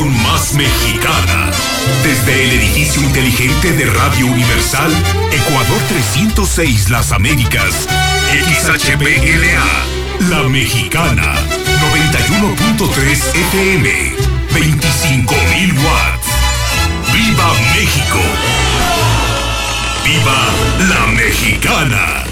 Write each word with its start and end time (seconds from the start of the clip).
más 0.00 0.54
mexicana. 0.54 1.50
Desde 2.02 2.44
el 2.44 2.52
edificio 2.52 3.02
inteligente 3.02 3.72
de 3.72 3.84
Radio 3.86 4.26
Universal, 4.26 4.90
Ecuador 5.30 5.78
306 5.88 6.88
Las 6.88 7.12
Américas, 7.12 7.86
XHBLA, 8.30 10.30
La 10.30 10.48
Mexicana, 10.48 11.34
91.3 12.08 13.34
FM, 13.34 14.14
25.000 14.50 15.84
watts. 15.84 16.28
¡Viva 17.12 17.52
México! 17.74 18.20
¡Viva 20.04 20.48
la 20.88 21.06
Mexicana! 21.08 22.31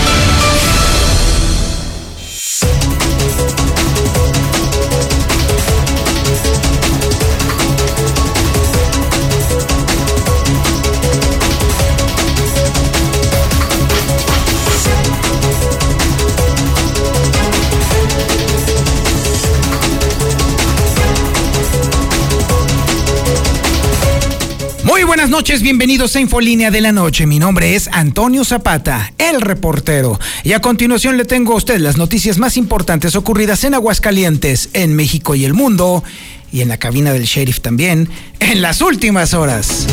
Noches, 25.31 25.61
bienvenidos 25.61 26.17
a 26.17 26.19
Infolínea 26.19 26.71
de 26.71 26.81
la 26.81 26.91
Noche. 26.91 27.25
Mi 27.25 27.39
nombre 27.39 27.73
es 27.73 27.87
Antonio 27.93 28.43
Zapata, 28.43 29.13
el 29.17 29.39
reportero. 29.39 30.19
Y 30.43 30.51
a 30.51 30.59
continuación 30.59 31.15
le 31.15 31.23
tengo 31.23 31.53
a 31.53 31.55
usted 31.55 31.79
las 31.79 31.95
noticias 31.95 32.37
más 32.37 32.57
importantes 32.57 33.15
ocurridas 33.15 33.63
en 33.63 33.73
Aguascalientes, 33.73 34.69
en 34.73 34.93
México 34.93 35.33
y 35.33 35.45
el 35.45 35.53
mundo, 35.53 36.03
y 36.51 36.59
en 36.59 36.67
la 36.67 36.77
cabina 36.77 37.13
del 37.13 37.23
sheriff 37.23 37.61
también, 37.61 38.09
en 38.41 38.61
las 38.61 38.81
últimas 38.81 39.33
horas. 39.33 39.87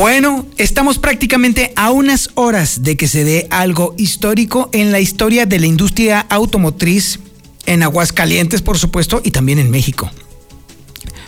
Bueno, 0.00 0.46
estamos 0.56 0.96
prácticamente 0.96 1.74
a 1.76 1.90
unas 1.90 2.30
horas 2.34 2.82
de 2.82 2.96
que 2.96 3.06
se 3.06 3.22
dé 3.22 3.46
algo 3.50 3.94
histórico 3.98 4.70
en 4.72 4.92
la 4.92 5.00
historia 5.00 5.44
de 5.44 5.60
la 5.60 5.66
industria 5.66 6.20
automotriz 6.30 7.18
en 7.66 7.82
Aguascalientes, 7.82 8.62
por 8.62 8.78
supuesto, 8.78 9.20
y 9.22 9.30
también 9.30 9.58
en 9.58 9.70
México. 9.70 10.10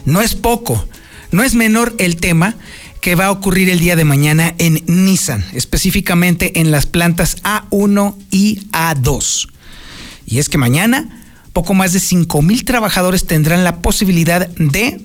No 0.06 0.23
es 0.23 0.34
poco, 0.34 0.87
no 1.33 1.43
es 1.43 1.55
menor 1.55 1.95
el 1.98 2.17
tema 2.17 2.56
que 3.03 3.15
va 3.15 3.27
a 3.27 3.31
ocurrir 3.33 3.69
el 3.69 3.78
día 3.78 3.95
de 3.95 4.06
mañana 4.06 4.55
en 4.56 4.83
Nissan, 4.87 5.45
específicamente 5.53 6.59
en 6.59 6.70
las 6.70 6.87
plantas 6.87 7.43
A1 7.43 8.17
y 8.31 8.61
A2. 8.73 9.50
Y 10.25 10.39
es 10.39 10.48
que 10.48 10.56
mañana 10.56 11.27
poco 11.53 11.75
más 11.75 11.93
de 11.93 12.00
5 12.00 12.41
mil 12.41 12.65
trabajadores 12.65 13.27
tendrán 13.27 13.65
la 13.65 13.83
posibilidad 13.83 14.48
de 14.48 14.98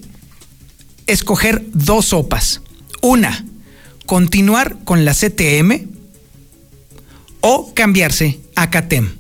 escoger 1.06 1.66
dos 1.74 2.06
sopas. 2.06 2.62
Una, 3.02 3.44
continuar 4.08 4.78
con 4.86 5.06
la 5.06 5.14
CTM 5.14 5.86
o 7.42 7.72
cambiarse 7.76 8.40
a 8.56 8.72
CATEM. 8.72 9.12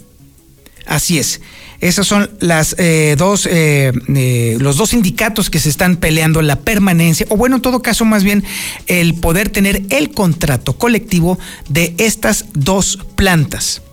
Así 0.87 1.19
es. 1.19 1.41
Esos 1.79 2.07
son 2.07 2.31
las, 2.39 2.75
eh, 2.79 3.15
dos, 3.19 3.45
eh, 3.45 3.91
eh, 4.15 4.57
los 4.59 4.77
dos 4.77 4.89
sindicatos 4.89 5.51
que 5.51 5.59
se 5.59 5.69
están 5.69 5.97
peleando 5.97 6.41
la 6.41 6.61
permanencia, 6.61 7.27
o 7.29 7.37
bueno, 7.37 7.57
en 7.57 7.61
todo 7.61 7.83
caso, 7.83 8.03
más 8.03 8.23
bien 8.23 8.43
el 8.87 9.13
poder 9.13 9.49
tener 9.49 9.83
el 9.91 10.09
contrato 10.11 10.77
colectivo 10.77 11.37
de 11.69 11.93
estas 11.99 12.45
dos 12.53 12.97
plantas. 13.15 13.83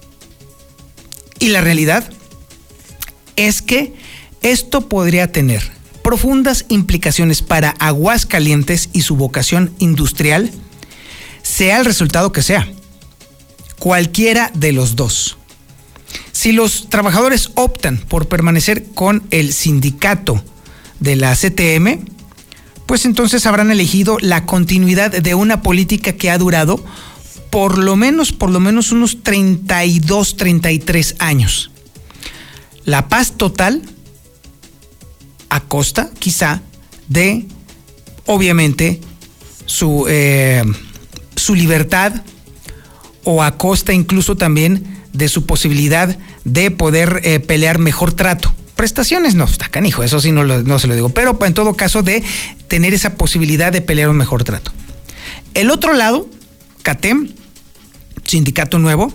Y 1.38 1.48
la 1.48 1.60
realidad 1.60 2.10
es 3.36 3.60
que 3.60 3.92
esto 4.40 4.88
podría 4.88 5.30
tener 5.30 5.72
profundas 6.02 6.64
implicaciones 6.68 7.42
para 7.42 7.70
Aguascalientes 7.70 8.88
y 8.92 9.02
su 9.02 9.16
vocación 9.16 9.72
industrial 9.78 10.50
sea 11.44 11.78
el 11.78 11.84
resultado 11.84 12.32
que 12.32 12.42
sea. 12.42 12.66
Cualquiera 13.78 14.50
de 14.54 14.72
los 14.72 14.96
dos. 14.96 15.36
Si 16.32 16.50
los 16.50 16.88
trabajadores 16.90 17.50
optan 17.54 17.98
por 17.98 18.26
permanecer 18.26 18.86
con 18.94 19.22
el 19.30 19.52
sindicato 19.52 20.42
de 20.98 21.14
la 21.14 21.36
CTM, 21.36 22.06
pues 22.86 23.04
entonces 23.04 23.46
habrán 23.46 23.70
elegido 23.70 24.18
la 24.20 24.46
continuidad 24.46 25.10
de 25.10 25.34
una 25.34 25.62
política 25.62 26.12
que 26.14 26.30
ha 26.30 26.38
durado 26.38 26.84
por 27.50 27.78
lo 27.78 27.94
menos, 27.94 28.32
por 28.32 28.50
lo 28.50 28.58
menos 28.58 28.90
unos 28.90 29.22
32, 29.22 30.36
33 30.36 31.16
años. 31.20 31.70
La 32.84 33.08
paz 33.08 33.34
total 33.36 33.82
a 35.50 35.60
costa, 35.60 36.10
quizá, 36.18 36.62
de, 37.08 37.46
obviamente, 38.26 39.00
su 39.66 40.06
eh, 40.08 40.64
su 41.44 41.54
libertad 41.54 42.22
o 43.22 43.42
a 43.42 43.58
costa 43.58 43.92
incluso 43.92 44.34
también 44.34 45.02
de 45.12 45.28
su 45.28 45.44
posibilidad 45.44 46.16
de 46.44 46.70
poder 46.70 47.20
eh, 47.22 47.38
pelear 47.38 47.78
mejor 47.78 48.14
trato. 48.14 48.54
Prestaciones 48.76 49.34
no, 49.34 49.44
está 49.44 49.68
canijo, 49.68 50.02
eso 50.02 50.20
sí 50.20 50.32
no, 50.32 50.44
no 50.44 50.78
se 50.78 50.86
lo 50.86 50.94
digo, 50.94 51.10
pero 51.10 51.38
en 51.44 51.52
todo 51.52 51.74
caso 51.74 52.02
de 52.02 52.22
tener 52.66 52.94
esa 52.94 53.16
posibilidad 53.16 53.72
de 53.72 53.82
pelear 53.82 54.08
un 54.08 54.16
mejor 54.16 54.42
trato. 54.42 54.72
El 55.52 55.70
otro 55.70 55.92
lado, 55.92 56.30
CATEM, 56.82 57.28
sindicato 58.24 58.78
nuevo, 58.78 59.12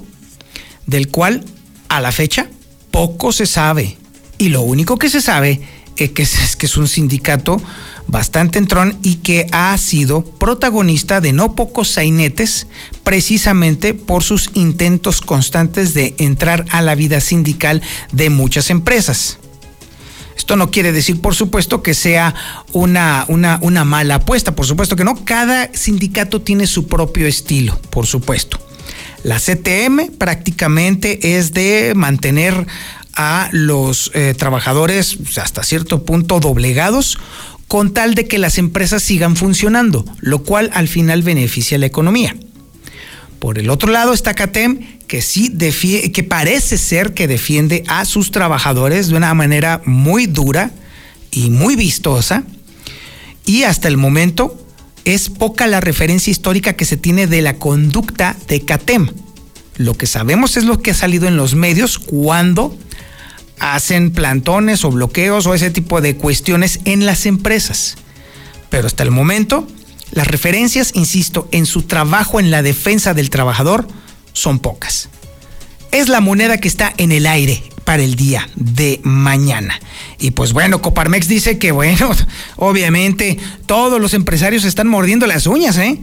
del 0.85 1.07
cual 1.07 1.43
a 1.87 1.99
la 1.99 2.11
fecha 2.11 2.47
poco 2.91 3.31
se 3.31 3.47
sabe. 3.47 3.97
Y 4.37 4.49
lo 4.49 4.61
único 4.61 4.99
que 4.99 5.09
se 5.09 5.19
sabe 5.19 5.61
es 5.97 6.11
que 6.11 6.21
es, 6.21 6.55
que 6.55 6.67
es 6.67 6.77
un 6.77 6.87
sindicato 6.87 7.59
bastante 8.09 8.57
entrón 8.57 8.97
y 9.03 9.15
que 9.15 9.47
ha 9.51 9.77
sido 9.77 10.23
protagonista 10.23 11.21
de 11.21 11.31
no 11.31 11.55
pocos 11.55 11.89
sainetes 11.89 12.67
precisamente 13.03 13.93
por 13.93 14.23
sus 14.23 14.49
intentos 14.55 15.21
constantes 15.21 15.93
de 15.93 16.15
entrar 16.17 16.65
a 16.71 16.81
la 16.81 16.95
vida 16.95 17.21
sindical 17.21 17.81
de 18.11 18.29
muchas 18.29 18.69
empresas. 18.69 19.37
Esto 20.35 20.55
no 20.55 20.71
quiere 20.71 20.91
decir, 20.91 21.21
por 21.21 21.35
supuesto, 21.35 21.83
que 21.83 21.93
sea 21.93 22.33
una, 22.71 23.25
una, 23.27 23.59
una 23.61 23.85
mala 23.85 24.15
apuesta, 24.15 24.55
por 24.55 24.65
supuesto 24.65 24.95
que 24.95 25.03
no. 25.03 25.23
Cada 25.25 25.69
sindicato 25.73 26.41
tiene 26.41 26.65
su 26.65 26.87
propio 26.87 27.27
estilo, 27.27 27.79
por 27.89 28.07
supuesto. 28.07 28.59
La 29.23 29.37
CTM 29.37 30.17
prácticamente 30.17 31.37
es 31.37 31.53
de 31.53 31.93
mantener 31.93 32.65
a 33.13 33.49
los 33.51 34.11
eh, 34.13 34.33
trabajadores 34.37 35.17
hasta 35.37 35.61
cierto 35.63 36.05
punto 36.05 36.39
doblegados 36.39 37.17
con 37.69 37.93
tal 37.93 38.15
de 38.15 38.27
que 38.27 38.39
las 38.39 38.57
empresas 38.57 39.03
sigan 39.03 39.35
funcionando, 39.35 40.03
lo 40.21 40.43
cual 40.43 40.71
al 40.73 40.87
final 40.87 41.21
beneficia 41.21 41.77
a 41.77 41.79
la 41.79 41.85
economía. 41.85 42.35
Por 43.37 43.59
el 43.59 43.69
otro 43.69 43.91
lado 43.91 44.11
está 44.11 44.33
CATEM, 44.33 44.99
que 45.07 45.21
sí 45.21 45.53
que 46.11 46.23
parece 46.23 46.79
ser 46.79 47.13
que 47.13 47.27
defiende 47.27 47.83
a 47.87 48.05
sus 48.05 48.31
trabajadores 48.31 49.07
de 49.07 49.15
una 49.15 49.35
manera 49.35 49.83
muy 49.85 50.25
dura 50.25 50.71
y 51.29 51.51
muy 51.51 51.75
vistosa. 51.75 52.43
Y 53.45 53.63
hasta 53.63 53.87
el 53.87 53.97
momento 53.97 54.59
es 55.05 55.29
poca 55.29 55.67
la 55.67 55.79
referencia 55.79 56.31
histórica 56.31 56.73
que 56.73 56.85
se 56.85 56.97
tiene 56.97 57.27
de 57.27 57.43
la 57.43 57.57
conducta 57.57 58.35
de 58.47 58.61
CATEM. 58.61 59.11
Lo 59.77 59.93
que 59.93 60.07
sabemos 60.07 60.57
es 60.57 60.63
lo 60.63 60.81
que 60.81 60.91
ha 60.91 60.95
salido 60.95 61.27
en 61.27 61.37
los 61.37 61.53
medios 61.53 61.99
cuando 61.99 62.75
hacen 63.59 64.11
plantones 64.11 64.83
o 64.83 64.91
bloqueos 64.91 65.45
o 65.45 65.53
ese 65.53 65.69
tipo 65.69 66.01
de 66.01 66.15
cuestiones 66.15 66.79
en 66.85 67.05
las 67.05 67.25
empresas. 67.25 67.97
Pero 68.69 68.87
hasta 68.87 69.03
el 69.03 69.11
momento, 69.11 69.67
las 70.11 70.27
referencias, 70.27 70.91
insisto, 70.95 71.47
en 71.51 71.65
su 71.65 71.83
trabajo 71.83 72.39
en 72.39 72.51
la 72.51 72.61
defensa 72.61 73.13
del 73.13 73.29
trabajador 73.29 73.87
son 74.33 74.59
pocas. 74.59 75.09
Es 75.91 76.07
la 76.07 76.21
moneda 76.21 76.57
que 76.57 76.67
está 76.67 76.93
en 76.97 77.11
el 77.11 77.25
aire 77.25 77.63
para 77.83 78.03
el 78.03 78.15
día 78.15 78.47
de 78.55 78.99
mañana. 79.03 79.79
Y 80.19 80.31
pues 80.31 80.53
bueno, 80.53 80.81
Coparmex 80.81 81.27
dice 81.27 81.57
que 81.57 81.71
bueno, 81.71 82.11
obviamente 82.55 83.39
todos 83.65 83.99
los 83.99 84.13
empresarios 84.13 84.63
están 84.63 84.87
mordiendo 84.87 85.25
las 85.25 85.47
uñas, 85.47 85.77
¿eh? 85.77 85.99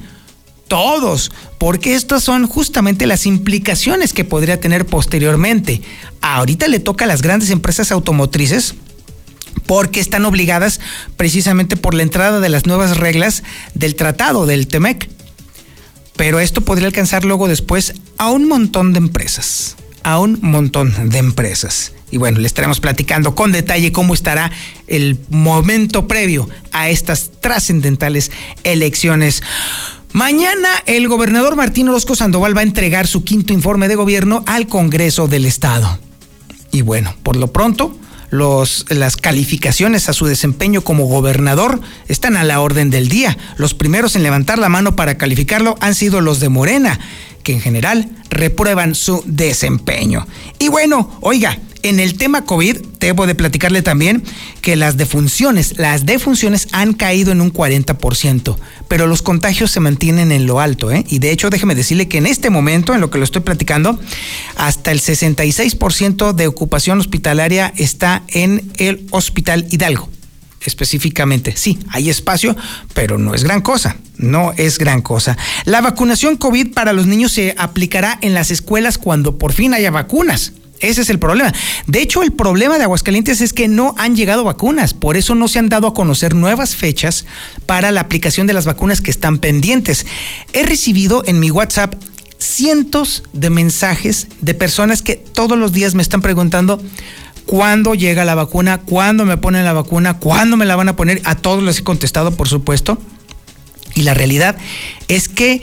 Todos, 0.68 1.32
porque 1.58 1.94
estas 1.94 2.24
son 2.24 2.46
justamente 2.46 3.06
las 3.06 3.26
implicaciones 3.26 4.12
que 4.12 4.24
podría 4.24 4.60
tener 4.60 4.86
posteriormente. 4.86 5.82
Ahorita 6.20 6.68
le 6.68 6.80
toca 6.80 7.04
a 7.04 7.08
las 7.08 7.22
grandes 7.22 7.50
empresas 7.50 7.92
automotrices 7.92 8.74
porque 9.66 10.00
están 10.00 10.24
obligadas 10.24 10.80
precisamente 11.16 11.76
por 11.76 11.94
la 11.94 12.02
entrada 12.02 12.40
de 12.40 12.48
las 12.48 12.66
nuevas 12.66 12.96
reglas 12.96 13.42
del 13.74 13.94
tratado 13.94 14.46
del 14.46 14.66
TEMEC. 14.66 15.08
Pero 16.16 16.40
esto 16.40 16.62
podría 16.62 16.86
alcanzar 16.86 17.24
luego 17.24 17.48
después 17.48 17.94
a 18.16 18.30
un 18.30 18.48
montón 18.48 18.92
de 18.92 18.98
empresas, 18.98 19.76
a 20.02 20.18
un 20.18 20.38
montón 20.40 21.10
de 21.10 21.18
empresas. 21.18 21.92
Y 22.10 22.18
bueno, 22.18 22.38
le 22.38 22.46
estaremos 22.46 22.80
platicando 22.80 23.34
con 23.34 23.52
detalle 23.52 23.92
cómo 23.92 24.14
estará 24.14 24.50
el 24.86 25.18
momento 25.28 26.06
previo 26.06 26.48
a 26.72 26.88
estas 26.88 27.32
trascendentales 27.40 28.30
elecciones. 28.64 29.42
Mañana 30.16 30.70
el 30.86 31.08
gobernador 31.08 31.56
Martín 31.56 31.90
Orozco 31.90 32.14
Sandoval 32.14 32.56
va 32.56 32.62
a 32.62 32.64
entregar 32.64 33.06
su 33.06 33.22
quinto 33.22 33.52
informe 33.52 33.86
de 33.86 33.96
gobierno 33.96 34.42
al 34.46 34.66
Congreso 34.66 35.28
del 35.28 35.44
Estado. 35.44 35.98
Y 36.72 36.80
bueno, 36.80 37.14
por 37.22 37.36
lo 37.36 37.48
pronto, 37.48 37.94
los, 38.30 38.86
las 38.88 39.18
calificaciones 39.18 40.08
a 40.08 40.14
su 40.14 40.24
desempeño 40.24 40.80
como 40.80 41.04
gobernador 41.04 41.82
están 42.08 42.38
a 42.38 42.44
la 42.44 42.62
orden 42.62 42.88
del 42.88 43.10
día. 43.10 43.36
Los 43.58 43.74
primeros 43.74 44.16
en 44.16 44.22
levantar 44.22 44.58
la 44.58 44.70
mano 44.70 44.96
para 44.96 45.18
calificarlo 45.18 45.76
han 45.80 45.94
sido 45.94 46.22
los 46.22 46.40
de 46.40 46.48
Morena, 46.48 46.98
que 47.46 47.52
en 47.52 47.60
general 47.60 48.10
reprueban 48.28 48.96
su 48.96 49.22
desempeño. 49.24 50.26
Y 50.58 50.66
bueno, 50.66 51.16
oiga, 51.20 51.56
en 51.84 52.00
el 52.00 52.18
tema 52.18 52.44
COVID, 52.44 52.78
debo 52.98 53.28
de 53.28 53.36
platicarle 53.36 53.82
también 53.82 54.24
que 54.62 54.74
las 54.74 54.96
defunciones, 54.96 55.78
las 55.78 56.06
defunciones 56.06 56.66
han 56.72 56.92
caído 56.92 57.30
en 57.30 57.40
un 57.40 57.52
40%, 57.52 58.56
pero 58.88 59.06
los 59.06 59.22
contagios 59.22 59.70
se 59.70 59.78
mantienen 59.78 60.32
en 60.32 60.46
lo 60.46 60.58
alto, 60.58 60.90
¿eh? 60.90 61.04
Y 61.08 61.20
de 61.20 61.30
hecho, 61.30 61.48
déjeme 61.48 61.76
decirle 61.76 62.08
que 62.08 62.18
en 62.18 62.26
este 62.26 62.50
momento, 62.50 62.94
en 62.94 63.00
lo 63.00 63.10
que 63.10 63.18
lo 63.18 63.24
estoy 63.24 63.42
platicando, 63.42 63.96
hasta 64.56 64.90
el 64.90 65.00
66% 65.00 66.32
de 66.32 66.48
ocupación 66.48 66.98
hospitalaria 66.98 67.72
está 67.76 68.24
en 68.26 68.72
el 68.78 69.06
Hospital 69.12 69.68
Hidalgo 69.70 70.15
específicamente. 70.64 71.56
Sí, 71.56 71.78
hay 71.90 72.10
espacio, 72.10 72.56
pero 72.94 73.18
no 73.18 73.34
es 73.34 73.44
gran 73.44 73.62
cosa. 73.62 73.96
No 74.18 74.52
es 74.56 74.78
gran 74.78 75.02
cosa. 75.02 75.36
La 75.64 75.80
vacunación 75.80 76.36
COVID 76.36 76.72
para 76.72 76.92
los 76.92 77.06
niños 77.06 77.32
se 77.32 77.54
aplicará 77.58 78.18
en 78.22 78.34
las 78.34 78.50
escuelas 78.50 78.98
cuando 78.98 79.38
por 79.38 79.52
fin 79.52 79.74
haya 79.74 79.90
vacunas. 79.90 80.52
Ese 80.80 81.02
es 81.02 81.10
el 81.10 81.18
problema. 81.18 81.52
De 81.86 82.00
hecho, 82.00 82.22
el 82.22 82.32
problema 82.32 82.76
de 82.76 82.84
Aguascalientes 82.84 83.40
es 83.40 83.52
que 83.52 83.68
no 83.68 83.94
han 83.96 84.14
llegado 84.14 84.44
vacunas, 84.44 84.92
por 84.92 85.16
eso 85.16 85.34
no 85.34 85.48
se 85.48 85.58
han 85.58 85.68
dado 85.68 85.86
a 85.86 85.94
conocer 85.94 86.34
nuevas 86.34 86.76
fechas 86.76 87.24
para 87.64 87.90
la 87.92 88.02
aplicación 88.02 88.46
de 88.46 88.52
las 88.52 88.66
vacunas 88.66 89.00
que 89.00 89.10
están 89.10 89.38
pendientes. 89.38 90.06
He 90.52 90.64
recibido 90.64 91.22
en 91.26 91.40
mi 91.40 91.50
WhatsApp 91.50 91.94
cientos 92.38 93.22
de 93.32 93.48
mensajes 93.48 94.28
de 94.40 94.54
personas 94.54 95.00
que 95.00 95.16
todos 95.16 95.56
los 95.56 95.72
días 95.72 95.94
me 95.94 96.02
están 96.02 96.20
preguntando 96.20 96.82
cuándo 97.46 97.94
llega 97.94 98.24
la 98.24 98.34
vacuna, 98.34 98.78
cuándo 98.78 99.24
me 99.24 99.36
ponen 99.38 99.64
la 99.64 99.72
vacuna, 99.72 100.18
cuándo 100.18 100.56
me 100.56 100.66
la 100.66 100.76
van 100.76 100.88
a 100.88 100.96
poner. 100.96 101.22
A 101.24 101.36
todos 101.36 101.62
les 101.62 101.78
he 101.78 101.84
contestado, 101.84 102.32
por 102.32 102.48
supuesto. 102.48 102.98
Y 103.94 104.02
la 104.02 104.14
realidad 104.14 104.56
es 105.08 105.28
que 105.28 105.62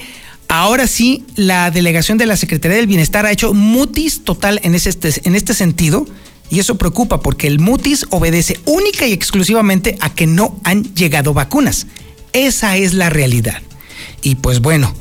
Ahora 0.56 0.86
sí, 0.86 1.26
la 1.36 1.72
delegación 1.72 2.20
de 2.20 2.28
la 2.28 2.38
Secretaría 2.38 2.78
del 2.78 2.86
Bienestar 2.86 3.26
ha 3.26 3.32
hecho 3.32 3.56
mutis 3.56 4.24
total 4.24 4.60
en, 4.62 4.76
este, 4.76 5.12
en 5.24 5.34
este 5.34 5.56
sentido. 5.56 6.06
Y 6.52 6.60
eso 6.60 6.78
preocupa 6.78 7.22
porque 7.22 7.48
el 7.48 7.60
mutis 7.60 8.06
obedece 8.12 8.60
única 8.66 9.08
y 9.08 9.14
exclusivamente 9.14 9.98
a 10.00 10.14
que 10.14 10.28
no 10.28 10.60
han 10.64 10.84
llegado 10.94 11.34
vacunas. 11.34 11.88
Esa 12.34 12.78
es 12.78 12.94
la 12.94 13.10
realidad. 13.10 13.64
Y 14.22 14.36
pues 14.36 14.60
bueno, 14.60 14.94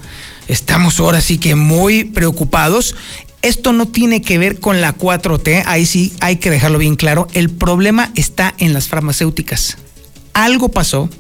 estamos 0.49 0.99
ahora 1.00 1.20
sí 1.20 1.37
que 1.37 1.55
muy 1.55 2.05
preocupados. 2.05 2.94
Esto 3.42 3.72
no 3.72 3.88
tiene 3.88 4.22
que 4.22 4.38
ver 4.38 4.60
con 4.60 4.80
la 4.80 4.96
4T, 4.96 5.64
ahí 5.66 5.84
sí 5.84 6.12
hay 6.20 6.36
que 6.36 6.50
dejarlo 6.50 6.78
bien 6.78 6.94
claro. 6.94 7.26
El 7.34 7.50
problema 7.50 8.12
está 8.14 8.54
en 8.58 8.72
las 8.72 8.86
farmacéuticas. 8.86 9.78
Algo 10.32 10.68
pasó 10.70 11.10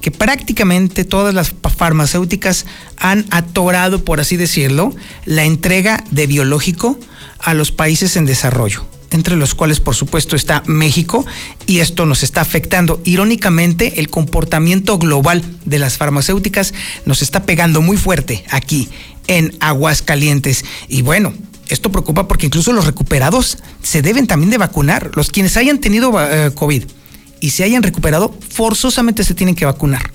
que 0.00 0.10
prácticamente 0.10 1.04
todas 1.04 1.34
las 1.34 1.54
farmacéuticas 1.76 2.64
han 2.96 3.26
atorado, 3.30 4.02
por 4.02 4.18
así 4.18 4.36
decirlo, 4.36 4.94
la 5.26 5.44
entrega 5.44 6.04
de 6.10 6.26
biológico 6.26 6.98
a 7.38 7.52
los 7.52 7.70
países 7.70 8.16
en 8.16 8.24
desarrollo 8.24 8.86
entre 9.10 9.36
los 9.36 9.54
cuales 9.54 9.80
por 9.80 9.94
supuesto 9.94 10.36
está 10.36 10.62
México, 10.66 11.24
y 11.66 11.78
esto 11.78 12.04
nos 12.04 12.22
está 12.22 12.42
afectando. 12.42 13.00
Irónicamente, 13.04 14.00
el 14.00 14.10
comportamiento 14.10 14.98
global 14.98 15.42
de 15.64 15.78
las 15.78 15.96
farmacéuticas 15.96 16.74
nos 17.06 17.22
está 17.22 17.44
pegando 17.44 17.80
muy 17.80 17.96
fuerte 17.96 18.44
aquí 18.50 18.88
en 19.26 19.56
Aguascalientes. 19.60 20.64
Y 20.88 21.00
bueno, 21.02 21.32
esto 21.68 21.90
preocupa 21.92 22.28
porque 22.28 22.46
incluso 22.46 22.72
los 22.72 22.86
recuperados 22.86 23.58
se 23.82 24.02
deben 24.02 24.26
también 24.26 24.50
de 24.50 24.58
vacunar, 24.58 25.10
los 25.14 25.30
quienes 25.30 25.56
hayan 25.56 25.78
tenido 25.78 26.12
eh, 26.20 26.52
COVID 26.54 26.84
y 27.40 27.50
se 27.50 27.64
hayan 27.64 27.82
recuperado, 27.82 28.34
forzosamente 28.50 29.24
se 29.24 29.34
tienen 29.34 29.54
que 29.54 29.64
vacunar. 29.64 30.10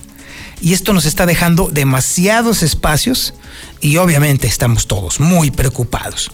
Y 0.60 0.72
esto 0.72 0.92
nos 0.92 1.04
está 1.04 1.26
dejando 1.26 1.68
demasiados 1.70 2.62
espacios 2.62 3.34
y 3.80 3.96
obviamente 3.96 4.46
estamos 4.46 4.86
todos 4.86 5.20
muy 5.20 5.50
preocupados. 5.50 6.30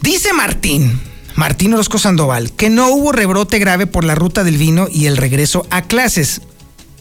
Dice 0.00 0.32
Martín, 0.32 1.00
Martín 1.34 1.74
Orozco 1.74 1.98
Sandoval, 1.98 2.52
que 2.52 2.70
no 2.70 2.88
hubo 2.90 3.12
rebrote 3.12 3.58
grave 3.58 3.86
por 3.86 4.04
la 4.04 4.14
ruta 4.14 4.44
del 4.44 4.58
vino 4.58 4.88
y 4.90 5.06
el 5.06 5.16
regreso 5.16 5.66
a 5.70 5.82
clases. 5.82 6.42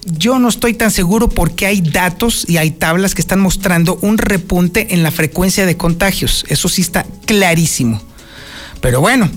Yo 0.06 0.40
no 0.40 0.48
estoy 0.48 0.74
tan 0.74 0.92
seguro 0.92 1.30
porque 1.30 1.66
hay 1.66 1.82
datos 1.82 2.46
y 2.48 2.58
hay 2.58 2.72
tablas 2.72 3.16
que 3.16 3.22
están 3.22 3.42
mostrando 3.42 3.98
un 4.02 4.18
repunte 4.18 4.94
en 4.94 5.04
la 5.04 5.12
frecuencia 5.12 5.66
de 5.66 5.78
contagios. 5.78 6.46
Eso 6.48 6.70
sí 6.70 6.82
está 6.82 7.06
clarísimo. 7.26 8.02
Pero 8.82 9.02
bueno, 9.02 9.30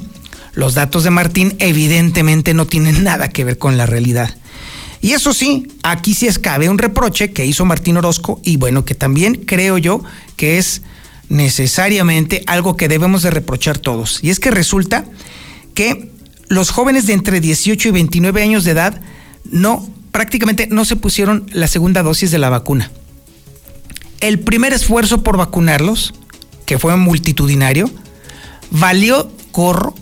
los 0.54 0.74
datos 0.74 1.04
de 1.04 1.10
Martín 1.10 1.56
evidentemente 1.58 2.54
no 2.54 2.66
tienen 2.66 3.02
nada 3.04 3.28
que 3.28 3.44
ver 3.44 3.58
con 3.58 3.76
la 3.76 3.86
realidad. 3.86 4.34
Y 5.00 5.14
eso 5.14 5.34
sí, 5.34 5.66
aquí 5.82 6.14
sí 6.14 6.28
escabe 6.28 6.68
un 6.68 6.78
reproche 6.78 7.32
que 7.32 7.44
hizo 7.44 7.64
Martín 7.64 7.96
Orozco 7.96 8.40
y 8.44 8.56
bueno, 8.56 8.84
que 8.84 8.94
también 8.94 9.34
creo 9.34 9.76
yo 9.76 10.04
que 10.36 10.58
es 10.58 10.82
necesariamente 11.28 12.44
algo 12.46 12.76
que 12.76 12.86
debemos 12.86 13.22
de 13.22 13.30
reprochar 13.30 13.78
todos. 13.78 14.20
Y 14.22 14.30
es 14.30 14.38
que 14.38 14.52
resulta 14.52 15.04
que 15.74 16.12
los 16.46 16.70
jóvenes 16.70 17.06
de 17.06 17.14
entre 17.14 17.40
18 17.40 17.88
y 17.88 17.90
29 17.90 18.42
años 18.42 18.64
de 18.64 18.70
edad 18.70 19.00
no 19.50 19.90
prácticamente 20.12 20.68
no 20.70 20.84
se 20.84 20.96
pusieron 20.96 21.46
la 21.52 21.66
segunda 21.66 22.02
dosis 22.02 22.30
de 22.30 22.38
la 22.38 22.50
vacuna. 22.50 22.90
El 24.20 24.38
primer 24.38 24.72
esfuerzo 24.72 25.24
por 25.24 25.36
vacunarlos, 25.36 26.14
que 26.64 26.78
fue 26.78 26.96
multitudinario, 26.96 27.90
valió 28.70 29.32
corro 29.50 29.94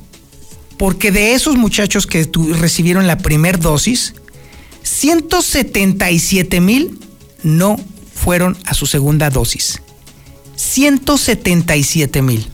porque 0.76 1.10
de 1.10 1.34
esos 1.34 1.56
muchachos 1.56 2.06
que 2.06 2.28
recibieron 2.58 3.06
la 3.06 3.18
primera 3.18 3.58
dosis, 3.58 4.14
177 4.82 6.60
mil 6.60 6.98
no 7.42 7.76
fueron 8.14 8.56
a 8.64 8.74
su 8.74 8.86
segunda 8.86 9.30
dosis. 9.30 9.82
177 10.56 12.22
mil. 12.22 12.46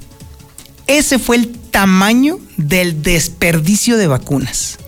Ese 0.87 1.19
fue 1.19 1.37
el 1.37 1.52
tamaño 1.56 2.38
del 2.56 3.02
desperdicio 3.02 3.97
de 3.97 4.06
vacunas. 4.06 4.79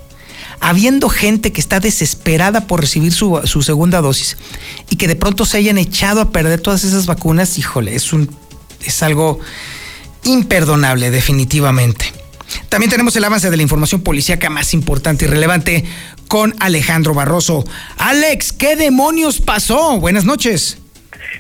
Habiendo 0.61 1.09
gente 1.09 1.53
que 1.53 1.61
está 1.61 1.81
desesperada 1.81 2.67
por 2.67 2.81
recibir 2.81 3.13
su, 3.13 3.41
su, 3.45 3.63
segunda 3.63 4.01
dosis 4.01 4.37
y 4.91 4.97
que 4.97 5.09
de 5.09 5.17
pronto 5.17 5.45
se 5.45 5.59
hayan 5.59 5.79
echado 5.79 6.21
a 6.21 6.31
perder 6.31 6.61
todas 6.61 6.85
esas 6.85 7.07
vacunas, 7.07 7.59
híjole, 7.59 7.95
es, 7.95 8.13
un, 8.13 8.29
es 8.83 9.03
algo 9.03 9.41
imperdonable 10.25 11.11
definitivamente. 11.11 12.13
También 12.69 12.91
tenemos 12.91 13.15
el 13.17 13.25
avance 13.25 13.51
de 13.51 13.57
la 13.57 13.63
información 13.63 14.01
policíaca 14.01 14.51
más 14.51 14.75
importante 14.75 15.25
y 15.25 15.29
relevante 15.29 15.85
con 16.29 16.55
Alejandro 16.61 17.15
Barroso. 17.15 17.65
Alex, 17.97 18.53
¿qué 18.53 18.77
demonios 18.77 19.41
pasó? 19.41 19.99
Buenas 19.99 20.25
noches. 20.25 20.79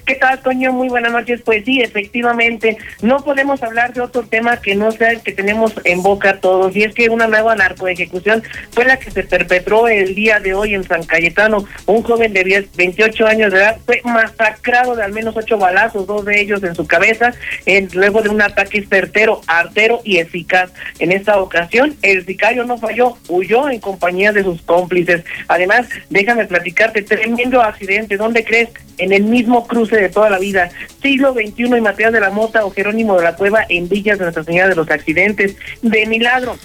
¿Qué 0.05 0.15
tal, 0.15 0.41
Toño? 0.41 0.73
Muy 0.73 0.89
buenas 0.89 1.13
noches. 1.13 1.41
Pues 1.45 1.65
sí, 1.65 1.81
efectivamente, 1.81 2.77
no 3.03 3.19
podemos 3.19 3.63
hablar 3.63 3.93
de 3.93 4.01
otro 4.01 4.23
tema 4.23 4.61
que 4.61 4.75
no 4.75 4.91
sea 4.93 5.11
el 5.11 5.23
que 5.23 5.33
tenemos 5.33 5.75
en 5.85 6.03
boca 6.03 6.41
todos, 6.41 6.75
y 6.77 6.83
es 6.83 6.95
que 6.95 7.09
una 7.09 7.27
nueva 7.27 7.55
narcoejecución 7.55 8.43
fue 8.73 8.85
la 8.85 8.99
que 8.99 9.11
se 9.11 9.25
perpetró 9.25 9.89
el 9.89 10.15
día 10.15 10.41
de 10.41 10.55
hoy 10.55 10.75
en 10.75 10.85
San 10.85 11.05
Cayetano. 11.05 11.65
Un 11.87 12.03
joven 12.03 12.33
de 12.33 12.67
28 12.77 13.27
años 13.27 13.53
de 13.53 13.59
edad 13.59 13.79
fue 13.85 14.01
masacrado 14.05 14.97
de 14.97 15.03
al 15.03 15.13
menos 15.13 15.37
ocho 15.37 15.59
balazos, 15.59 16.07
dos 16.07 16.25
de 16.25 16.41
ellos 16.41 16.63
en 16.63 16.75
su 16.75 16.87
cabeza, 16.87 17.33
en, 17.67 17.89
luego 17.93 18.23
de 18.23 18.29
un 18.29 18.43
ataque 18.43 18.85
certero, 18.89 19.41
artero 19.47 20.01
y 20.05 20.19
eficaz. 20.19 20.73
En 20.99 21.13
esta 21.13 21.41
ocasión, 21.41 21.97
el 22.03 22.25
sicario 22.27 22.65
no 22.65 22.79
falló, 22.79 23.17
huyó 23.29 23.69
en 23.69 23.81
compañía 23.81 24.33
de 24.33 24.43
sus 24.43 24.63
cómplices. 24.63 25.25
Además, 25.49 25.89
déjame 26.11 26.47
platicarte, 26.47 27.03
tremendo 27.03 27.61
accidente. 27.63 28.17
¿Dónde 28.17 28.45
crees? 28.45 28.71
En 28.99 29.13
el 29.13 29.25
mismo 29.25 29.67
cruce 29.67 29.97
de 29.97 30.09
toda 30.09 30.31
la 30.31 30.39
vida. 30.39 30.71
Siglo 31.01 31.33
XXI 31.33 31.77
y 31.77 31.81
Matías 31.81 32.13
de 32.13 32.21
la 32.21 32.31
Mota 32.31 32.65
o 32.65 32.71
Jerónimo 32.71 33.17
de 33.17 33.25
la 33.25 33.37
Cueva 33.37 33.65
en 33.69 33.89
Villas 33.89 34.19
de 34.19 34.25
Nuestra 34.25 34.45
Señora 34.45 34.69
de 34.69 34.75
los 34.75 34.91
Accidentes. 34.91 35.57
De 35.83 36.07
milagro 36.07 36.59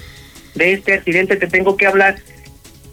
de 0.56 0.74
este 0.74 0.94
accidente 0.94 1.36
te 1.36 1.48
tengo 1.48 1.78
que 1.78 1.88
hablar. 1.88 2.18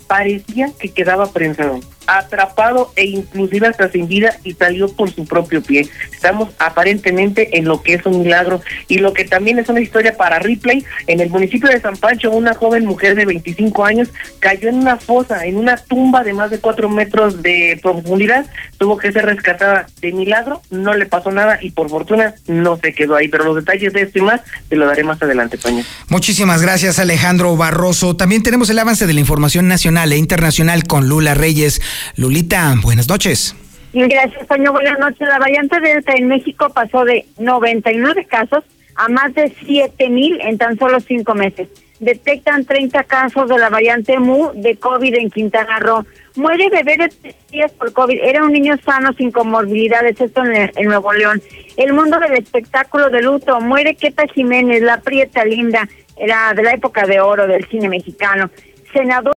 Parecía 0.06 0.70
que 0.78 0.90
quedaba 0.90 1.32
prensado 1.32 1.80
atrapado 2.06 2.92
e 2.96 3.04
inclusive 3.06 3.68
hasta 3.68 3.90
sin 3.90 4.08
vida 4.08 4.36
y 4.44 4.54
salió 4.54 4.88
por 4.88 5.10
su 5.10 5.24
propio 5.24 5.62
pie. 5.62 5.88
Estamos 6.12 6.50
aparentemente 6.58 7.58
en 7.58 7.66
lo 7.66 7.82
que 7.82 7.94
es 7.94 8.06
un 8.06 8.22
milagro 8.22 8.60
y 8.88 8.98
lo 8.98 9.12
que 9.12 9.24
también 9.24 9.58
es 9.58 9.68
una 9.68 9.80
historia 9.80 10.16
para 10.16 10.38
replay. 10.38 10.84
En 11.06 11.20
el 11.20 11.30
municipio 11.30 11.68
de 11.68 11.80
San 11.80 11.96
Pancho, 11.96 12.30
una 12.30 12.54
joven 12.54 12.84
mujer 12.84 13.14
de 13.14 13.24
25 13.24 13.84
años 13.84 14.08
cayó 14.38 14.68
en 14.68 14.76
una 14.76 14.96
fosa, 14.96 15.46
en 15.46 15.56
una 15.56 15.76
tumba 15.76 16.24
de 16.24 16.32
más 16.32 16.50
de 16.50 16.58
4 16.58 16.88
metros 16.88 17.42
de 17.42 17.78
profundidad, 17.82 18.46
tuvo 18.78 18.98
que 18.98 19.12
ser 19.12 19.26
rescatada 19.26 19.86
de 20.00 20.12
milagro, 20.12 20.62
no 20.70 20.94
le 20.94 21.06
pasó 21.06 21.30
nada 21.30 21.58
y 21.60 21.70
por 21.70 21.88
fortuna 21.88 22.34
no 22.46 22.76
se 22.76 22.92
quedó 22.92 23.16
ahí. 23.16 23.28
Pero 23.28 23.44
los 23.44 23.56
detalles 23.56 23.92
de 23.92 24.02
esto 24.02 24.18
y 24.18 24.22
más 24.22 24.40
te 24.68 24.76
lo 24.76 24.86
daré 24.86 25.04
más 25.04 25.22
adelante, 25.22 25.58
Paño. 25.58 25.84
Muchísimas 26.08 26.62
gracias, 26.62 26.98
Alejandro 26.98 27.56
Barroso. 27.56 28.16
También 28.16 28.42
tenemos 28.42 28.70
el 28.70 28.78
avance 28.78 29.06
de 29.06 29.12
la 29.12 29.20
información 29.20 29.68
nacional 29.68 30.12
e 30.12 30.16
internacional 30.16 30.84
con 30.84 31.08
Lula 31.08 31.34
Reyes. 31.34 31.80
Lulita, 32.16 32.74
buenas 32.82 33.08
noches. 33.08 33.54
Gracias, 33.92 34.46
Toño. 34.46 34.72
Buenas 34.72 34.98
noches. 34.98 35.26
La 35.28 35.38
variante 35.38 35.80
Delta 35.80 36.12
en 36.14 36.28
México 36.28 36.70
pasó 36.70 37.04
de 37.04 37.26
99 37.38 38.24
casos 38.26 38.64
a 38.94 39.08
más 39.08 39.34
de 39.34 39.52
7 39.64 40.08
mil 40.10 40.40
en 40.42 40.58
tan 40.58 40.78
solo 40.78 41.00
cinco 41.00 41.34
meses. 41.34 41.68
Detectan 41.98 42.64
30 42.64 43.04
casos 43.04 43.48
de 43.48 43.58
la 43.58 43.68
variante 43.68 44.18
MU 44.18 44.52
de 44.54 44.76
COVID 44.76 45.14
en 45.14 45.30
Quintana 45.30 45.78
Roo. 45.80 46.06
Muere 46.36 46.70
bebé 46.70 46.96
de 46.96 47.08
tres 47.08 47.34
días 47.50 47.72
por 47.72 47.92
COVID. 47.92 48.20
Era 48.22 48.42
un 48.42 48.52
niño 48.52 48.76
sano 48.84 49.12
sin 49.12 49.30
comorbilidades, 49.30 50.18
esto 50.18 50.44
en, 50.44 50.70
en 50.74 50.86
Nuevo 50.86 51.12
León. 51.12 51.42
El 51.76 51.92
mundo 51.92 52.18
del 52.18 52.32
espectáculo 52.34 53.10
de 53.10 53.20
luto. 53.20 53.60
Muere 53.60 53.96
Queta 53.96 54.26
Jiménez, 54.28 54.82
la 54.82 55.00
prieta 55.00 55.44
linda. 55.44 55.86
Era 56.16 56.54
de 56.54 56.62
la 56.62 56.72
época 56.72 57.04
de 57.06 57.20
oro 57.20 57.46
del 57.46 57.68
cine 57.68 57.88
mexicano. 57.88 58.50
Senador. 58.92 59.34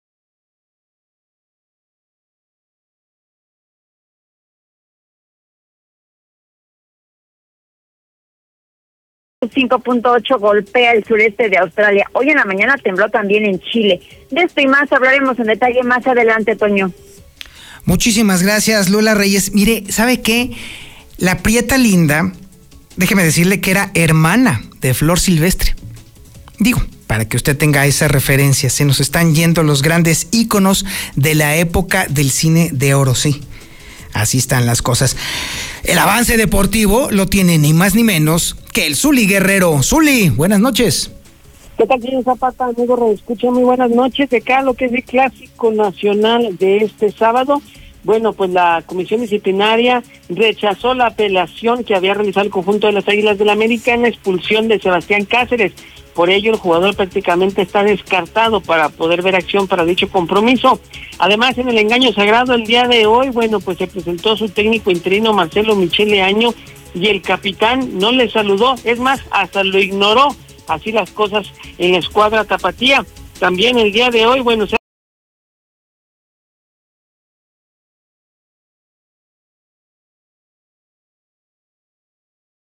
5.8 9.50 10.40
golpea 10.40 10.94
el 10.94 11.04
sureste 11.04 11.50
de 11.50 11.58
Australia. 11.58 12.10
Hoy 12.14 12.30
en 12.30 12.38
la 12.38 12.46
mañana 12.46 12.78
tembló 12.78 13.10
también 13.10 13.46
en 13.46 13.60
Chile. 13.60 14.02
De 14.32 14.42
esto 14.42 14.62
y 14.62 14.68
más 14.68 14.92
hablaremos 14.92 15.38
en 15.40 15.48
detalle 15.48 15.84
más 15.84 16.06
adelante, 16.08 16.56
Toño. 16.56 16.92
Muchísimas 17.86 18.44
gracias, 18.44 18.90
Lula 18.90 19.14
Reyes. 19.14 19.54
Mire, 19.54 19.84
¿sabe 19.90 20.22
qué? 20.22 20.52
La 21.18 21.40
Prieta 21.40 21.78
Linda, 21.78 22.32
déjeme 22.96 23.24
decirle 23.24 23.62
que 23.62 23.72
era 23.72 23.92
hermana 23.94 24.62
de 24.82 24.94
Flor 24.94 25.20
Silvestre. 25.20 25.76
Digo, 26.60 26.82
para 27.08 27.26
que 27.26 27.38
usted 27.38 27.58
tenga 27.58 27.86
esa 27.86 28.08
referencia, 28.08 28.70
se 28.70 28.86
nos 28.86 29.00
están 29.00 29.36
yendo 29.36 29.64
los 29.64 29.82
grandes 29.82 30.28
íconos 30.32 30.86
de 31.16 31.36
la 31.36 31.56
época 31.58 32.08
del 32.10 32.32
cine 32.32 32.70
de 32.72 32.94
oro, 32.94 33.16
sí. 33.16 33.42
Así 34.14 34.38
están 34.38 34.66
las 34.66 34.82
cosas. 34.82 35.18
El 35.84 35.98
avance 35.98 36.38
deportivo 36.38 37.10
lo 37.12 37.28
tiene 37.28 37.58
ni 37.58 37.74
más 37.74 37.96
ni 37.96 38.04
menos 38.04 38.56
que 38.74 38.88
el 38.88 38.96
Zuli 38.96 39.28
Guerrero. 39.28 39.82
Zuli, 39.84 40.30
buenas 40.30 40.60
noches. 40.60 41.12
¿Qué 41.78 41.86
tal, 41.86 42.02
señor 42.02 42.24
Zapata, 42.24 42.66
amigo? 42.66 43.12
Escucha, 43.14 43.50
muy 43.52 43.64
buenas 43.64 43.90
noches. 43.92 44.30
De 44.30 44.38
acá 44.38 44.62
lo 44.62 44.74
que 44.74 44.86
es 44.86 44.94
el 44.94 45.04
Clásico 45.04 45.72
Nacional 45.72 46.58
de 46.58 46.78
este 46.78 47.12
sábado. 47.12 47.62
Bueno, 48.04 48.34
pues 48.34 48.50
la 48.50 48.84
Comisión 48.86 49.22
Disciplinaria 49.22 50.04
rechazó 50.28 50.94
la 50.94 51.08
apelación 51.08 51.84
que 51.84 51.96
había 51.96 52.16
realizado 52.16 52.46
el 52.46 52.52
conjunto 52.52 52.88
de 52.88 52.94
las 52.94 53.08
Águilas 53.08 53.38
del 53.38 53.48
la 53.48 53.54
América 53.54 53.94
en 53.94 54.02
la 54.02 54.10
expulsión 54.10 54.68
de 54.68 54.80
Sebastián 54.80 55.26
Cáceres. 55.26 55.72
Por 56.14 56.30
ello, 56.30 56.52
el 56.52 56.60
jugador 56.60 56.96
prácticamente 56.96 57.62
está 57.62 57.84
descartado 57.84 58.62
para 58.62 58.90
poder 58.90 59.24
ver 59.24 59.36
acción 59.36 59.68
para 59.68 59.86
dicho 59.86 60.10
compromiso. 60.10 60.80
Además, 61.18 61.58
en 61.58 61.70
el 61.70 61.78
engaño 61.78 62.14
sagrado 62.14 62.54
el 62.54 62.66
día 62.66 62.88
de 62.88 63.06
hoy, 63.06 63.30
bueno, 63.30 63.60
pues 63.60 63.78
se 63.78 63.88
presentó 63.88 64.36
su 64.36 64.50
técnico 64.50 64.92
interino 64.92 65.34
Marcelo 65.34 65.76
Michele 65.76 66.22
Año 66.22 66.54
y 66.94 67.08
el 67.08 67.22
capitán 67.22 67.98
no 67.98 68.12
le 68.12 68.30
saludó, 68.30 68.76
es 68.84 69.00
más, 69.00 69.22
hasta 69.32 69.64
lo 69.64 69.80
ignoró. 69.80 70.36
Así 70.68 70.92
las 70.92 71.12
cosas 71.12 71.52
en 71.78 71.92
la 71.92 71.98
escuadra 71.98 72.46
tapatía. 72.46 73.06
También 73.40 73.78
el 73.78 73.92
día 73.92 74.10
de 74.10 74.26
hoy, 74.26 74.40
bueno, 74.40 74.66
se 74.68 74.78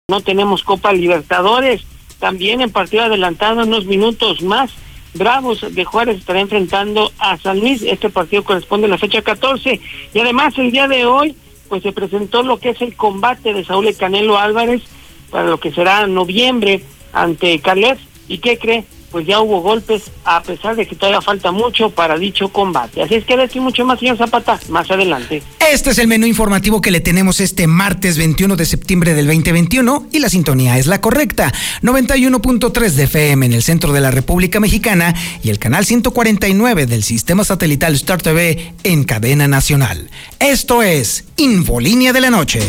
no 0.07 0.21
tenemos 0.21 0.63
Copa 0.63 0.91
Libertadores 0.91 1.85
también 2.21 2.61
en 2.61 2.71
partido 2.71 3.03
adelantado, 3.03 3.63
unos 3.63 3.85
minutos 3.85 4.43
más, 4.43 4.71
Bravos 5.15 5.65
de 5.73 5.83
Juárez 5.83 6.19
estará 6.19 6.39
enfrentando 6.39 7.11
a 7.17 7.35
San 7.37 7.59
Luis. 7.59 7.81
Este 7.81 8.09
partido 8.09 8.43
corresponde 8.43 8.85
a 8.85 8.91
la 8.91 8.97
fecha 8.97 9.21
14. 9.21 9.81
Y 10.13 10.19
además, 10.19 10.53
el 10.57 10.71
día 10.71 10.87
de 10.87 11.05
hoy, 11.05 11.35
pues 11.71 11.83
se 11.83 11.93
presentó 11.93 12.43
lo 12.43 12.59
que 12.59 12.71
es 12.71 12.81
el 12.81 12.97
combate 12.97 13.53
de 13.53 13.63
Saúl 13.63 13.95
Canelo 13.95 14.37
Álvarez 14.37 14.81
para 15.29 15.47
lo 15.47 15.57
que 15.57 15.71
será 15.71 16.05
noviembre 16.05 16.83
ante 17.13 17.61
Caleb. 17.61 17.97
¿Y 18.27 18.39
qué 18.39 18.57
cree? 18.57 18.83
Pues 19.11 19.27
ya 19.27 19.39
hubo 19.39 19.61
golpes, 19.61 20.03
a 20.23 20.41
pesar 20.41 20.75
de 20.75 20.87
que 20.87 20.95
todavía 20.95 21.21
falta 21.21 21.51
mucho 21.51 21.89
para 21.89 22.17
dicho 22.17 22.49
combate. 22.49 23.01
Así 23.01 23.15
es 23.15 23.25
que 23.25 23.35
decir 23.37 23.61
mucho 23.61 23.85
más, 23.85 23.99
señor 23.99 24.17
Zapata, 24.17 24.59
más 24.69 24.89
adelante. 24.89 25.43
Este 25.71 25.91
es 25.91 25.97
el 25.99 26.07
menú 26.07 26.25
informativo 26.25 26.81
que 26.81 26.91
le 26.91 27.01
tenemos 27.01 27.39
este 27.39 27.67
martes 27.67 28.17
21 28.17 28.55
de 28.55 28.65
septiembre 28.65 29.13
del 29.13 29.27
2021 29.27 30.07
y 30.11 30.19
la 30.19 30.29
sintonía 30.29 30.77
es 30.77 30.87
la 30.87 31.01
correcta. 31.01 31.51
91.3 31.81 32.91
de 32.91 33.03
FM 33.03 33.45
en 33.45 33.53
el 33.53 33.63
centro 33.63 33.93
de 33.93 34.01
la 34.01 34.11
República 34.11 34.59
Mexicana 34.59 35.13
y 35.43 35.49
el 35.49 35.59
canal 35.59 35.85
149 35.85 36.85
del 36.85 37.03
sistema 37.03 37.43
satelital 37.43 37.93
Star 37.95 38.21
TV 38.21 38.73
en 38.83 39.03
cadena 39.03 39.47
nacional. 39.47 40.09
Esto 40.39 40.83
es 40.83 41.25
Infolínea 41.37 42.13
de 42.13 42.21
la 42.21 42.29
Noche. 42.29 42.59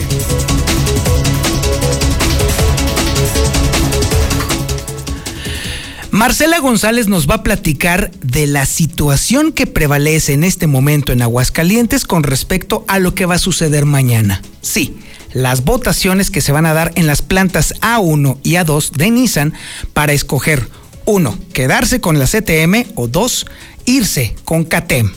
Marcela 6.22 6.60
González 6.60 7.08
nos 7.08 7.28
va 7.28 7.34
a 7.34 7.42
platicar 7.42 8.12
de 8.22 8.46
la 8.46 8.64
situación 8.64 9.50
que 9.50 9.66
prevalece 9.66 10.34
en 10.34 10.44
este 10.44 10.68
momento 10.68 11.12
en 11.12 11.20
Aguascalientes 11.20 12.04
con 12.04 12.22
respecto 12.22 12.84
a 12.86 13.00
lo 13.00 13.12
que 13.16 13.26
va 13.26 13.34
a 13.34 13.38
suceder 13.40 13.86
mañana. 13.86 14.40
Sí, 14.60 14.96
las 15.32 15.64
votaciones 15.64 16.30
que 16.30 16.40
se 16.40 16.52
van 16.52 16.64
a 16.64 16.74
dar 16.74 16.92
en 16.94 17.08
las 17.08 17.22
plantas 17.22 17.74
A1 17.80 18.38
y 18.44 18.52
A2 18.52 18.92
de 18.92 19.10
Nissan 19.10 19.52
para 19.94 20.12
escoger 20.12 20.68
uno, 21.06 21.36
quedarse 21.52 22.00
con 22.00 22.20
la 22.20 22.28
CTM 22.28 22.92
o 22.94 23.08
dos, 23.08 23.44
irse 23.84 24.36
con 24.44 24.62
CATEM. 24.62 25.10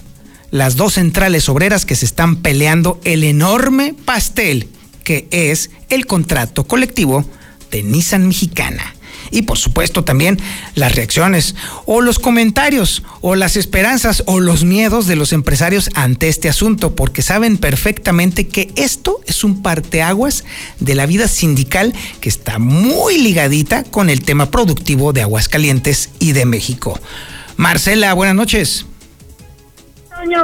Las 0.49 0.75
dos 0.75 0.93
centrales 0.93 1.47
obreras 1.49 1.85
que 1.85 1.95
se 1.95 2.05
están 2.05 2.37
peleando 2.37 2.99
el 3.03 3.23
enorme 3.23 3.93
pastel 3.93 4.69
que 5.03 5.27
es 5.29 5.69
el 5.89 6.07
contrato 6.07 6.63
colectivo 6.63 7.23
de 7.69 7.83
Nissan 7.83 8.27
Mexicana 8.27 8.94
y 9.31 9.43
por 9.43 9.57
supuesto 9.57 10.03
también 10.03 10.39
las 10.75 10.95
reacciones 10.95 11.55
o 11.85 12.01
los 12.01 12.19
comentarios 12.19 13.03
o 13.21 13.35
las 13.35 13.57
esperanzas 13.57 14.23
o 14.25 14.39
los 14.39 14.63
miedos 14.63 15.07
de 15.07 15.15
los 15.15 15.33
empresarios 15.33 15.89
ante 15.93 16.27
este 16.27 16.49
asunto, 16.49 16.95
porque 16.95 17.21
saben 17.21 17.57
perfectamente 17.57 18.47
que 18.47 18.71
esto 18.75 19.19
es 19.25 19.43
un 19.43 19.61
parteaguas 19.61 20.43
de 20.79 20.95
la 20.95 21.05
vida 21.05 21.27
sindical 21.27 21.93
que 22.21 22.29
está 22.29 22.59
muy 22.59 23.17
ligadita 23.17 23.83
con 23.83 24.09
el 24.09 24.21
tema 24.23 24.51
productivo 24.51 25.13
de 25.13 25.21
Aguascalientes 25.21 26.09
y 26.19 26.31
de 26.33 26.45
México. 26.45 26.99
Marcela, 27.57 28.13
buenas 28.13 28.35
noches 28.35 28.85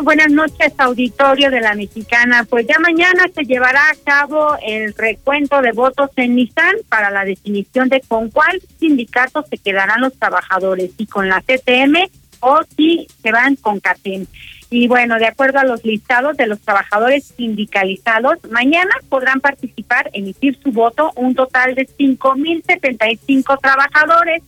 buenas 0.04 0.32
noches, 0.32 0.74
auditorio 0.78 1.50
de 1.50 1.60
la 1.60 1.74
Mexicana. 1.76 2.46
Pues 2.50 2.68
ya 2.68 2.80
mañana 2.80 3.26
se 3.34 3.44
llevará 3.44 3.82
a 3.82 3.96
cabo 4.04 4.56
el 4.64 4.94
recuento 4.94 5.62
de 5.62 5.72
votos 5.72 6.10
en 6.16 6.36
Nissan 6.36 6.76
para 6.88 7.10
la 7.10 7.26
definición 7.26 7.90
de 7.90 8.02
con 8.02 8.30
cuál 8.30 8.62
sindicato 8.80 9.44
se 9.50 9.58
quedarán 9.58 10.02
los 10.02 10.14
trabajadores, 10.18 10.92
y 10.98 11.08
con 11.08 11.28
la 11.30 11.42
CTM 11.42 11.98
o 12.42 12.60
si 12.76 13.08
se 13.22 13.32
van 13.32 13.56
con 13.56 13.80
CATEM. 13.80 14.28
Y 14.70 14.88
bueno, 14.88 15.18
de 15.18 15.28
acuerdo 15.28 15.60
a 15.60 15.66
los 15.66 15.84
listados 15.84 16.38
de 16.38 16.48
los 16.48 16.62
trabajadores 16.62 17.34
sindicalizados, 17.36 18.38
mañana 18.50 18.96
podrán 19.10 19.42
participar, 19.42 20.10
emitir 20.14 20.58
su 20.64 20.72
voto 20.72 21.12
un 21.16 21.36
total 21.36 21.76
de 21.76 21.88
5.075 21.88 23.60
trabajadores. 23.60 24.44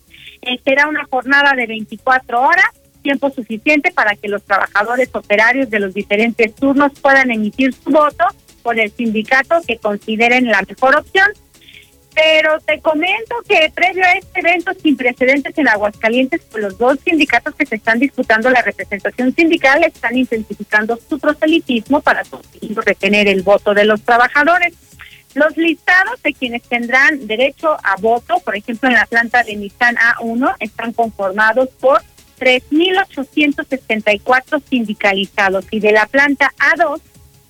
Será 0.63 0.87
una 0.87 1.05
jornada 1.05 1.53
de 1.53 1.67
24 1.67 2.41
horas 2.41 2.82
tiempo 3.03 3.29
suficiente 3.29 3.91
para 3.91 4.15
que 4.15 4.27
los 4.27 4.43
trabajadores 4.43 5.09
operarios 5.13 5.69
de 5.69 5.79
los 5.79 5.93
diferentes 5.93 6.55
turnos 6.55 6.91
puedan 6.99 7.29
emitir 7.29 7.73
su 7.73 7.91
voto 7.91 8.25
por 8.63 8.79
el 8.79 8.91
sindicato 8.91 9.61
que 9.67 9.77
consideren 9.77 10.47
la 10.47 10.63
mejor 10.67 10.95
opción. 10.95 11.27
Pero 12.15 12.59
te 12.59 12.79
comento 12.79 13.35
que 13.47 13.71
previo 13.73 14.03
a 14.03 14.11
este 14.11 14.39
evento 14.39 14.71
sin 14.81 14.95
precedentes 14.95 15.57
en 15.57 15.67
Aguascalientes, 15.67 16.41
pues 16.51 16.63
los 16.63 16.77
dos 16.77 16.99
sindicatos 17.03 17.55
que 17.55 17.65
se 17.65 17.75
están 17.75 17.99
disputando 17.99 18.51
la 18.51 18.61
representación 18.61 19.33
sindical 19.33 19.83
están 19.83 20.15
intensificando 20.15 20.99
su 21.09 21.19
proselitismo 21.19 22.01
para 22.01 22.23
retener 22.85 23.27
el 23.27 23.41
voto 23.41 23.73
de 23.73 23.85
los 23.85 24.01
trabajadores. 24.03 24.73
Los 25.33 25.57
listados 25.57 26.21
de 26.21 26.33
quienes 26.33 26.61
tendrán 26.61 27.25
derecho 27.25 27.75
a 27.83 27.95
voto, 27.99 28.39
por 28.45 28.55
ejemplo, 28.55 28.87
en 28.89 28.95
la 28.95 29.07
planta 29.07 29.41
de 29.41 29.55
Nissan 29.55 29.95
A1, 29.95 30.55
están 30.59 30.93
conformados 30.93 31.69
por 31.79 31.99
3.864 32.39 34.61
sindicalizados 34.69 35.65
y 35.71 35.79
de 35.79 35.91
la 35.91 36.05
planta 36.05 36.53
A2 36.57 37.01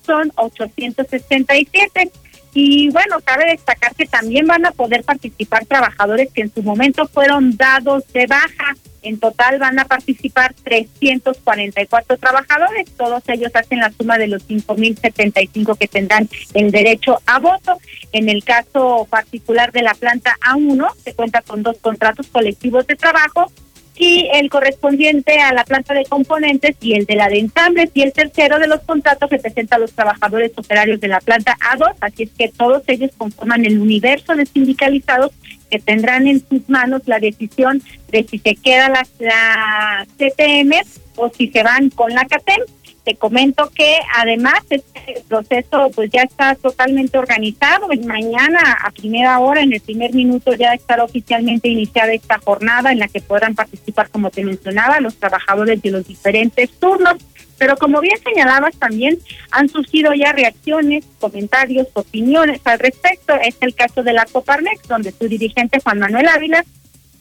son 0.04 0.32
867. 0.36 2.10
Y 2.56 2.88
bueno, 2.90 3.18
cabe 3.24 3.46
destacar 3.46 3.94
que 3.96 4.06
también 4.06 4.46
van 4.46 4.64
a 4.64 4.70
poder 4.70 5.02
participar 5.02 5.66
trabajadores 5.66 6.32
que 6.32 6.42
en 6.42 6.54
su 6.54 6.62
momento 6.62 7.06
fueron 7.08 7.56
dados 7.56 8.04
de 8.12 8.26
baja. 8.26 8.76
En 9.02 9.18
total 9.18 9.58
van 9.58 9.78
a 9.78 9.84
participar 9.84 10.54
344 10.62 12.16
trabajadores. 12.16 12.90
Todos 12.96 13.24
ellos 13.28 13.50
hacen 13.54 13.80
la 13.80 13.90
suma 13.90 14.18
de 14.18 14.28
los 14.28 14.48
5.075 14.48 15.76
que 15.76 15.88
tendrán 15.88 16.28
el 16.54 16.70
derecho 16.70 17.20
a 17.26 17.40
voto. 17.40 17.76
En 18.12 18.28
el 18.28 18.44
caso 18.44 19.06
particular 19.10 19.72
de 19.72 19.82
la 19.82 19.94
planta 19.94 20.36
A1, 20.40 20.94
se 21.02 21.12
cuenta 21.12 21.42
con 21.42 21.64
dos 21.64 21.76
contratos 21.78 22.28
colectivos 22.28 22.86
de 22.86 22.94
trabajo 22.94 23.50
y 23.96 24.28
el 24.32 24.50
correspondiente 24.50 25.38
a 25.40 25.52
la 25.52 25.64
planta 25.64 25.94
de 25.94 26.04
componentes 26.04 26.76
y 26.80 26.94
el 26.94 27.06
de 27.06 27.14
la 27.14 27.28
de 27.28 27.38
ensambles 27.38 27.90
y 27.94 28.02
el 28.02 28.12
tercero 28.12 28.58
de 28.58 28.66
los 28.66 28.80
contratos 28.80 29.30
representa 29.30 29.76
a 29.76 29.78
los 29.78 29.92
trabajadores 29.92 30.52
operarios 30.56 31.00
de 31.00 31.08
la 31.08 31.20
planta 31.20 31.56
A2, 31.72 31.94
así 32.00 32.24
es 32.24 32.30
que 32.36 32.48
todos 32.48 32.82
ellos 32.88 33.12
conforman 33.16 33.64
el 33.64 33.78
universo 33.78 34.34
de 34.34 34.46
sindicalizados 34.46 35.32
que 35.70 35.78
tendrán 35.78 36.26
en 36.26 36.46
sus 36.46 36.68
manos 36.68 37.02
la 37.06 37.18
decisión 37.18 37.82
de 38.10 38.24
si 38.24 38.38
se 38.38 38.54
queda 38.56 38.88
la, 38.88 39.06
la 39.18 40.06
CTM 40.16 40.72
o 41.16 41.30
si 41.30 41.48
se 41.48 41.62
van 41.62 41.90
con 41.90 42.12
la 42.12 42.24
CATEM. 42.24 42.62
Te 43.04 43.16
comento 43.16 43.70
que 43.74 43.98
además 44.16 44.60
este 44.70 45.22
proceso 45.28 45.90
pues 45.94 46.10
ya 46.10 46.22
está 46.22 46.54
totalmente 46.54 47.18
organizado. 47.18 47.88
Mañana 48.02 48.78
a 48.82 48.90
primera 48.92 49.38
hora, 49.40 49.60
en 49.60 49.74
el 49.74 49.80
primer 49.80 50.14
minuto, 50.14 50.54
ya 50.54 50.72
estará 50.72 51.04
oficialmente 51.04 51.68
iniciada 51.68 52.14
esta 52.14 52.38
jornada 52.38 52.92
en 52.92 53.00
la 53.00 53.08
que 53.08 53.20
podrán 53.20 53.54
participar, 53.54 54.08
como 54.08 54.30
te 54.30 54.42
mencionaba, 54.42 55.00
los 55.00 55.16
trabajadores 55.16 55.82
de 55.82 55.90
los 55.90 56.06
diferentes 56.06 56.70
turnos. 56.78 57.16
Pero 57.58 57.76
como 57.76 58.00
bien 58.00 58.16
señalabas 58.24 58.74
también, 58.76 59.18
han 59.50 59.68
surgido 59.68 60.14
ya 60.14 60.32
reacciones, 60.32 61.04
comentarios, 61.20 61.88
opiniones 61.92 62.62
al 62.64 62.78
respecto. 62.78 63.34
Es 63.34 63.56
el 63.60 63.74
caso 63.74 64.02
de 64.02 64.14
la 64.14 64.24
Coparmex, 64.24 64.88
donde 64.88 65.12
su 65.12 65.28
dirigente 65.28 65.78
Juan 65.80 65.98
Manuel 65.98 66.28
Ávila 66.28 66.64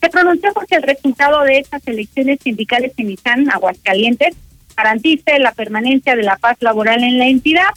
se 0.01 0.09
pronunció 0.09 0.53
porque 0.53 0.75
el 0.75 0.83
resultado 0.83 1.43
de 1.43 1.59
estas 1.59 1.85
elecciones 1.87 2.39
sindicales 2.41 2.93
en 2.97 3.07
Nissan 3.07 3.51
Aguascalientes 3.51 4.33
garantice 4.75 5.39
la 5.39 5.51
permanencia 5.51 6.15
de 6.15 6.23
la 6.23 6.37
paz 6.37 6.57
laboral 6.61 7.03
en 7.03 7.17
la 7.17 7.27
entidad. 7.27 7.69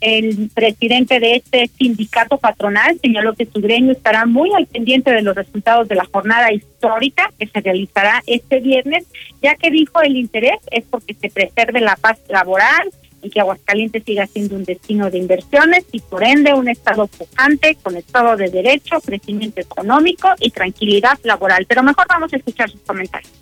El 0.00 0.50
presidente 0.52 1.20
de 1.20 1.36
este 1.36 1.70
sindicato 1.78 2.36
patronal 2.36 2.98
señaló 3.00 3.34
que 3.34 3.46
su 3.46 3.60
gremio 3.60 3.92
estará 3.92 4.26
muy 4.26 4.52
al 4.52 4.66
pendiente 4.66 5.12
de 5.12 5.22
los 5.22 5.36
resultados 5.36 5.86
de 5.86 5.94
la 5.94 6.04
jornada 6.06 6.52
histórica 6.52 7.30
que 7.38 7.46
se 7.46 7.60
realizará 7.60 8.20
este 8.26 8.58
viernes, 8.58 9.06
ya 9.40 9.54
que 9.54 9.70
dijo 9.70 10.02
el 10.02 10.16
interés 10.16 10.58
es 10.72 10.84
porque 10.90 11.14
se 11.14 11.30
preserve 11.30 11.80
la 11.80 11.94
paz 11.94 12.18
laboral 12.28 12.90
y 13.22 13.30
que 13.30 13.40
Aguascalientes 13.40 14.02
siga 14.04 14.26
siendo 14.26 14.56
un 14.56 14.64
destino 14.64 15.08
de 15.08 15.18
inversiones 15.18 15.84
y 15.92 16.00
por 16.00 16.24
ende 16.24 16.52
un 16.52 16.68
estado 16.68 17.06
pujante 17.06 17.76
con 17.80 17.96
estado 17.96 18.36
de 18.36 18.50
derecho, 18.50 19.00
crecimiento 19.00 19.60
económico 19.60 20.28
y 20.40 20.50
tranquilidad 20.50 21.18
laboral. 21.22 21.64
Pero 21.66 21.84
mejor 21.84 22.06
vamos 22.08 22.32
a 22.32 22.36
escuchar 22.36 22.68
sus 22.68 22.80
comentarios. 22.80 23.32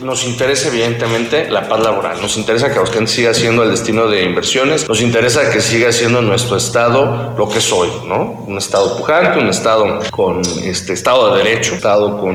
Nos 0.00 0.24
interesa 0.24 0.68
evidentemente 0.68 1.50
la 1.50 1.68
paz 1.68 1.80
laboral, 1.80 2.20
nos 2.20 2.38
interesa 2.38 2.68
que 2.68 2.74
Aguascalientes 2.74 3.14
siga 3.14 3.34
siendo 3.34 3.62
el 3.62 3.70
destino 3.70 4.08
de 4.08 4.22
inversiones, 4.22 4.88
nos 4.88 5.02
interesa 5.02 5.50
que 5.50 5.60
siga 5.60 5.92
siendo 5.92 6.22
nuestro 6.22 6.56
estado 6.56 7.34
lo 7.36 7.48
que 7.48 7.58
es 7.58 7.70
hoy, 7.70 7.90
¿no? 8.06 8.42
Un 8.46 8.56
estado 8.56 8.96
pujante, 8.96 9.38
un 9.38 9.48
estado 9.48 10.00
con 10.10 10.40
este 10.64 10.94
estado 10.94 11.34
de 11.34 11.44
derecho, 11.44 11.72
un 11.72 11.76
estado 11.76 12.18
con 12.18 12.34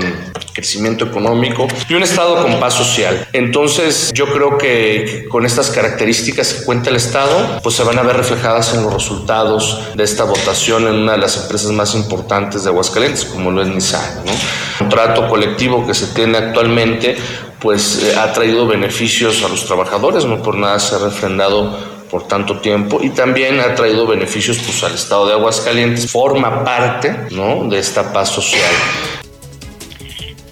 crecimiento 0.54 1.06
económico 1.06 1.68
y 1.90 1.94
un 1.96 2.04
estado 2.04 2.42
con 2.42 2.60
paz 2.60 2.76
social. 2.76 3.28
Entonces, 3.34 4.12
yo 4.14 4.32
creo 4.32 4.58
que 4.58 5.26
con 5.30 5.46
estas 5.46 5.70
características 5.70 6.54
que 6.54 6.66
cuenta 6.66 6.90
el 6.90 6.96
estado, 6.96 7.60
pues 7.62 7.76
se 7.76 7.84
van 7.84 7.98
a 7.98 8.04
ver 8.04 8.18
reflejadas 8.18 8.74
en 8.76 8.84
los 8.84 8.94
resultados 8.94 9.82
de 9.96 10.04
esta 10.04 10.24
votación 10.24 10.88
en 10.88 10.96
una 10.96 11.14
de 11.14 11.18
las 11.20 11.38
empresas 11.38 11.72
más 11.72 11.96
importantes 11.96 12.64
de 12.64 12.70
Aguascalientes, 12.70 13.26
como 13.26 13.52
lo 13.52 13.62
es 13.62 13.68
Nissan, 13.68 14.26
¿no? 14.26 14.32
El 14.32 14.78
contrato 14.78 15.28
colectivo 15.28 15.86
que 15.86 15.94
se 15.94 16.08
tiene 16.08 16.38
actualmente 16.38 17.18
pues 17.60 18.04
eh, 18.04 18.16
ha 18.18 18.32
traído 18.34 18.68
beneficios 18.68 19.44
a 19.44 19.50
los 19.50 19.66
trabajadores, 19.66 20.26
no 20.26 20.42
por 20.42 20.58
nada 20.58 20.80
se 20.80 20.96
ha 20.96 21.00
refrendado 21.00 21.98
por 22.10 22.28
tanto 22.28 22.60
tiempo 22.60 23.00
y 23.02 23.10
también 23.10 23.60
ha 23.60 23.76
traído 23.76 24.08
beneficios 24.08 24.58
pues 24.60 24.84
al 24.84 24.94
estado 24.94 25.28
de 25.28 25.34
Aguascalientes, 25.34 26.10
forma 26.12 26.64
parte 26.64 27.28
¿no? 27.32 27.68
de 27.70 27.80
esta 27.80 28.14
paz 28.14 28.30
social. 28.30 28.72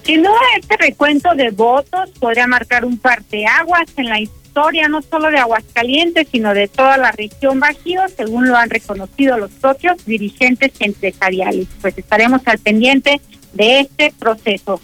Sin 0.04 0.22
duda, 0.22 0.38
este 0.60 0.78
recuento 0.78 1.34
de 1.34 1.50
votos 1.50 2.12
podría 2.20 2.46
marcar 2.46 2.86
un 2.86 2.98
parteaguas 3.00 3.86
en 3.98 4.10
la 4.10 4.20
historia 4.20 4.88
no 4.88 5.02
solo 5.02 5.32
de 5.32 5.40
Aguascalientes, 5.40 6.28
sino 6.32 6.54
de 6.54 6.68
toda 6.68 6.98
la 6.98 7.12
región 7.12 7.60
Bajío, 7.60 8.02
según 8.16 8.48
lo 8.48 8.56
han 8.56 8.70
reconocido 8.70 9.38
los 9.38 9.51
propios 9.51 10.06
dirigentes 10.06 10.72
empresariales. 10.79 11.68
Pues 11.82 11.98
estaremos 11.98 12.42
al 12.46 12.60
pendiente 12.60 13.20
de 13.53 13.79
este 13.82 14.14
proceso. 14.18 14.79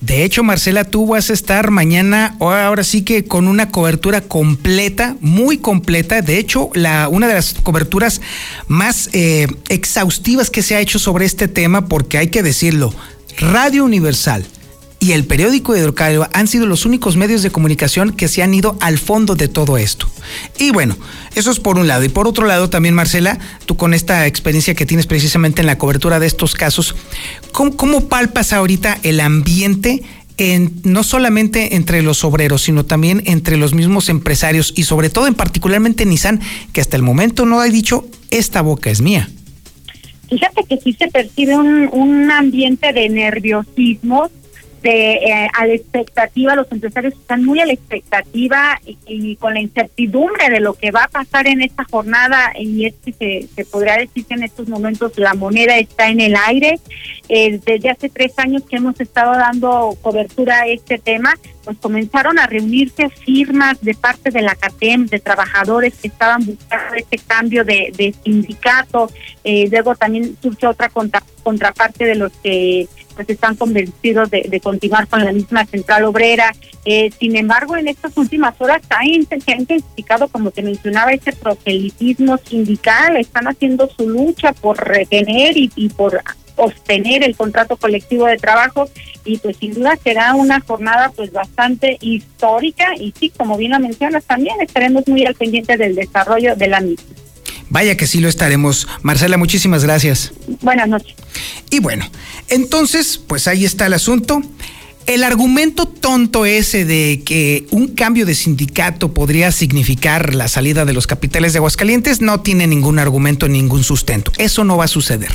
De 0.00 0.24
hecho, 0.24 0.42
Marcela, 0.42 0.84
tú 0.84 1.06
vas 1.06 1.30
a 1.30 1.32
estar 1.32 1.70
mañana, 1.70 2.36
ahora 2.38 2.84
sí 2.84 3.02
que 3.02 3.24
con 3.24 3.48
una 3.48 3.70
cobertura 3.70 4.20
completa, 4.20 5.16
muy 5.20 5.58
completa. 5.58 6.20
De 6.20 6.38
hecho, 6.38 6.70
la, 6.74 7.08
una 7.08 7.26
de 7.26 7.34
las 7.34 7.54
coberturas 7.54 8.20
más 8.68 9.08
eh, 9.12 9.46
exhaustivas 9.68 10.50
que 10.50 10.62
se 10.62 10.76
ha 10.76 10.80
hecho 10.80 10.98
sobre 10.98 11.24
este 11.24 11.48
tema, 11.48 11.86
porque 11.86 12.18
hay 12.18 12.28
que 12.28 12.42
decirlo, 12.42 12.94
Radio 13.38 13.84
Universal, 13.84 14.44
y 14.98 15.12
el 15.12 15.24
periódico 15.24 15.72
de 15.72 15.80
Hidrocálido 15.80 16.28
han 16.32 16.48
sido 16.48 16.66
los 16.66 16.86
únicos 16.86 17.16
medios 17.16 17.42
de 17.42 17.50
comunicación 17.50 18.12
que 18.12 18.28
se 18.28 18.42
han 18.42 18.54
ido 18.54 18.76
al 18.80 18.98
fondo 18.98 19.34
de 19.34 19.48
todo 19.48 19.76
esto. 19.76 20.08
Y 20.58 20.70
bueno, 20.70 20.96
eso 21.34 21.50
es 21.50 21.60
por 21.60 21.78
un 21.78 21.86
lado. 21.86 22.04
Y 22.04 22.08
por 22.08 22.26
otro 22.26 22.46
lado 22.46 22.70
también, 22.70 22.94
Marcela, 22.94 23.38
tú 23.66 23.76
con 23.76 23.94
esta 23.94 24.26
experiencia 24.26 24.74
que 24.74 24.86
tienes 24.86 25.06
precisamente 25.06 25.60
en 25.60 25.66
la 25.66 25.78
cobertura 25.78 26.18
de 26.18 26.26
estos 26.26 26.54
casos, 26.54 26.94
¿cómo, 27.52 28.08
palpas 28.08 28.52
ahorita 28.52 28.98
el 29.02 29.20
ambiente 29.20 30.02
en, 30.38 30.80
no 30.84 31.02
solamente 31.02 31.76
entre 31.76 32.02
los 32.02 32.24
obreros, 32.24 32.62
sino 32.62 32.84
también 32.84 33.22
entre 33.26 33.56
los 33.56 33.74
mismos 33.74 34.08
empresarios 34.08 34.72
y 34.76 34.84
sobre 34.84 35.10
todo 35.10 35.26
en 35.26 35.34
particularmente 35.34 36.06
Nissan, 36.06 36.40
que 36.72 36.80
hasta 36.80 36.96
el 36.96 37.02
momento 37.02 37.46
no 37.46 37.60
ha 37.60 37.66
dicho, 37.66 38.06
esta 38.30 38.62
boca 38.62 38.90
es 38.90 39.00
mía. 39.00 39.28
Fíjate 40.28 40.64
que 40.64 40.78
sí 40.78 40.92
se 40.98 41.06
percibe 41.08 41.56
un, 41.56 41.88
un 41.92 42.30
ambiente 42.30 42.92
de 42.92 43.08
nerviosismo, 43.08 44.28
eh, 44.90 45.48
a 45.52 45.66
la 45.66 45.74
expectativa, 45.74 46.54
los 46.54 46.70
empresarios 46.70 47.14
están 47.14 47.44
muy 47.44 47.60
a 47.60 47.66
la 47.66 47.72
expectativa 47.72 48.80
y, 49.06 49.36
con 49.36 49.54
la 49.54 49.60
incertidumbre 49.60 50.50
de 50.50 50.60
lo 50.60 50.74
que 50.74 50.90
va 50.90 51.04
a 51.04 51.08
pasar 51.08 51.46
en 51.46 51.62
esta 51.62 51.84
jornada 51.84 52.52
y 52.58 52.86
es 52.86 52.94
que 53.04 53.12
se, 53.12 53.48
se 53.54 53.64
podría 53.64 53.96
decir 53.96 54.24
que 54.26 54.34
en 54.34 54.42
estos 54.42 54.68
momentos 54.68 55.12
la 55.16 55.34
moneda 55.34 55.76
está 55.78 56.08
en 56.08 56.20
el 56.20 56.36
aire. 56.36 56.78
Eh, 57.28 57.60
desde 57.64 57.90
hace 57.90 58.08
tres 58.08 58.38
años 58.38 58.62
que 58.68 58.76
hemos 58.76 59.00
estado 59.00 59.32
dando 59.32 59.96
cobertura 60.00 60.62
a 60.62 60.66
este 60.66 60.98
tema, 60.98 61.34
pues 61.64 61.76
comenzaron 61.78 62.38
a 62.38 62.46
reunirse 62.46 63.10
firmas 63.10 63.80
de 63.80 63.94
parte 63.94 64.30
de 64.30 64.42
la 64.42 64.54
CATEM, 64.54 65.06
de 65.06 65.18
trabajadores 65.18 65.94
que 65.94 66.08
estaban 66.08 66.44
buscando 66.46 66.94
este 66.94 67.18
cambio 67.18 67.64
de, 67.64 68.14
sindicato. 68.22 69.10
Eh, 69.42 69.68
luego 69.70 69.96
también 69.96 70.36
surge 70.40 70.66
otra 70.66 70.90
contraparte 71.42 72.04
de 72.04 72.14
los 72.14 72.32
que 72.42 72.88
pues 73.16 73.28
están 73.30 73.56
convencidos 73.56 74.30
de, 74.30 74.60
continuar 74.62 75.08
con 75.08 75.24
la 75.24 75.32
misma 75.32 75.64
central 75.64 76.04
obrera. 76.04 76.52
Eh, 76.84 77.10
sin 77.18 77.34
embargo, 77.34 77.76
en 77.76 77.88
estas 77.88 78.16
últimas 78.16 78.54
horas 78.60 78.82
se 78.86 78.94
ha 78.94 79.04
intensificado, 79.04 80.28
como 80.28 80.50
te 80.50 80.62
mencionaba, 80.62 81.12
ese 81.12 81.32
proselitismo 81.32 82.36
sindical. 82.38 83.16
Están 83.16 83.48
haciendo 83.48 83.88
su 83.88 84.08
lucha 84.08 84.52
por 84.52 84.76
retener 84.86 85.56
y, 85.56 85.72
y 85.74 85.88
por 85.88 86.22
obtener 86.56 87.24
el 87.24 87.36
contrato 87.36 87.76
colectivo 87.76 88.26
de 88.26 88.36
trabajo 88.36 88.88
y 89.24 89.38
pues 89.38 89.56
sin 89.58 89.74
duda 89.74 89.96
será 90.02 90.34
una 90.34 90.60
jornada 90.60 91.12
pues 91.14 91.32
bastante 91.32 91.98
histórica 92.00 92.94
y 92.98 93.12
sí, 93.18 93.30
como 93.30 93.56
bien 93.56 93.72
lo 93.72 93.80
mencionas 93.80 94.24
también, 94.24 94.60
estaremos 94.60 95.06
muy 95.06 95.24
al 95.26 95.34
pendiente 95.34 95.76
del 95.76 95.94
desarrollo 95.94 96.56
de 96.56 96.68
la 96.68 96.80
misma. 96.80 97.25
Vaya 97.68 97.96
que 97.96 98.06
sí 98.06 98.20
lo 98.20 98.28
estaremos. 98.28 98.86
Marcela, 99.02 99.36
muchísimas 99.36 99.84
gracias. 99.84 100.32
Buenas 100.62 100.88
noches. 100.88 101.14
Y 101.70 101.80
bueno, 101.80 102.08
entonces, 102.48 103.18
pues 103.18 103.48
ahí 103.48 103.64
está 103.64 103.86
el 103.86 103.94
asunto. 103.94 104.42
El 105.06 105.22
argumento 105.22 105.86
tonto 105.86 106.46
ese 106.46 106.84
de 106.84 107.22
que 107.24 107.66
un 107.70 107.88
cambio 107.88 108.26
de 108.26 108.34
sindicato 108.34 109.14
podría 109.14 109.52
significar 109.52 110.34
la 110.34 110.48
salida 110.48 110.84
de 110.84 110.92
los 110.92 111.06
capitales 111.06 111.52
de 111.52 111.58
Aguascalientes 111.58 112.20
no 112.20 112.40
tiene 112.40 112.66
ningún 112.66 112.98
argumento, 112.98 113.46
ningún 113.46 113.84
sustento. 113.84 114.32
Eso 114.36 114.64
no 114.64 114.76
va 114.76 114.84
a 114.84 114.88
suceder. 114.88 115.30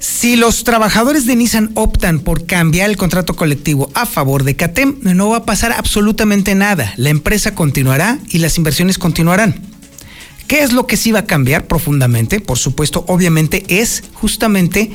Si 0.00 0.36
los 0.36 0.64
trabajadores 0.64 1.26
de 1.26 1.36
Nissan 1.36 1.72
optan 1.74 2.20
por 2.20 2.46
cambiar 2.46 2.88
el 2.88 2.96
contrato 2.96 3.34
colectivo 3.34 3.90
a 3.94 4.06
favor 4.06 4.44
de 4.44 4.56
CATEM, 4.56 5.00
no 5.02 5.28
va 5.30 5.38
a 5.38 5.44
pasar 5.44 5.72
absolutamente 5.72 6.54
nada. 6.54 6.94
La 6.96 7.10
empresa 7.10 7.54
continuará 7.54 8.18
y 8.30 8.38
las 8.38 8.56
inversiones 8.56 8.96
continuarán. 8.96 9.60
¿Qué 10.48 10.62
es 10.62 10.72
lo 10.72 10.86
que 10.86 10.96
sí 10.96 11.12
va 11.12 11.20
a 11.20 11.26
cambiar 11.26 11.66
profundamente? 11.66 12.40
Por 12.40 12.58
supuesto, 12.58 13.04
obviamente 13.06 13.64
es 13.68 14.02
justamente 14.14 14.90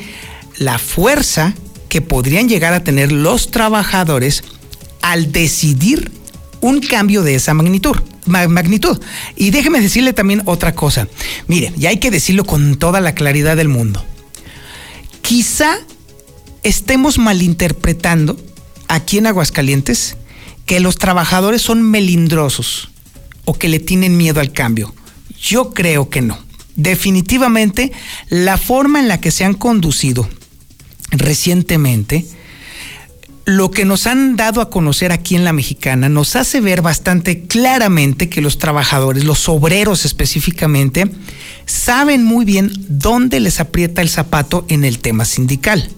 la 0.58 0.80
fuerza 0.80 1.54
que 1.90 2.02
podrían 2.02 2.50
llegar 2.50 2.74
a 2.74 2.84
tener 2.84 3.12
los 3.12 3.52
trabajadores 3.52 4.44
al 5.04 5.32
decidir 5.32 6.12
un 6.60 6.80
cambio 6.80 7.22
de 7.22 7.36
esa 7.36 7.54
magnitud. 7.54 7.96
magnitud. 8.26 9.00
Y 9.36 9.52
déjeme 9.52 9.80
decirle 9.80 10.12
también 10.14 10.42
otra 10.46 10.74
cosa. 10.74 11.08
Mire, 11.48 11.72
y 11.78 11.86
hay 11.86 11.98
que 11.98 12.10
decirlo 12.10 12.46
con 12.46 12.78
toda 12.78 13.00
la 13.00 13.14
claridad 13.14 13.56
del 13.56 13.70
mundo. 13.70 14.04
Quizá 15.22 15.78
estemos 16.64 17.20
malinterpretando 17.20 18.40
aquí 18.88 19.20
en 19.20 19.28
Aguascalientes 19.28 20.18
que 20.66 20.80
los 20.80 20.98
trabajadores 20.98 21.62
son 21.62 21.84
melindrosos 21.84 22.90
o 23.46 23.54
que 23.54 23.70
le 23.70 23.80
tienen 23.80 24.18
miedo 24.18 24.40
al 24.40 24.52
cambio. 24.52 24.96
Yo 25.44 25.74
creo 25.74 26.10
que 26.10 26.22
no. 26.22 26.40
Definitivamente, 26.76 27.92
la 28.30 28.58
forma 28.58 29.00
en 29.00 29.10
la 29.10 29.20
que 29.20 29.30
se 29.30 29.44
han 29.44 29.54
conducido 29.54 30.28
recientemente, 31.12 32.26
lo 33.46 33.70
que 33.70 33.84
nos 33.84 34.08
han 34.08 34.38
dado 34.38 34.62
a 34.62 34.70
conocer 34.70 35.12
aquí 35.12 35.36
en 35.36 35.44
la 35.44 35.52
mexicana 35.52 36.08
nos 36.08 36.38
hace 36.38 36.62
ver 36.62 36.82
bastante 36.82 37.42
claramente 37.42 38.30
que 38.30 38.42
los 38.42 38.58
trabajadores, 38.58 39.26
los 39.26 39.50
obreros 39.50 40.06
específicamente, 40.06 41.12
saben 41.66 42.24
muy 42.24 42.46
bien 42.46 42.72
dónde 42.88 43.42
les 43.42 43.60
aprieta 43.60 44.02
el 44.02 44.10
zapato 44.10 44.66
en 44.70 44.86
el 44.86 45.00
tema 45.00 45.26
sindical. 45.26 45.90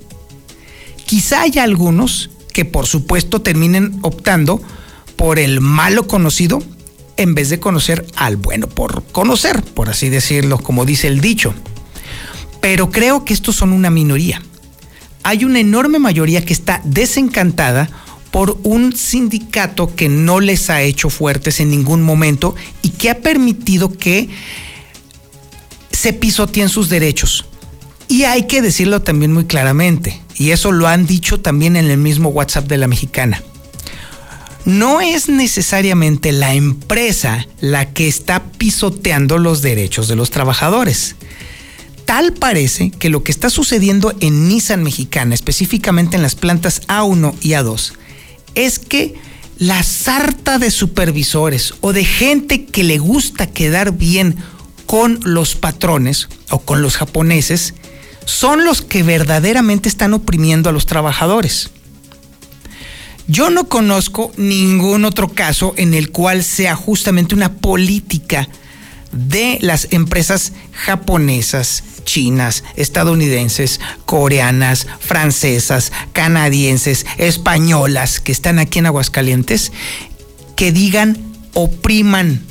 Quizá 1.06 1.44
haya 1.44 1.64
algunos 1.64 2.32
que 2.52 2.66
por 2.66 2.88
supuesto 2.88 3.44
terminen 3.44 4.00
optando 4.02 4.60
por 5.16 5.38
el 5.38 5.62
malo 5.62 6.08
conocido 6.08 6.64
en 7.18 7.36
vez 7.36 7.50
de 7.50 7.60
conocer 7.60 8.06
al 8.16 8.38
bueno 8.38 8.68
por 8.68 9.04
conocer, 9.12 9.62
por 9.64 9.90
así 9.90 10.10
decirlo, 10.10 10.58
como 10.58 10.86
dice 10.86 11.08
el 11.08 11.22
dicho. 11.22 11.54
Pero 12.62 12.92
creo 12.92 13.26
que 13.26 13.34
estos 13.34 13.56
son 13.56 13.72
una 13.72 13.90
minoría 13.90 14.42
hay 15.26 15.44
una 15.44 15.60
enorme 15.60 15.98
mayoría 15.98 16.46
que 16.46 16.54
está 16.54 16.82
desencantada 16.84 17.90
por 18.30 18.60
un 18.62 18.96
sindicato 18.96 19.96
que 19.96 20.08
no 20.08 20.40
les 20.40 20.70
ha 20.70 20.84
hecho 20.84 21.10
fuertes 21.10 21.60
en 21.60 21.72
ningún 21.72 22.04
momento 22.04 22.54
y 22.84 22.90
que 22.90 23.10
ha 23.10 23.22
permitido 23.22 23.98
que 23.98 24.30
se 25.92 26.14
pisoteen 26.14 26.70
sus 26.70 26.90
derechos. 26.90 27.46
Y 28.08 28.26
hay 28.26 28.46
que 28.46 28.62
decirlo 28.62 29.02
también 29.02 29.34
muy 29.34 29.46
claramente, 29.46 30.22
y 30.36 30.52
eso 30.52 30.72
lo 30.72 30.88
han 30.88 31.08
dicho 31.08 31.42
también 31.42 31.76
en 31.76 31.90
el 31.90 31.98
mismo 31.98 32.30
WhatsApp 32.30 32.68
de 32.68 32.78
la 32.78 32.88
mexicana. 32.88 33.42
No 34.66 35.02
es 35.02 35.30
necesariamente 35.30 36.32
la 36.32 36.54
empresa 36.54 37.48
la 37.62 37.94
que 37.94 38.08
está 38.08 38.44
pisoteando 38.44 39.38
los 39.38 39.62
derechos 39.62 40.08
de 40.08 40.16
los 40.16 40.32
trabajadores 40.32 41.16
tal 42.06 42.34
parece 42.34 42.92
que 42.92 43.10
lo 43.10 43.24
que 43.24 43.32
está 43.32 43.50
sucediendo 43.50 44.14
en 44.20 44.48
Nissan 44.48 44.84
Mexicana, 44.84 45.36
específicamente 45.36 46.16
en 46.16 46.22
las 46.22 46.36
plantas 46.36 46.82
A1 46.88 47.34
y 47.42 47.50
A2, 47.50 47.94
es 48.54 48.80
que 48.80 49.16
la 49.58 49.84
sarta 49.84 50.60
de 50.60 50.72
supervisores 50.72 51.74
o 51.82 51.94
de 51.94 52.06
gente 52.06 52.66
que 52.66 52.84
le 52.84 53.00
gusta 53.00 53.48
quedar 53.48 53.94
bien 53.94 54.36
con 54.86 55.20
los 55.24 55.56
patrones 55.56 56.30
o 56.50 56.60
con 56.60 56.82
los 56.82 56.98
japoneses 56.98 57.74
son 58.26 58.66
los 58.66 58.82
que 58.82 59.04
verdaderamente 59.04 59.90
están 59.90 60.14
oprimiendo 60.14 60.70
a 60.70 60.74
los 60.74 60.86
trabajadores. 60.86 61.72
Yo 63.28 63.50
no 63.50 63.68
conozco 63.68 64.32
ningún 64.38 65.04
otro 65.04 65.30
caso 65.30 65.74
en 65.78 65.94
el 65.96 66.12
cual 66.12 66.44
sea 66.44 66.76
justamente 66.76 67.34
una 67.34 67.54
política 67.54 68.48
de 69.12 69.58
las 69.62 69.88
empresas 69.92 70.54
japonesas, 70.72 71.84
chinas, 72.04 72.64
estadounidenses, 72.76 73.80
coreanas, 74.06 74.86
francesas, 75.00 75.92
canadienses, 76.14 77.06
españolas 77.18 78.20
que 78.20 78.32
están 78.32 78.60
aquí 78.60 78.80
en 78.80 78.86
Aguascalientes, 78.86 79.72
que 80.56 80.72
digan 80.72 81.18
opriman, 81.54 82.42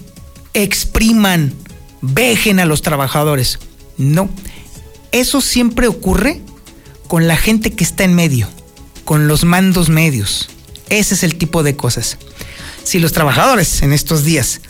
expriman, 0.55 1.55
vejen 2.01 2.59
a 2.59 2.65
los 2.65 2.83
trabajadores. 2.83 3.61
No, 3.97 4.29
eso 5.13 5.41
siempre 5.41 5.87
ocurre 5.87 6.41
con 7.07 7.29
la 7.29 7.37
gente 7.37 7.71
que 7.71 7.85
está 7.85 8.03
en 8.03 8.15
medio, 8.15 8.49
con 9.05 9.29
los 9.29 9.45
mandos 9.45 9.89
medios. 9.89 10.49
Ese 10.89 11.15
es 11.15 11.23
el 11.23 11.37
tipo 11.37 11.63
de 11.63 11.77
cosas. 11.77 12.19
Si 12.83 12.99
los 12.99 13.13
trabajadores 13.13 13.83
en 13.83 13.93
estos 13.93 14.25
días 14.25 14.61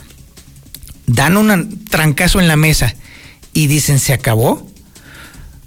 dan 1.07 1.37
un 1.37 1.85
trancazo 1.87 2.41
en 2.41 2.49
la 2.49 2.57
mesa 2.57 2.95
y 3.53 3.67
dicen 3.67 3.99
se 3.99 4.13
acabó, 4.13 4.67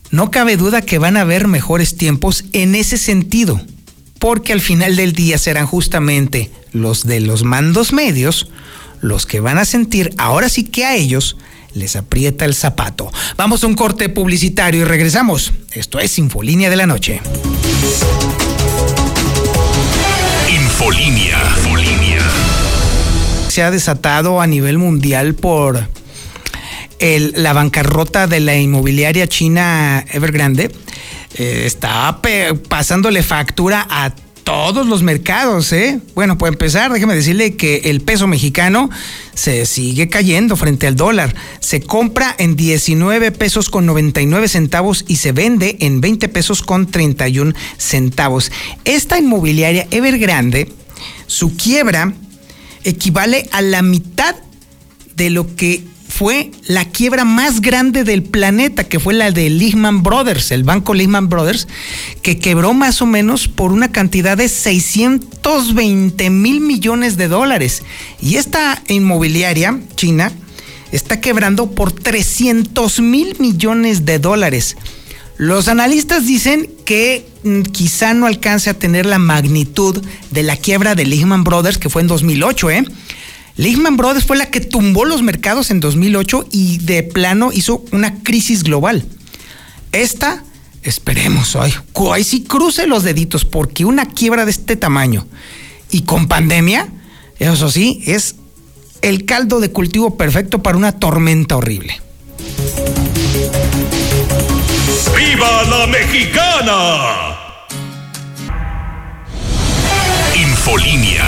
no 0.10 0.32
cabe 0.32 0.58
duda 0.58 0.82
que 0.82 1.00
van 1.00 1.18
a 1.18 1.22
haber 1.22 1.48
mejores 1.48 1.98
tiempos 1.98 2.46
en 2.54 2.76
ese 2.76 2.98
sentido, 2.98 3.62
porque 4.20 4.54
al 4.54 4.62
final 4.62 4.96
del 4.96 5.14
día 5.14 5.38
serán 5.38 5.68
justamente 5.68 6.52
los 6.72 7.06
de 7.06 7.20
los 7.20 7.44
mandos 7.44 7.94
medios 7.94 8.50
los 9.02 9.26
que 9.26 9.40
van 9.40 9.58
a 9.58 9.66
sentir 9.66 10.14
ahora 10.18 10.50
sí 10.50 10.64
que 10.64 10.86
a 10.86 10.96
ellos 10.96 11.38
les 11.74 11.96
aprieta 11.96 12.46
el 12.46 12.56
zapato. 12.56 13.12
Vamos 13.36 13.64
a 13.64 13.68
un 13.68 13.76
corte 13.76 14.10
publicitario 14.10 14.82
y 14.82 14.86
regresamos. 14.86 15.54
Esto 15.72 16.00
es 16.00 16.18
Infolínea 16.18 16.70
de 16.70 16.76
la 16.76 16.88
Noche. 16.88 17.22
Infolínea. 20.80 21.40
Infolínea. 21.58 22.22
Se 23.48 23.64
ha 23.64 23.72
desatado 23.72 24.40
a 24.40 24.46
nivel 24.46 24.78
mundial 24.78 25.34
por 25.34 25.84
la 27.00 27.54
bancarrota 27.54 28.28
de 28.28 28.42
la 28.42 28.56
inmobiliaria 28.56 29.26
china 29.26 30.06
Evergrande 30.12 30.70
eh, 31.34 31.64
está 31.66 32.22
pasándole 32.70 33.24
factura 33.24 33.88
a 33.90 34.12
todos 34.48 34.88
los 34.88 35.04
mercados, 35.04 35.74
¿eh? 35.74 36.00
Bueno, 36.16 36.38
para 36.38 36.54
empezar, 36.54 36.94
déjeme 36.94 37.14
decirle 37.14 37.58
que 37.58 37.82
el 37.84 38.00
peso 38.00 38.28
mexicano 38.28 38.90
se 39.34 39.66
sigue 39.66 40.08
cayendo 40.08 40.56
frente 40.56 40.88
al 40.88 40.96
dólar. 40.96 41.36
Se 41.60 41.82
compra 41.82 42.34
en 42.40 42.56
19 42.56 43.34
pesos 43.34 43.70
con 43.70 43.86
99 43.86 44.48
centavos 44.48 45.04
y 45.06 45.18
se 45.18 45.34
vende 45.34 45.76
en 45.82 46.00
20 46.00 46.30
pesos 46.30 46.62
con 46.62 46.90
31 46.90 47.56
centavos. 47.78 48.50
Esta 48.86 49.20
inmobiliaria 49.20 49.86
Evergrande, 49.92 50.72
su 51.26 51.58
quiebra 51.58 52.14
equivale 52.86 53.50
a 53.52 53.62
la 53.62 53.82
mitad 53.82 54.34
de 55.18 55.30
lo 55.30 55.58
que 55.58 55.84
fue 56.08 56.52
la 56.66 56.86
quiebra 56.86 57.26
más 57.26 57.62
grande 57.62 58.04
del 58.04 58.24
planeta, 58.24 58.86
que 58.86 59.00
fue 59.00 59.14
la 59.14 59.32
de 59.32 59.50
Lehman 59.50 60.04
Brothers, 60.04 60.52
el 60.52 60.64
banco 60.64 60.94
Lehman 60.94 61.30
Brothers, 61.30 61.68
que 62.22 62.40
quebró 62.40 62.74
más 62.74 63.02
o 63.02 63.06
menos 63.06 63.48
por 63.48 63.72
una 63.72 63.92
cantidad 63.92 64.38
de 64.38 64.48
620 64.48 66.30
mil 66.30 66.62
millones 66.62 67.18
de 67.18 67.28
dólares. 67.28 67.84
Y 68.22 68.36
esta 68.36 68.82
inmobiliaria 68.88 69.80
china 69.96 70.32
está 70.92 71.20
quebrando 71.20 71.72
por 71.72 71.92
300 71.92 73.00
mil 73.02 73.36
millones 73.40 74.06
de 74.06 74.20
dólares. 74.20 74.78
Los 75.38 75.68
analistas 75.68 76.26
dicen 76.26 76.68
que 76.84 77.28
mm, 77.44 77.62
quizá 77.62 78.14
no 78.14 78.26
alcance 78.26 78.70
a 78.70 78.80
tener 78.80 79.06
la 79.06 79.20
magnitud 79.20 80.04
de 80.32 80.44
la 80.44 80.58
quiebra 80.58 80.96
de 80.96 81.06
Lehman 81.06 81.44
Brothers, 81.44 81.78
que 81.78 81.90
fue 81.90 82.02
en 82.02 82.08
2008, 82.08 82.72
¿eh? 82.72 82.86
Lehman 83.58 83.98
Brothers 83.98 84.26
fue 84.26 84.38
la 84.38 84.52
que 84.52 84.62
tumbó 84.62 85.04
los 85.04 85.24
mercados 85.24 85.72
en 85.72 85.80
2008 85.80 86.48
y 86.52 86.78
de 86.78 87.02
plano 87.04 87.52
hizo 87.52 87.84
una 87.92 88.22
crisis 88.22 88.64
global. 88.64 89.04
Esta, 89.92 90.44
esperemos 90.84 91.56
hoy, 91.56 91.74
ahí 92.14 92.24
sí 92.24 92.44
cruce 92.44 92.86
los 92.86 93.04
deditos 93.04 93.46
porque 93.46 93.84
una 93.84 94.06
quiebra 94.06 94.46
de 94.46 94.52
este 94.52 94.76
tamaño 94.76 95.26
y 95.90 96.02
con 96.02 96.28
pandemia, 96.28 96.88
eso 97.40 97.72
sí, 97.72 98.04
es 98.06 98.36
el 99.02 99.26
caldo 99.26 99.60
de 99.60 99.72
cultivo 99.72 100.18
perfecto 100.18 100.62
para 100.62 100.78
una 100.78 100.92
tormenta 100.92 101.58
horrible. 101.58 102.00
¡Viva 105.16 105.64
la 105.64 105.88
mexicana! 105.88 107.38
Infolinia. 110.36 111.28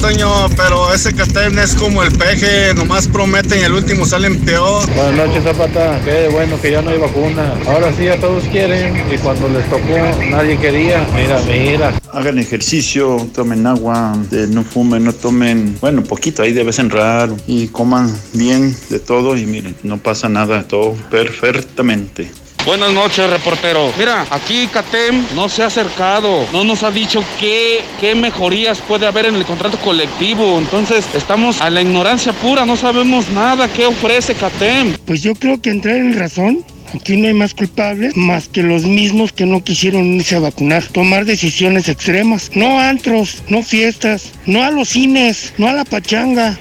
Toño, 0.00 0.48
pero 0.56 0.92
ese 0.92 1.14
Catén 1.14 1.58
es 1.58 1.74
como 1.74 2.02
el 2.02 2.12
peje, 2.12 2.74
nomás 2.74 3.08
prometen 3.08 3.60
y 3.60 3.62
el 3.62 3.72
último 3.72 4.04
salen 4.04 4.40
peor. 4.40 4.86
Buenas 4.94 5.28
noches, 5.28 5.44
Zapata. 5.44 6.00
Qué 6.04 6.28
bueno 6.28 6.60
que 6.60 6.70
ya 6.70 6.82
no 6.82 6.90
hay 6.90 6.98
vacuna. 6.98 7.54
Ahora 7.66 7.92
sí, 7.96 8.04
ya 8.04 8.18
todos 8.18 8.44
quieren 8.44 9.02
y 9.12 9.16
cuando 9.18 9.48
les 9.48 9.64
tocó 9.70 9.96
nadie 10.30 10.58
quería. 10.58 11.06
Mira, 11.14 11.40
mira. 11.46 12.00
Hagan 12.12 12.38
ejercicio, 12.38 13.26
tomen 13.34 13.66
agua, 13.66 14.16
no 14.48 14.64
fumen, 14.64 15.04
no 15.04 15.12
tomen, 15.12 15.78
bueno, 15.80 16.02
poquito 16.02 16.42
ahí 16.42 16.52
de 16.52 16.64
vez 16.64 16.78
en 16.78 16.90
raro 16.90 17.36
y 17.46 17.68
coman 17.68 18.14
bien 18.34 18.76
de 18.90 19.00
todo 19.00 19.36
y 19.36 19.46
miren, 19.46 19.74
no 19.82 19.98
pasa 19.98 20.28
nada, 20.28 20.62
todo 20.64 20.94
perfectamente. 21.10 22.30
Buenas 22.66 22.94
noches, 22.94 23.28
reportero. 23.28 23.92
Mira, 23.98 24.26
aquí 24.30 24.66
CATEM 24.68 25.26
no 25.34 25.50
se 25.50 25.62
ha 25.62 25.66
acercado, 25.66 26.46
no 26.50 26.64
nos 26.64 26.82
ha 26.82 26.90
dicho 26.90 27.22
qué, 27.38 27.82
qué 28.00 28.14
mejorías 28.14 28.80
puede 28.80 29.06
haber 29.06 29.26
en 29.26 29.34
el 29.34 29.44
contrato 29.44 29.78
colectivo. 29.78 30.58
Entonces, 30.58 31.06
estamos 31.14 31.60
a 31.60 31.68
la 31.68 31.82
ignorancia 31.82 32.32
pura, 32.32 32.64
no 32.64 32.76
sabemos 32.76 33.28
nada 33.28 33.68
qué 33.68 33.84
ofrece 33.84 34.34
CATEM. 34.34 34.96
Pues 35.04 35.22
yo 35.22 35.34
creo 35.34 35.60
que 35.60 35.70
entrar 35.70 35.96
en 35.96 36.18
razón 36.18 36.64
Aquí 36.94 37.16
no 37.16 37.26
hay 37.26 37.34
más 37.34 37.54
culpables 37.54 38.16
más 38.16 38.48
que 38.48 38.62
los 38.62 38.84
mismos 38.84 39.32
que 39.32 39.46
no 39.46 39.64
quisieron 39.64 40.04
irse 40.14 40.36
a 40.36 40.40
vacunar. 40.40 40.84
Tomar 40.84 41.24
decisiones 41.24 41.88
extremas. 41.88 42.52
No 42.54 42.78
antros, 42.78 43.42
no 43.48 43.64
fiestas, 43.64 44.30
no 44.46 44.62
a 44.62 44.70
los 44.70 44.90
cines, 44.90 45.52
no 45.58 45.68
a 45.68 45.72
la 45.72 45.84
pachanga. 45.84 46.56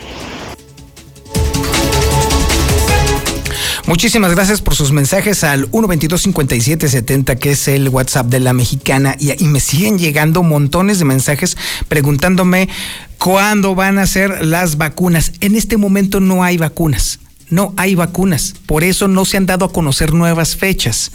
Muchísimas 3.86 4.34
gracias 4.34 4.62
por 4.62 4.76
sus 4.76 4.94
mensajes 4.94 5.44
al 5.44 5.70
122-5770, 5.70 7.38
que 7.38 7.52
es 7.52 7.68
el 7.68 7.90
WhatsApp 7.90 8.28
de 8.28 8.40
la 8.40 8.54
mexicana. 8.54 9.18
Y, 9.20 9.32
y, 9.44 9.48
me 9.48 9.60
siguen 9.60 10.00
llegando 10.00 10.42
montones 10.42 11.00
de 11.00 11.06
mensajes 11.06 11.58
preguntándome 11.90 12.70
cuándo 13.18 13.76
van 13.76 13.98
a 14.00 14.08
ser 14.08 14.46
las 14.46 14.78
vacunas. 14.78 15.34
En 15.42 15.56
este 15.56 15.76
momento 15.76 16.22
no 16.22 16.46
hay 16.46 16.58
vacunas. 16.58 17.20
No 17.50 17.74
hay 17.76 17.96
vacunas. 17.96 18.56
Por 18.66 18.86
eso 18.86 19.10
no 19.10 19.26
se 19.26 19.36
han 19.36 19.48
dado 19.48 19.66
a 19.66 19.74
conocer 19.74 20.14
nuevas 20.14 20.56
fechas. 20.56 21.12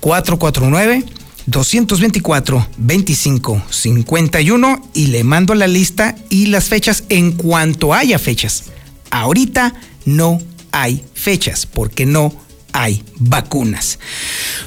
449 0.00 1.23
224 1.46 2.68
25 2.78 3.62
51 3.68 4.90
y 4.94 5.06
le 5.08 5.24
mando 5.24 5.54
la 5.54 5.66
lista 5.66 6.16
y 6.30 6.46
las 6.46 6.68
fechas 6.68 7.04
en 7.08 7.32
cuanto 7.32 7.92
haya 7.92 8.18
fechas. 8.18 8.64
Ahorita 9.10 9.74
no 10.06 10.40
hay 10.72 11.04
fechas 11.14 11.66
porque 11.66 12.06
no 12.06 12.34
hay 12.72 13.04
vacunas. 13.16 13.98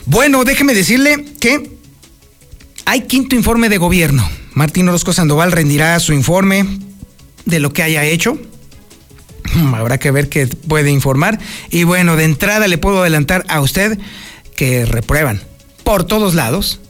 Bueno, 0.06 0.44
déjeme 0.44 0.74
decirle 0.74 1.26
que 1.40 1.78
hay 2.86 3.02
quinto 3.02 3.36
informe 3.36 3.70
de 3.70 3.78
gobierno. 3.78 4.28
Martín 4.54 4.88
Orozco 4.88 5.14
Sandoval 5.14 5.52
rendirá 5.52 6.00
su 6.00 6.14
informe 6.14 6.80
de 7.46 7.60
lo 7.60 7.74
que 7.74 7.84
haya 7.84 8.06
hecho. 8.06 8.40
Habrá 9.76 9.98
que 9.98 10.12
ver 10.12 10.30
qué 10.30 10.48
puede 10.48 10.92
informar. 10.92 11.40
Y 11.70 11.84
bueno, 11.84 12.16
de 12.16 12.26
entrada 12.26 12.68
le 12.68 12.78
puedo 12.78 13.02
adelantar 13.02 13.46
a 13.50 13.62
usted 13.62 13.98
que 14.56 14.86
reprueban 14.86 15.42
por 15.88 16.04
todos 16.04 16.36
lados 16.36 16.82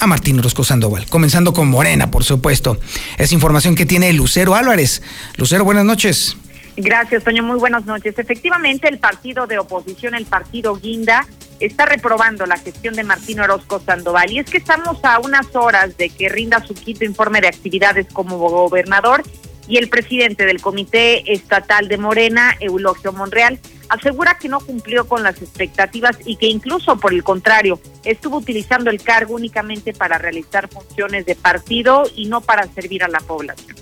a 0.00 0.08
Martín 0.08 0.40
Orozco 0.40 0.64
Sandoval, 0.64 1.06
comenzando 1.06 1.52
con 1.52 1.68
Morena, 1.68 2.10
por 2.10 2.24
supuesto. 2.24 2.80
Es 3.16 3.30
información 3.30 3.76
que 3.76 3.86
tiene 3.86 4.12
Lucero 4.12 4.56
Álvarez. 4.56 5.02
Lucero, 5.36 5.62
buenas 5.64 5.84
noches. 5.84 6.36
Gracias, 6.76 7.22
Toño. 7.22 7.44
Muy 7.44 7.60
buenas 7.60 7.86
noches. 7.86 8.18
Efectivamente, 8.18 8.88
el 8.88 8.98
partido 8.98 9.46
de 9.46 9.60
oposición, 9.60 10.16
el 10.16 10.26
partido 10.26 10.74
Guinda, 10.74 11.28
está 11.60 11.86
reprobando 11.86 12.44
la 12.44 12.58
gestión 12.58 12.96
de 12.96 13.04
Martín 13.04 13.38
Orozco 13.38 13.80
Sandoval. 13.86 14.32
Y 14.32 14.40
es 14.40 14.50
que 14.50 14.58
estamos 14.58 14.98
a 15.04 15.20
unas 15.20 15.54
horas 15.54 15.96
de 15.96 16.10
que 16.10 16.28
rinda 16.28 16.60
su 16.66 16.74
quinto 16.74 17.04
informe 17.04 17.40
de 17.40 17.46
actividades 17.46 18.08
como 18.12 18.36
gobernador 18.36 19.22
y 19.68 19.76
el 19.76 19.88
presidente 19.88 20.44
del 20.44 20.60
Comité 20.60 21.32
Estatal 21.32 21.86
de 21.86 21.98
Morena, 21.98 22.56
Eulogio 22.58 23.12
Monreal, 23.12 23.60
asegura 23.90 24.38
que 24.38 24.48
no 24.48 24.60
cumplió 24.60 25.06
con 25.06 25.22
las 25.22 25.42
expectativas 25.42 26.16
y 26.24 26.36
que 26.36 26.46
incluso 26.46 26.96
por 26.96 27.12
el 27.12 27.22
contrario 27.22 27.80
estuvo 28.04 28.38
utilizando 28.38 28.90
el 28.90 29.02
cargo 29.02 29.34
únicamente 29.34 29.92
para 29.92 30.16
realizar 30.16 30.68
funciones 30.68 31.26
de 31.26 31.34
partido 31.34 32.04
y 32.14 32.26
no 32.26 32.40
para 32.40 32.66
servir 32.68 33.04
a 33.04 33.08
la 33.08 33.20
población. 33.20 33.76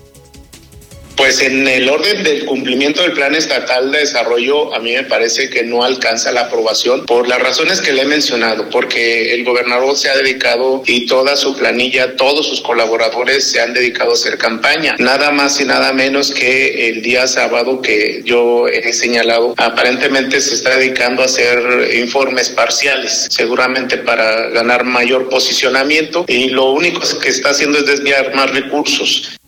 Pues 1.19 1.41
en 1.41 1.67
el 1.67 1.89
orden 1.89 2.23
del 2.23 2.45
cumplimiento 2.45 3.01
del 3.01 3.11
Plan 3.11 3.35
Estatal 3.35 3.91
de 3.91 3.99
Desarrollo, 3.99 4.73
a 4.73 4.79
mí 4.79 4.93
me 4.93 5.03
parece 5.03 5.49
que 5.49 5.63
no 5.63 5.83
alcanza 5.83 6.31
la 6.31 6.43
aprobación 6.43 7.05
por 7.05 7.27
las 7.27 7.39
razones 7.39 7.81
que 7.81 7.91
le 7.91 8.03
he 8.03 8.05
mencionado, 8.05 8.69
porque 8.69 9.33
el 9.33 9.43
gobernador 9.43 9.97
se 9.97 10.09
ha 10.09 10.15
dedicado 10.15 10.81
y 10.87 11.07
toda 11.07 11.35
su 11.35 11.57
planilla, 11.57 12.15
todos 12.15 12.47
sus 12.47 12.61
colaboradores 12.61 13.51
se 13.51 13.59
han 13.59 13.73
dedicado 13.73 14.11
a 14.11 14.13
hacer 14.13 14.37
campaña. 14.37 14.95
Nada 14.97 15.31
más 15.31 15.59
y 15.59 15.65
nada 15.65 15.91
menos 15.91 16.31
que 16.31 16.87
el 16.87 17.01
día 17.01 17.27
sábado 17.27 17.81
que 17.81 18.21
yo 18.23 18.69
he 18.69 18.93
señalado, 18.93 19.55
aparentemente 19.57 20.39
se 20.39 20.55
está 20.55 20.77
dedicando 20.77 21.21
a 21.21 21.25
hacer 21.25 21.95
informes 21.95 22.47
parciales, 22.47 23.27
seguramente 23.29 23.97
para 23.97 24.47
ganar 24.51 24.85
mayor 24.85 25.27
posicionamiento 25.27 26.23
y 26.29 26.47
lo 26.47 26.71
único 26.71 27.01
que 27.19 27.27
está 27.27 27.49
haciendo 27.49 27.79
es 27.79 27.85
desviar 27.85 28.33
más 28.33 28.51
recursos. 28.51 29.38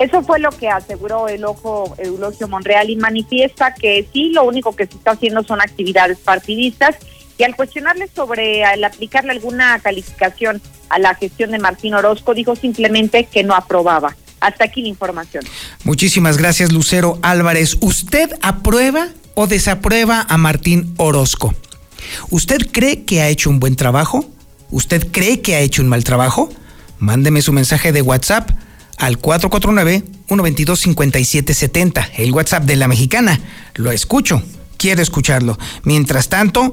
Eso 0.00 0.22
fue 0.22 0.40
lo 0.40 0.48
que 0.48 0.70
aseguró 0.70 1.28
el 1.28 1.44
ojo 1.44 1.94
Eulogio 1.98 2.48
Monreal 2.48 2.88
y 2.88 2.96
manifiesta 2.96 3.74
que 3.74 4.08
sí, 4.10 4.30
lo 4.30 4.44
único 4.44 4.74
que 4.74 4.86
se 4.86 4.94
está 4.94 5.10
haciendo 5.10 5.44
son 5.44 5.60
actividades 5.60 6.16
partidistas 6.18 6.96
y 7.36 7.42
al 7.42 7.54
cuestionarle 7.54 8.08
sobre 8.08 8.64
al 8.64 8.82
aplicarle 8.82 9.32
alguna 9.32 9.78
calificación 9.78 10.62
a 10.88 10.98
la 10.98 11.14
gestión 11.14 11.50
de 11.50 11.58
Martín 11.58 11.92
Orozco, 11.92 12.32
dijo 12.32 12.56
simplemente 12.56 13.24
que 13.24 13.44
no 13.44 13.54
aprobaba. 13.54 14.16
Hasta 14.40 14.64
aquí 14.64 14.80
la 14.80 14.88
información. 14.88 15.44
Muchísimas 15.84 16.38
gracias, 16.38 16.72
Lucero 16.72 17.18
Álvarez. 17.20 17.76
¿Usted 17.82 18.30
aprueba 18.40 19.08
o 19.34 19.46
desaprueba 19.48 20.24
a 20.26 20.38
Martín 20.38 20.94
Orozco? 20.96 21.54
¿Usted 22.30 22.70
cree 22.72 23.04
que 23.04 23.20
ha 23.20 23.28
hecho 23.28 23.50
un 23.50 23.60
buen 23.60 23.76
trabajo? 23.76 24.24
¿Usted 24.70 25.12
cree 25.12 25.42
que 25.42 25.56
ha 25.56 25.60
hecho 25.60 25.82
un 25.82 25.88
mal 25.88 26.04
trabajo? 26.04 26.48
Mándeme 26.98 27.42
su 27.42 27.52
mensaje 27.52 27.92
de 27.92 28.00
WhatsApp 28.00 28.50
al 29.00 29.20
449-122-5770, 29.20 32.10
el 32.18 32.30
WhatsApp 32.32 32.62
de 32.64 32.76
la 32.76 32.86
mexicana. 32.86 33.40
Lo 33.74 33.90
escucho, 33.90 34.42
quiero 34.76 35.02
escucharlo. 35.02 35.58
Mientras 35.82 36.28
tanto, 36.28 36.72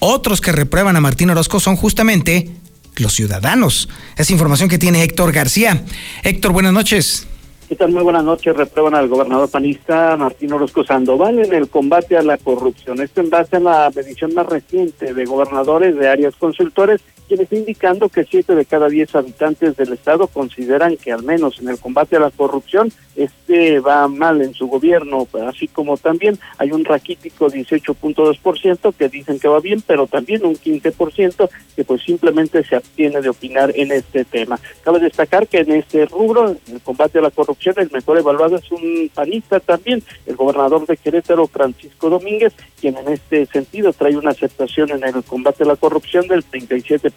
otros 0.00 0.40
que 0.40 0.50
reprueban 0.52 0.96
a 0.96 1.00
Martín 1.00 1.30
Orozco 1.30 1.60
son 1.60 1.76
justamente 1.76 2.50
los 2.96 3.14
ciudadanos. 3.14 3.88
Es 4.16 4.30
información 4.30 4.68
que 4.68 4.78
tiene 4.78 5.02
Héctor 5.02 5.32
García. 5.32 5.84
Héctor, 6.22 6.52
buenas 6.52 6.72
noches. 6.72 7.26
¿Qué 7.68 7.74
tal? 7.74 7.90
Muy 7.90 8.04
buenas 8.04 8.22
noches. 8.22 8.56
Reprueban 8.56 8.94
al 8.94 9.08
gobernador 9.08 9.50
panista 9.50 10.16
Martín 10.16 10.52
Orozco 10.52 10.84
Sandoval 10.84 11.40
en 11.40 11.52
el 11.52 11.68
combate 11.68 12.16
a 12.16 12.22
la 12.22 12.38
corrupción. 12.38 13.00
Esto 13.00 13.20
en 13.20 13.28
base 13.28 13.56
a 13.56 13.60
la 13.60 13.90
medición 13.92 14.34
más 14.34 14.46
reciente 14.46 15.12
de 15.12 15.24
gobernadores 15.24 15.96
de 15.96 16.08
áreas 16.08 16.36
consultores 16.36 17.02
quienes 17.26 17.52
indicando 17.52 18.08
que 18.08 18.24
siete 18.24 18.54
de 18.54 18.64
cada 18.64 18.88
diez 18.88 19.14
habitantes 19.14 19.76
del 19.76 19.92
estado 19.92 20.26
consideran 20.28 20.96
que 20.96 21.12
al 21.12 21.22
menos 21.22 21.58
en 21.60 21.68
el 21.68 21.78
combate 21.78 22.16
a 22.16 22.20
la 22.20 22.30
corrupción 22.30 22.92
este 23.16 23.80
va 23.80 24.06
mal 24.08 24.42
en 24.42 24.52
su 24.52 24.66
gobierno, 24.66 25.26
así 25.48 25.68
como 25.68 25.96
también 25.96 26.38
hay 26.58 26.72
un 26.72 26.84
raquítico 26.84 27.46
18.2% 27.46 28.94
que 28.94 29.08
dicen 29.08 29.40
que 29.40 29.48
va 29.48 29.58
bien, 29.60 29.82
pero 29.86 30.06
también 30.06 30.44
un 30.44 30.54
15% 30.54 31.48
que 31.74 31.84
pues 31.84 32.02
simplemente 32.02 32.62
se 32.64 32.76
abstiene 32.76 33.22
de 33.22 33.30
opinar 33.30 33.72
en 33.74 33.90
este 33.90 34.24
tema. 34.26 34.60
Cabe 34.82 35.00
destacar 35.00 35.48
que 35.48 35.60
en 35.60 35.72
este 35.72 36.04
rubro, 36.06 36.50
en 36.50 36.74
el 36.74 36.80
combate 36.82 37.18
a 37.18 37.22
la 37.22 37.30
corrupción, 37.30 37.55
el 37.64 37.90
mejor 37.90 38.18
evaluado 38.18 38.56
es 38.56 38.70
un 38.70 39.10
panista 39.12 39.60
también, 39.60 40.02
el 40.26 40.36
gobernador 40.36 40.86
de 40.86 40.96
Querétaro, 40.96 41.46
Francisco 41.46 42.10
Domínguez, 42.10 42.52
quien 42.80 42.96
en 42.96 43.08
este 43.08 43.46
sentido 43.46 43.92
trae 43.92 44.16
una 44.16 44.30
aceptación 44.30 44.90
en 44.90 45.04
el 45.04 45.24
combate 45.24 45.64
a 45.64 45.66
la 45.66 45.76
corrupción 45.76 46.28
del 46.28 46.44
37 46.44 47.12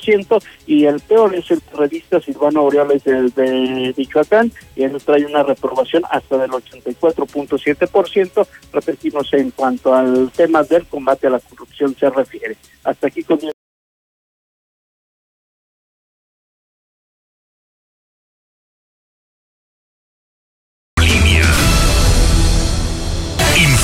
ciento 0.00 0.38
y 0.66 0.84
el 0.86 1.00
peor 1.00 1.34
es 1.34 1.50
el 1.50 1.60
periodista 1.60 2.20
Silvano 2.20 2.60
Aureoles 2.60 3.04
de, 3.04 3.30
de 3.30 3.94
Michoacán 3.96 4.52
y 4.76 4.82
él 4.82 4.96
trae 5.04 5.24
una 5.24 5.42
reprobación 5.42 6.02
hasta 6.10 6.38
del 6.38 6.50
84.7%, 6.50 8.46
repetimos 8.72 9.32
en 9.32 9.50
cuanto 9.50 9.94
al 9.94 10.30
tema 10.32 10.62
del 10.62 10.86
combate 10.86 11.26
a 11.26 11.30
la 11.30 11.40
corrupción 11.40 11.94
se 11.98 12.10
refiere. 12.10 12.56
Hasta 12.84 13.06
aquí 13.06 13.22
con 13.22 13.38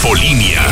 Infolinia. 0.02 0.62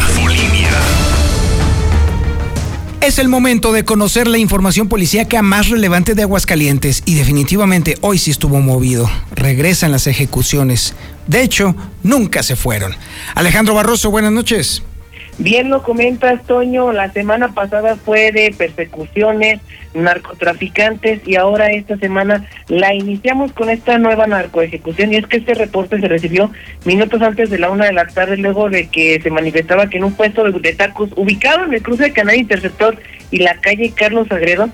Es 3.02 3.18
el 3.18 3.28
momento 3.28 3.72
de 3.72 3.84
conocer 3.84 4.26
la 4.26 4.38
información 4.38 4.88
policíaca 4.88 5.42
más 5.42 5.68
relevante 5.68 6.14
de 6.14 6.22
Aguascalientes 6.22 7.02
y 7.04 7.14
definitivamente 7.14 7.98
hoy 8.00 8.16
sí 8.16 8.30
estuvo 8.30 8.58
movido. 8.60 9.10
Regresan 9.32 9.92
las 9.92 10.06
ejecuciones. 10.06 10.94
De 11.26 11.42
hecho, 11.42 11.76
nunca 12.02 12.42
se 12.42 12.56
fueron. 12.56 12.94
Alejandro 13.34 13.74
Barroso, 13.74 14.10
buenas 14.10 14.32
noches. 14.32 14.82
Bien 15.38 15.70
lo 15.70 15.84
comentas, 15.84 16.42
Toño, 16.42 16.92
la 16.92 17.12
semana 17.12 17.54
pasada 17.54 17.94
fue 17.94 18.32
de 18.32 18.52
persecuciones, 18.58 19.60
narcotraficantes 19.94 21.20
y 21.26 21.36
ahora 21.36 21.70
esta 21.70 21.96
semana 21.96 22.44
la 22.66 22.92
iniciamos 22.92 23.52
con 23.52 23.70
esta 23.70 23.98
nueva 23.98 24.26
narcoejecución 24.26 25.12
y 25.12 25.16
es 25.16 25.26
que 25.28 25.36
este 25.36 25.54
reporte 25.54 26.00
se 26.00 26.08
recibió 26.08 26.50
minutos 26.84 27.22
antes 27.22 27.50
de 27.50 27.58
la 27.60 27.70
una 27.70 27.86
de 27.86 27.92
la 27.92 28.08
tarde 28.08 28.36
luego 28.36 28.68
de 28.68 28.88
que 28.88 29.20
se 29.20 29.30
manifestaba 29.30 29.88
que 29.88 29.98
en 29.98 30.04
un 30.04 30.14
puesto 30.14 30.42
de, 30.42 30.72
tacos 30.72 31.10
ubicado 31.14 31.64
en 31.64 31.74
el 31.74 31.82
cruce 31.82 32.04
de 32.04 32.12
Canal 32.12 32.34
Interceptor 32.34 32.96
y 33.30 33.38
la 33.38 33.54
calle 33.60 33.92
Carlos 33.94 34.26
Agredo 34.32 34.68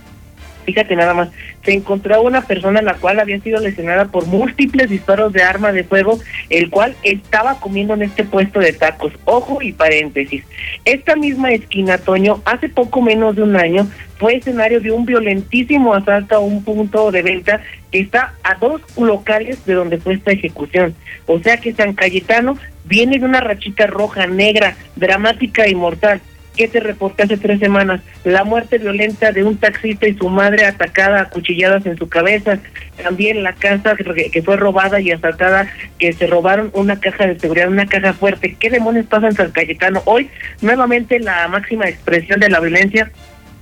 fíjate 0.64 0.96
nada 0.96 1.14
más, 1.14 1.31
se 1.64 1.72
encontraba 1.72 2.22
una 2.22 2.42
persona 2.42 2.83
la 2.83 2.94
cual 2.94 3.20
había 3.20 3.40
sido 3.40 3.61
lesionada 3.61 4.07
por 4.07 4.27
múltiples 4.27 4.90
disparos 4.90 5.33
de 5.33 5.42
arma 5.42 5.72
de 5.72 5.85
fuego, 5.85 6.18
el 6.50 6.70
cual 6.70 6.96
estaba 7.03 7.61
comiendo 7.61 7.94
en 7.94 8.03
este 8.03 8.24
puesto 8.24 8.61
de 8.61 8.72
tacos. 8.72 9.12
Ojo 9.24 9.62
y 9.62 9.72
paréntesis. 9.72 10.44
Esta 10.85 11.16
misma 11.16 11.53
esquina, 11.53 11.98
Toño, 11.98 12.42
hace 12.44 12.68
poco 12.68 13.03
menos 13.03 13.37
de 13.37 13.42
un 13.42 13.57
año, 13.57 13.88
fue 14.18 14.37
escenario 14.37 14.81
de 14.81 14.90
un 14.90 15.05
violentísimo 15.05 15.94
asalto 15.94 16.37
a 16.37 16.40
un 16.40 16.64
punto 16.64 17.11
de 17.11 17.22
venta 17.22 17.61
que 17.90 18.00
está 18.00 18.35
a 18.42 18.55
dos 18.55 18.81
locales 18.96 19.64
de 19.66 19.74
donde 19.74 19.98
fue 19.98 20.14
esta 20.14 20.33
ejecución. 20.33 20.94
O 21.27 21.38
sea 21.40 21.59
que 21.59 21.72
San 21.72 21.94
Cayetano 21.94 22.57
viene 22.85 23.18
de 23.18 23.24
una 23.24 23.40
rachita 23.40 23.87
roja, 23.87 24.27
negra, 24.27 24.77
dramática 24.96 25.68
y 25.68 25.74
mortal 25.74 26.20
¿Qué 26.56 26.68
te 26.68 26.78
reporté 26.78 27.24
hace 27.24 27.36
tres 27.36 27.58
semanas? 27.58 28.00
La 28.22 28.44
muerte 28.44 28.78
violenta 28.78 29.32
de 29.32 29.42
un 29.42 29.56
taxista 29.56 30.06
y 30.06 30.14
su 30.14 30.28
madre 30.28 30.64
atacada 30.64 31.22
a 31.22 31.28
cuchilladas 31.28 31.84
en 31.84 31.96
su 31.96 32.08
cabeza. 32.08 32.58
También 33.02 33.42
la 33.42 33.54
casa 33.54 33.96
que 33.96 34.42
fue 34.42 34.56
robada 34.56 35.00
y 35.00 35.10
asaltada, 35.10 35.68
que 35.98 36.12
se 36.12 36.28
robaron 36.28 36.70
una 36.74 37.00
caja 37.00 37.26
de 37.26 37.40
seguridad, 37.40 37.68
una 37.68 37.86
caja 37.86 38.12
fuerte. 38.12 38.56
¿Qué 38.58 38.70
demonios 38.70 39.06
pasa 39.06 39.26
en 39.26 39.34
San 39.34 39.50
Cayetano? 39.50 40.02
Hoy, 40.04 40.30
nuevamente, 40.62 41.18
la 41.18 41.48
máxima 41.48 41.88
expresión 41.88 42.38
de 42.38 42.50
la 42.50 42.60
violencia 42.60 43.10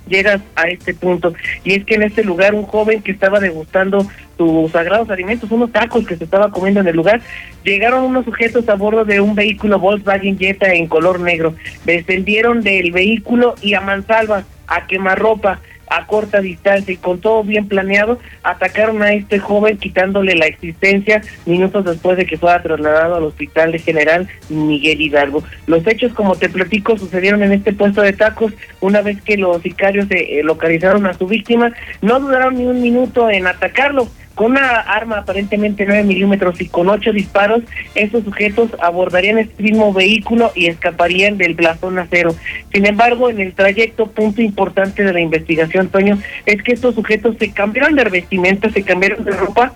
llegas 0.07 0.41
a 0.55 0.67
este 0.67 0.93
punto. 0.93 1.33
Y 1.63 1.73
es 1.73 1.85
que 1.85 1.95
en 1.95 2.03
este 2.03 2.23
lugar 2.23 2.53
un 2.53 2.63
joven 2.63 3.01
que 3.01 3.11
estaba 3.11 3.39
degustando 3.39 4.05
sus 4.37 4.71
sagrados 4.71 5.09
alimentos, 5.09 5.51
unos 5.51 5.71
tacos 5.71 6.05
que 6.05 6.15
se 6.15 6.23
estaba 6.23 6.51
comiendo 6.51 6.79
en 6.79 6.87
el 6.87 6.95
lugar, 6.95 7.21
llegaron 7.63 8.03
unos 8.03 8.25
sujetos 8.25 8.67
a 8.69 8.75
bordo 8.75 9.05
de 9.05 9.21
un 9.21 9.35
vehículo 9.35 9.79
Volkswagen 9.79 10.37
Jetta 10.37 10.73
en 10.73 10.87
color 10.87 11.19
negro. 11.19 11.55
Descendieron 11.85 12.61
del 12.61 12.91
vehículo 12.91 13.55
y 13.61 13.73
a 13.73 13.81
mansalva, 13.81 14.43
a 14.67 14.87
quemarropa, 14.87 15.59
a 15.95 16.07
corta 16.07 16.41
distancia 16.41 16.93
y 16.93 16.97
con 16.97 17.19
todo 17.19 17.43
bien 17.43 17.67
planeado, 17.67 18.19
atacaron 18.41 19.01
a 19.03 19.13
este 19.13 19.39
joven 19.39 19.77
quitándole 19.77 20.35
la 20.35 20.47
existencia 20.47 21.21
minutos 21.45 21.85
después 21.85 22.17
de 22.17 22.25
que 22.25 22.37
fuera 22.37 22.63
trasladado 22.63 23.15
al 23.15 23.23
hospital 23.23 23.71
de 23.71 23.79
General 23.79 24.27
Miguel 24.49 25.01
Hidalgo. 25.01 25.43
Los 25.67 25.85
hechos, 25.85 26.13
como 26.13 26.35
te 26.35 26.49
platico, 26.49 26.97
sucedieron 26.97 27.43
en 27.43 27.51
este 27.51 27.73
puesto 27.73 28.01
de 28.01 28.13
tacos. 28.13 28.53
Una 28.81 29.01
vez 29.01 29.21
que 29.21 29.37
los 29.37 29.61
sicarios 29.61 30.07
eh, 30.09 30.41
localizaron 30.43 31.05
a 31.05 31.13
su 31.13 31.27
víctima, 31.27 31.71
no 32.01 32.19
duraron 32.19 32.55
ni 32.55 32.65
un 32.65 32.81
minuto 32.81 33.29
en 33.29 33.47
atacarlo 33.47 34.07
con 34.35 34.51
una 34.51 34.79
arma 34.79 35.19
aparentemente 35.19 35.85
9 35.85 36.03
milímetros 36.03 36.59
y 36.59 36.67
con 36.67 36.89
ocho 36.89 37.11
disparos, 37.11 37.61
estos 37.95 38.23
sujetos 38.23 38.71
abordarían 38.81 39.37
este 39.37 39.61
mismo 39.61 39.93
vehículo 39.93 40.51
y 40.55 40.67
escaparían 40.67 41.37
del 41.37 41.53
blasón 41.53 41.99
acero. 41.99 42.35
Sin 42.71 42.85
embargo, 42.85 43.29
en 43.29 43.39
el 43.39 43.53
trayecto, 43.53 44.07
punto 44.07 44.41
importante 44.41 45.03
de 45.03 45.13
la 45.13 45.21
investigación, 45.21 45.89
Toño, 45.89 46.17
es 46.45 46.61
que 46.63 46.73
estos 46.73 46.95
sujetos 46.95 47.35
se 47.37 47.51
cambiaron 47.51 47.95
de 47.95 48.03
vestimenta, 48.05 48.69
se 48.69 48.83
cambiaron 48.83 49.23
de 49.23 49.31
ropa 49.31 49.73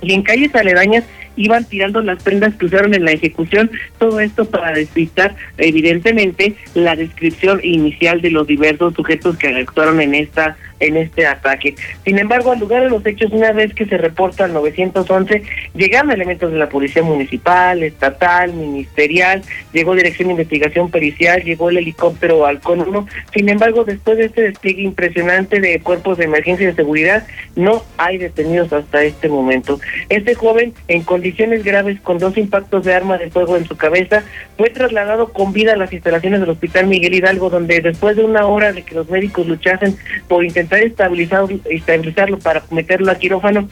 y 0.00 0.12
en 0.12 0.22
calles 0.22 0.54
aledañas 0.54 1.04
iban 1.36 1.64
tirando 1.64 2.02
las 2.02 2.22
prendas 2.22 2.54
que 2.54 2.66
usaron 2.66 2.94
en 2.94 3.04
la 3.04 3.12
ejecución, 3.12 3.70
todo 3.98 4.20
esto 4.20 4.44
para 4.44 4.72
despistar 4.72 5.34
evidentemente 5.56 6.56
la 6.74 6.96
descripción 6.96 7.60
inicial 7.62 8.20
de 8.20 8.30
los 8.30 8.46
diversos 8.46 8.94
sujetos 8.94 9.38
que 9.38 9.48
actuaron 9.48 10.00
en 10.00 10.14
esta 10.14 10.56
en 10.82 10.96
este 10.96 11.26
ataque. 11.26 11.76
Sin 12.04 12.18
embargo, 12.18 12.52
al 12.52 12.58
lugar 12.58 12.82
de 12.82 12.90
los 12.90 13.06
hechos, 13.06 13.32
una 13.32 13.52
vez 13.52 13.72
que 13.72 13.86
se 13.86 13.96
reporta 13.96 14.44
al 14.44 14.52
911, 14.52 15.42
llegaron 15.74 16.10
elementos 16.10 16.52
de 16.52 16.58
la 16.58 16.68
Policía 16.68 17.02
Municipal, 17.02 17.82
Estatal, 17.82 18.52
Ministerial, 18.52 19.42
llegó 19.72 19.94
Dirección 19.94 20.28
de 20.28 20.32
Investigación 20.32 20.90
Pericial, 20.90 21.42
llegó 21.42 21.70
el 21.70 21.78
helicóptero 21.78 22.46
Halcón 22.46 22.80
1. 22.80 23.06
Sin 23.32 23.48
embargo, 23.48 23.84
después 23.84 24.18
de 24.18 24.26
este 24.26 24.42
despliegue 24.42 24.82
impresionante 24.82 25.60
de 25.60 25.80
cuerpos 25.80 26.18
de 26.18 26.24
emergencia 26.24 26.64
y 26.64 26.66
de 26.66 26.74
seguridad, 26.74 27.26
no 27.54 27.84
hay 27.96 28.18
detenidos 28.18 28.72
hasta 28.72 29.04
este 29.04 29.28
momento. 29.28 29.78
Este 30.08 30.34
joven, 30.34 30.74
en 30.88 31.02
condiciones 31.02 31.62
graves, 31.62 32.00
con 32.00 32.18
dos 32.18 32.36
impactos 32.36 32.84
de 32.84 32.94
arma 32.94 33.18
de 33.18 33.30
fuego 33.30 33.56
en 33.56 33.66
su 33.66 33.76
cabeza, 33.76 34.24
fue 34.58 34.70
trasladado 34.70 35.32
con 35.32 35.52
vida 35.52 35.74
a 35.74 35.76
las 35.76 35.92
instalaciones 35.92 36.40
del 36.40 36.50
Hospital 36.50 36.88
Miguel 36.88 37.14
Hidalgo, 37.14 37.50
donde 37.50 37.80
después 37.80 38.16
de 38.16 38.24
una 38.24 38.46
hora 38.46 38.72
de 38.72 38.82
que 38.82 38.96
los 38.96 39.08
médicos 39.08 39.46
luchasen 39.46 39.96
por 40.26 40.44
intentar 40.44 40.71
estabilizado, 40.78 41.48
estabilizarlo 41.66 42.38
para 42.38 42.62
meterlo 42.70 43.10
a 43.10 43.14
quirófano, 43.14 43.68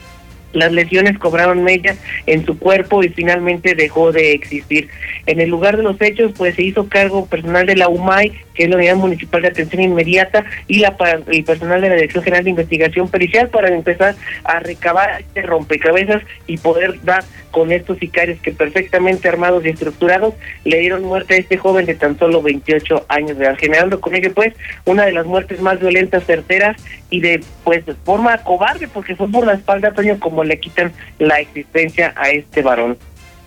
las 0.53 0.71
lesiones 0.71 1.17
cobraron 1.17 1.63
mella 1.63 1.95
en 2.25 2.45
su 2.45 2.57
cuerpo 2.57 3.03
y 3.03 3.09
finalmente 3.09 3.75
dejó 3.75 4.11
de 4.11 4.33
existir. 4.33 4.89
En 5.25 5.39
el 5.39 5.49
lugar 5.49 5.77
de 5.77 5.83
los 5.83 6.01
hechos, 6.01 6.31
pues 6.37 6.55
se 6.55 6.63
hizo 6.63 6.87
cargo 6.87 7.25
personal 7.25 7.65
de 7.65 7.75
la 7.75 7.89
UMAI, 7.89 8.31
que 8.53 8.63
es 8.63 8.69
la 8.69 8.77
Unidad 8.77 8.95
Municipal 8.95 9.41
de 9.41 9.49
Atención 9.49 9.81
Inmediata, 9.81 10.45
y 10.67 10.79
la 10.79 10.95
el 11.27 11.43
personal 11.43 11.81
de 11.81 11.89
la 11.89 11.95
Dirección 11.95 12.23
General 12.23 12.43
de 12.43 12.49
Investigación 12.49 13.09
Pericial 13.09 13.49
para 13.49 13.69
empezar 13.69 14.15
a 14.43 14.59
recabar 14.59 15.21
este 15.21 15.41
rompecabezas 15.41 16.21
y 16.47 16.57
poder 16.57 17.01
dar 17.03 17.23
con 17.51 17.71
estos 17.71 17.97
sicarios 17.99 18.39
que 18.41 18.51
perfectamente 18.51 19.27
armados 19.27 19.65
y 19.65 19.69
estructurados 19.69 20.33
le 20.63 20.79
dieron 20.79 21.03
muerte 21.03 21.35
a 21.35 21.37
este 21.37 21.57
joven 21.57 21.85
de 21.85 21.95
tan 21.95 22.17
solo 22.17 22.41
28 22.41 23.05
años 23.09 23.37
de 23.37 23.45
edad, 23.45 23.57
generando 23.59 23.99
con 23.99 24.15
ello 24.15 24.33
pues 24.33 24.53
una 24.85 25.05
de 25.05 25.11
las 25.11 25.25
muertes 25.25 25.61
más 25.61 25.79
violentas, 25.79 26.25
certeras 26.25 26.77
y 27.11 27.19
de 27.19 27.43
pues 27.63 27.85
de 27.85 27.93
forma 27.93 28.35
cobarde 28.39 28.87
porque 28.87 29.15
fue 29.15 29.29
por 29.29 29.45
la 29.45 29.53
espalda, 29.53 29.93
Toño, 29.93 30.19
como 30.19 30.43
le 30.43 30.59
quitan 30.59 30.91
la 31.19 31.39
existencia 31.39 32.13
a 32.15 32.31
este 32.31 32.63
varón. 32.63 32.97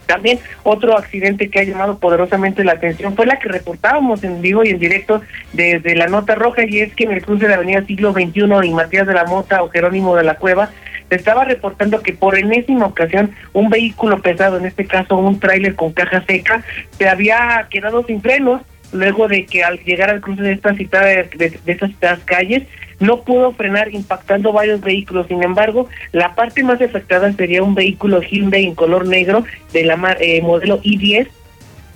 También 0.06 0.38
otro 0.64 0.98
accidente 0.98 1.48
que 1.48 1.60
ha 1.60 1.64
llamado 1.64 1.98
poderosamente 1.98 2.62
la 2.62 2.72
atención 2.72 3.16
fue 3.16 3.24
la 3.24 3.38
que 3.38 3.48
reportábamos 3.48 4.22
en 4.22 4.42
vivo 4.42 4.62
y 4.62 4.68
en 4.68 4.78
directo 4.78 5.22
desde 5.54 5.96
la 5.96 6.06
Nota 6.06 6.34
Roja 6.34 6.62
y 6.68 6.80
es 6.80 6.94
que 6.94 7.04
en 7.04 7.12
el 7.12 7.24
cruce 7.24 7.44
de 7.44 7.48
la 7.48 7.56
Avenida 7.56 7.86
Siglo 7.86 8.12
XXI 8.12 8.42
y 8.64 8.74
Matías 8.74 9.06
de 9.06 9.14
la 9.14 9.24
Mota 9.24 9.62
o 9.62 9.70
Jerónimo 9.70 10.14
de 10.14 10.24
la 10.24 10.36
Cueva 10.36 10.70
se 11.08 11.16
estaba 11.16 11.44
reportando 11.44 12.02
que 12.02 12.12
por 12.12 12.36
enésima 12.36 12.86
ocasión 12.86 13.30
un 13.54 13.70
vehículo 13.70 14.20
pesado, 14.20 14.58
en 14.58 14.66
este 14.66 14.86
caso 14.86 15.16
un 15.16 15.40
tráiler 15.40 15.74
con 15.74 15.92
caja 15.92 16.22
seca, 16.26 16.62
se 16.98 17.08
había 17.08 17.66
quedado 17.70 18.04
sin 18.04 18.20
frenos 18.20 18.60
luego 18.94 19.28
de 19.28 19.44
que 19.44 19.62
al 19.62 19.78
llegar 19.80 20.08
al 20.08 20.20
cruce 20.20 20.42
de 20.42 20.54
de, 20.54 21.60
estas 21.66 21.90
citadas 21.90 22.20
calles 22.24 22.62
no 23.00 23.22
pudo 23.22 23.52
frenar 23.52 23.92
impactando 23.92 24.52
varios 24.52 24.80
vehículos. 24.80 25.26
Sin 25.26 25.42
embargo, 25.42 25.88
la 26.12 26.34
parte 26.34 26.62
más 26.62 26.80
afectada 26.80 27.30
sería 27.32 27.62
un 27.62 27.74
vehículo 27.74 28.22
Hyundai 28.22 28.64
en 28.64 28.74
color 28.74 29.06
negro 29.06 29.44
de 29.72 29.84
la 29.84 30.16
eh, 30.20 30.40
modelo 30.40 30.80
i10 30.82 31.28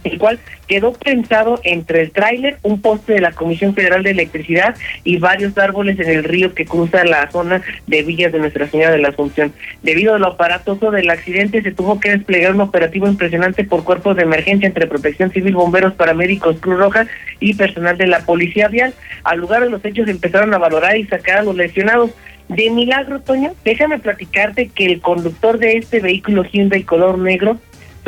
el 0.08 0.18
cual 0.18 0.38
quedó 0.66 0.92
pensado 0.92 1.60
entre 1.64 2.02
el 2.02 2.10
tráiler, 2.10 2.58
un 2.62 2.80
poste 2.80 3.14
de 3.14 3.20
la 3.20 3.32
Comisión 3.32 3.74
Federal 3.74 4.02
de 4.02 4.10
Electricidad 4.10 4.76
y 5.04 5.18
varios 5.18 5.56
árboles 5.58 5.98
en 5.98 6.08
el 6.08 6.24
río 6.24 6.54
que 6.54 6.66
cruza 6.66 7.04
la 7.04 7.30
zona 7.30 7.62
de 7.86 8.02
Villas 8.02 8.32
de 8.32 8.38
Nuestra 8.38 8.68
Señora 8.68 8.92
de 8.92 8.98
la 8.98 9.08
Asunción. 9.08 9.52
Debido 9.82 10.14
a 10.14 10.18
lo 10.18 10.28
aparatoso 10.28 10.90
del 10.90 11.10
accidente, 11.10 11.62
se 11.62 11.72
tuvo 11.72 12.00
que 12.00 12.10
desplegar 12.10 12.54
un 12.54 12.60
operativo 12.60 13.06
impresionante 13.06 13.64
por 13.64 13.84
cuerpos 13.84 14.16
de 14.16 14.22
emergencia 14.22 14.66
entre 14.66 14.86
Protección 14.86 15.30
Civil, 15.30 15.54
bomberos, 15.54 15.94
paramédicos, 15.94 16.58
Cruz 16.60 16.78
Roja 16.78 17.06
y 17.40 17.54
personal 17.54 17.96
de 17.96 18.06
la 18.06 18.20
Policía 18.20 18.68
Vial. 18.68 18.94
Al 19.24 19.38
lugar 19.38 19.62
de 19.62 19.70
los 19.70 19.84
hechos 19.84 20.08
empezaron 20.08 20.52
a 20.54 20.58
valorar 20.58 20.96
y 20.96 21.04
sacar 21.04 21.38
a 21.38 21.42
los 21.42 21.56
lesionados. 21.56 22.10
De 22.48 22.70
milagro, 22.70 23.20
Toño, 23.20 23.52
déjame 23.62 23.98
platicarte 23.98 24.68
que 24.68 24.86
el 24.86 25.02
conductor 25.02 25.58
de 25.58 25.76
este 25.76 26.00
vehículo 26.00 26.44
Hyundai 26.44 26.82
color 26.82 27.18
negro 27.18 27.58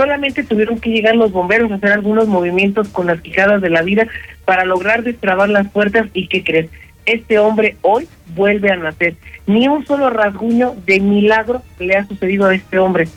Solamente 0.01 0.45
tuvieron 0.45 0.81
que 0.81 0.89
llegar 0.89 1.15
los 1.15 1.31
bomberos 1.31 1.71
a 1.71 1.75
hacer 1.75 1.93
algunos 1.93 2.27
movimientos 2.27 2.89
con 2.89 3.09
las 3.09 3.21
quijadas 3.21 3.61
de 3.61 3.69
la 3.69 3.83
vida 3.83 4.07
para 4.47 4.65
lograr 4.65 5.03
destrabar 5.03 5.51
las 5.51 5.69
puertas 5.69 6.07
y 6.15 6.27
¿qué 6.27 6.43
crees? 6.43 6.71
Este 7.05 7.39
hombre 7.39 7.77
hoy 7.83 8.09
vuelve 8.35 8.71
a 8.71 8.77
nacer. 8.77 9.17
Ni 9.47 9.69
un 9.69 9.85
solo 9.85 10.09
rasguño 10.09 10.75
de 10.87 11.01
milagro 11.01 11.61
le 11.79 11.97
ha 11.97 12.07
sucedido 12.07 12.47
a 12.47 12.55
este 12.55 12.79
hombre. 12.79 13.09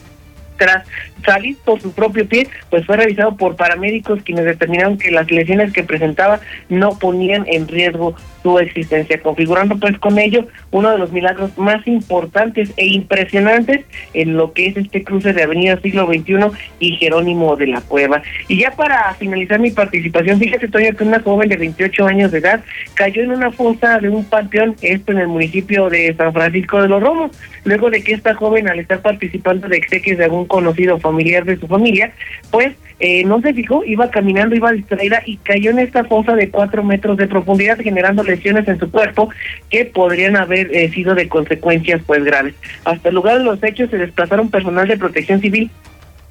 Salir 1.26 1.58
por 1.64 1.80
su 1.82 1.94
propio 1.94 2.28
pie, 2.28 2.48
pues 2.70 2.86
fue 2.86 2.98
revisado 2.98 3.36
por 3.38 3.56
paramédicos 3.56 4.22
quienes 4.24 4.46
determinaron 4.46 4.98
que 4.98 5.12
las 5.12 5.30
lesiones 5.32 5.72
que 5.72 5.84
presentaba 5.84 6.42
no 6.70 6.98
ponían 7.00 7.46
en 7.48 7.68
riesgo 7.68 8.16
su 8.42 8.60
existencia, 8.60 9.22
configurando 9.22 9.78
pues 9.78 9.98
con 9.98 10.20
ello 10.20 10.46
uno 10.72 10.92
de 10.92 10.98
los 10.98 11.12
milagros 11.12 11.58
más 11.58 11.88
importantes 11.88 12.74
e 12.76 12.88
impresionantes 12.88 13.86
en 14.14 14.36
lo 14.36 14.52
que 14.52 14.68
es 14.68 14.78
este 14.78 15.04
cruce 15.04 15.34
de 15.34 15.44
Avenida 15.44 15.80
Siglo 15.82 16.06
XXI 16.08 16.52
y 16.80 16.98
Jerónimo 16.98 17.56
de 17.56 17.68
la 17.68 17.82
Cueva. 17.82 18.22
Y 18.50 18.60
ya 18.60 18.72
para 18.72 19.14
finalizar 19.16 19.60
mi 19.60 19.72
participación, 19.72 20.40
fíjate, 20.40 20.68
Toño, 20.68 20.94
que 20.94 21.04
una 21.06 21.22
joven 21.22 21.50
de 21.50 21.58
28 21.58 22.06
años 22.06 22.32
de 22.32 22.40
edad 22.40 22.64
cayó 22.96 23.24
en 23.24 23.32
una 23.32 23.52
fosa 23.52 24.00
de 24.00 24.10
un 24.10 24.26
panteón, 24.26 24.76
esto 24.82 25.14
en 25.14 25.20
el 25.20 25.28
municipio 25.28 25.90
de 25.90 26.14
San 26.16 26.34
Francisco 26.34 26.82
de 26.82 26.90
los 26.90 27.02
Romos, 27.02 27.32
luego 27.64 27.90
de 27.90 28.04
que 28.04 28.14
esta 28.14 28.36
joven, 28.36 28.70
al 28.70 28.80
estar 28.80 29.02
participando 29.02 29.68
de 29.68 29.78
exequias 29.78 30.18
de 30.18 30.26
algún 30.26 30.46
conocido 30.54 31.00
familiar 31.00 31.46
de 31.46 31.58
su 31.58 31.68
familia, 31.68 32.14
pues 32.52 32.74
eh, 33.00 33.24
no 33.24 33.42
se 33.42 33.56
fijó, 33.56 33.84
iba 33.84 34.12
caminando, 34.12 34.56
iba 34.56 34.72
distraída 34.72 35.24
y 35.26 35.38
cayó 35.38 35.72
en 35.72 35.80
esta 35.80 36.04
fosa 36.04 36.36
de 36.36 36.52
cuatro 36.52 36.84
metros 36.84 37.18
de 37.18 37.28
profundidad, 37.28 37.80
generando 37.80 38.24
lesiones 38.24 38.68
en 38.68 38.78
su 38.78 38.92
cuerpo 38.92 39.30
que 39.72 39.86
podrían 39.86 40.38
haber 40.38 40.70
eh, 40.72 40.90
sido 40.90 41.16
de 41.16 41.28
consecuencias 41.28 42.04
pues 42.06 42.24
graves. 42.24 42.54
Hasta 42.86 43.10
el 43.10 43.16
lugar 43.16 43.40
de 43.40 43.46
los 43.46 43.64
hechos 43.64 43.90
se 43.90 43.98
desplazaron 43.98 44.52
personal 44.52 44.88
de 44.88 44.96
protección 44.96 45.42
civil 45.42 45.72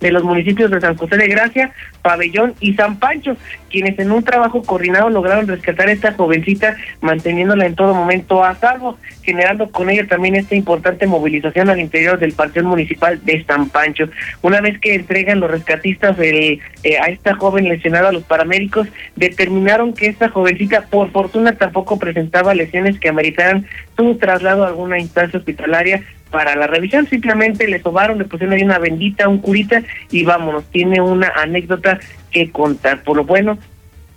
de 0.03 0.11
los 0.11 0.25
municipios 0.25 0.71
de 0.71 0.81
San 0.81 0.97
José 0.97 1.17
de 1.17 1.29
Gracia, 1.29 1.73
Pabellón 2.03 2.55
y 2.61 2.75
San 2.75 2.99
Pancho, 2.99 3.37
quienes 3.71 3.99
en 3.99 4.11
un 4.11 4.25
trabajo 4.25 4.63
coordinado 4.63 5.09
lograron 5.09 5.47
rescatar 5.47 5.89
a 5.89 5.93
esta 5.93 6.13
jovencita, 6.13 6.77
manteniéndola 7.01 7.65
en 7.65 7.77
todo 7.77 7.95
momento 7.95 8.45
a 8.45 8.55
salvo, 8.57 8.99
generando 9.23 9.71
con 9.71 9.89
ella 9.89 10.07
también 10.07 10.35
esta 10.35 10.57
importante 10.57 11.07
movilización 11.07 11.71
al 11.71 11.81
interior 11.81 12.19
del 12.19 12.33
Partido 12.33 12.67
Municipal 12.67 13.25
de 13.25 13.45
San 13.45 13.69
Pancho. 13.69 14.09
Una 14.43 14.61
vez 14.61 14.79
que 14.81 14.95
entregan 14.95 15.41
los 15.41 15.51
rescatistas 15.51 16.19
eh, 16.19 16.59
a 17.01 17.09
esta 17.09 17.35
joven 17.37 17.69
lesionada 17.69 18.09
a 18.09 18.13
los 18.13 18.25
paramédicos, 18.25 18.89
determinaron 19.15 19.95
que 19.95 20.07
esta 20.07 20.29
jovencita, 20.29 20.83
por 20.91 21.11
fortuna, 21.13 21.53
tampoco 21.53 21.99
presentaba 21.99 22.55
lesiones 22.55 22.99
que 22.99 23.09
ameritaran 23.09 23.67
su 23.97 24.17
traslado 24.17 24.65
a 24.65 24.69
alguna 24.69 24.99
instancia 24.99 25.39
hospitalaria, 25.39 26.03
para 26.33 26.57
la 26.57 26.67
revisión, 26.67 27.07
simplemente 27.07 27.69
le 27.69 27.81
sobaron, 27.81 28.19
le 28.19 28.25
pusieron 28.25 28.55
ahí 28.55 28.63
una 28.63 28.79
bendita, 28.79 29.29
un 29.29 29.39
curita 29.39 29.83
y 30.11 30.25
vámonos, 30.25 30.65
tiene 30.73 31.01
una 31.01 31.29
anécdota 31.37 32.01
que 32.33 32.51
contar. 32.51 33.05
Por 33.05 33.19
lo 33.19 33.25
bueno 33.25 33.59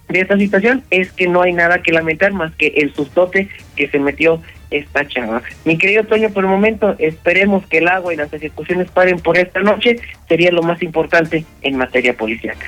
de 0.07 0.22
esta 0.22 0.38
situación 0.38 0.84
es 0.89 1.11
que 1.11 1.28
no 1.28 1.41
hay 1.41 1.53
nada 1.53 1.84
que 1.84 1.91
lamentar 1.91 2.32
más 2.32 2.53
que 2.55 2.68
el 2.68 2.93
sustote 2.93 3.49
que 3.76 3.89
se 3.89 3.99
metió 3.99 4.41
esta 4.72 5.07
chava. 5.07 5.43
Mi 5.66 5.78
querido 5.78 6.03
Toño, 6.05 6.30
por 6.30 6.43
el 6.43 6.49
momento 6.49 6.95
esperemos 6.97 7.66
que 7.68 7.80
el 7.80 7.88
agua 7.88 8.13
y 8.13 8.18
las 8.18 8.34
ejecuciones 8.34 8.89
paren 8.89 9.20
por 9.20 9.38
esta 9.38 9.59
noche, 9.59 9.97
sería 10.28 10.51
lo 10.51 10.63
más 10.63 10.82
importante 10.82 11.45
en 11.61 11.78
materia 11.78 12.16
policíaca. 12.16 12.68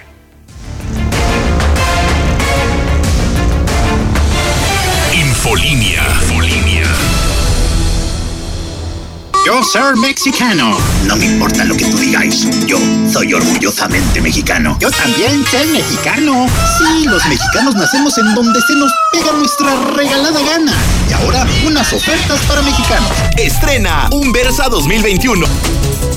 Infolinia. 5.13 6.03
Yo 9.47 9.63
soy 9.63 9.97
mexicano. 9.97 10.77
No 11.05 11.15
me 11.15 11.23
importa 11.23 11.63
lo 11.63 11.77
que 11.77 11.85
tú 11.85 11.97
digáis. 11.97 12.49
Yo 12.65 12.77
soy 13.09 13.33
orgullosamente 13.33 14.19
mexicano. 14.19 14.75
Yo 14.81 14.91
también 14.91 15.41
soy 15.49 15.67
mexicano. 15.67 16.47
Sí, 16.77 17.05
los 17.05 17.25
mexicanos 17.27 17.73
nacemos 17.75 18.17
en 18.17 18.35
donde 18.35 18.59
se 18.59 18.75
nos 18.75 18.91
pega 19.13 19.31
nuestra 19.31 19.73
regalada 19.95 20.41
gana. 20.41 20.73
Y 21.09 21.13
ahora, 21.13 21.47
unas 21.65 21.93
ofertas 21.93 22.41
para 22.41 22.61
mexicanos. 22.61 23.09
Estrena 23.37 24.09
un 24.11 24.33
Versa 24.33 24.67
2021. 24.67 26.16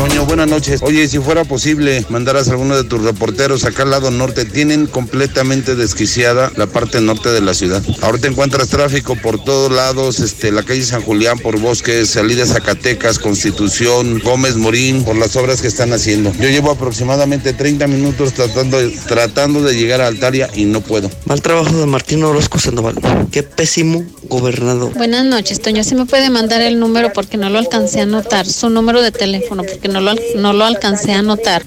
Toño, 0.00 0.24
buenas 0.24 0.48
noches. 0.48 0.80
Oye, 0.82 1.06
si 1.08 1.18
fuera 1.18 1.44
posible, 1.44 2.06
mandaras 2.08 2.48
a 2.48 2.52
alguno 2.52 2.74
de 2.74 2.84
tus 2.84 3.02
reporteros 3.02 3.66
acá 3.66 3.82
al 3.82 3.90
lado 3.90 4.10
norte. 4.10 4.46
Tienen 4.46 4.86
completamente 4.86 5.76
desquiciada 5.76 6.50
la 6.56 6.66
parte 6.66 7.02
norte 7.02 7.28
de 7.28 7.42
la 7.42 7.52
ciudad. 7.52 7.82
Ahorita 8.00 8.26
encuentras 8.26 8.68
tráfico 8.68 9.14
por 9.14 9.44
todos 9.44 9.70
lados, 9.70 10.20
este, 10.20 10.52
la 10.52 10.62
calle 10.62 10.84
San 10.84 11.02
Julián 11.02 11.38
por 11.38 11.60
Bosques, 11.60 12.08
salida 12.08 12.46
Zacatecas, 12.46 13.18
Constitución, 13.18 14.20
Gómez 14.24 14.56
Morín, 14.56 15.04
por 15.04 15.16
las 15.16 15.36
obras 15.36 15.60
que 15.60 15.68
están 15.68 15.92
haciendo. 15.92 16.32
Yo 16.32 16.48
llevo 16.48 16.70
aproximadamente 16.70 17.52
30 17.52 17.86
minutos 17.86 18.32
tratando, 18.32 18.78
tratando 19.06 19.60
de 19.60 19.74
llegar 19.74 20.00
a 20.00 20.06
Altaria 20.06 20.48
y 20.54 20.64
no 20.64 20.80
puedo. 20.80 21.10
Mal 21.26 21.42
trabajo 21.42 21.76
de 21.76 21.84
Martín 21.84 22.24
Orozco 22.24 22.58
Sandoval. 22.58 22.94
Qué 23.30 23.42
pésimo 23.42 24.06
gobernador. 24.22 24.94
Buenas 24.94 25.26
noches, 25.26 25.60
Toño. 25.60 25.84
¿Se 25.84 25.94
me 25.94 26.06
puede 26.06 26.30
mandar 26.30 26.62
el 26.62 26.80
número 26.80 27.12
porque 27.12 27.36
no 27.36 27.50
lo 27.50 27.58
alcancé 27.58 28.00
a 28.00 28.04
anotar? 28.04 28.46
Su 28.46 28.70
número 28.70 29.02
de 29.02 29.12
teléfono, 29.12 29.62
porque 29.62 29.89
no 29.90 30.00
lo, 30.00 30.14
no 30.36 30.52
lo 30.52 30.64
alcancé 30.64 31.12
a 31.12 31.20
anotar. 31.20 31.62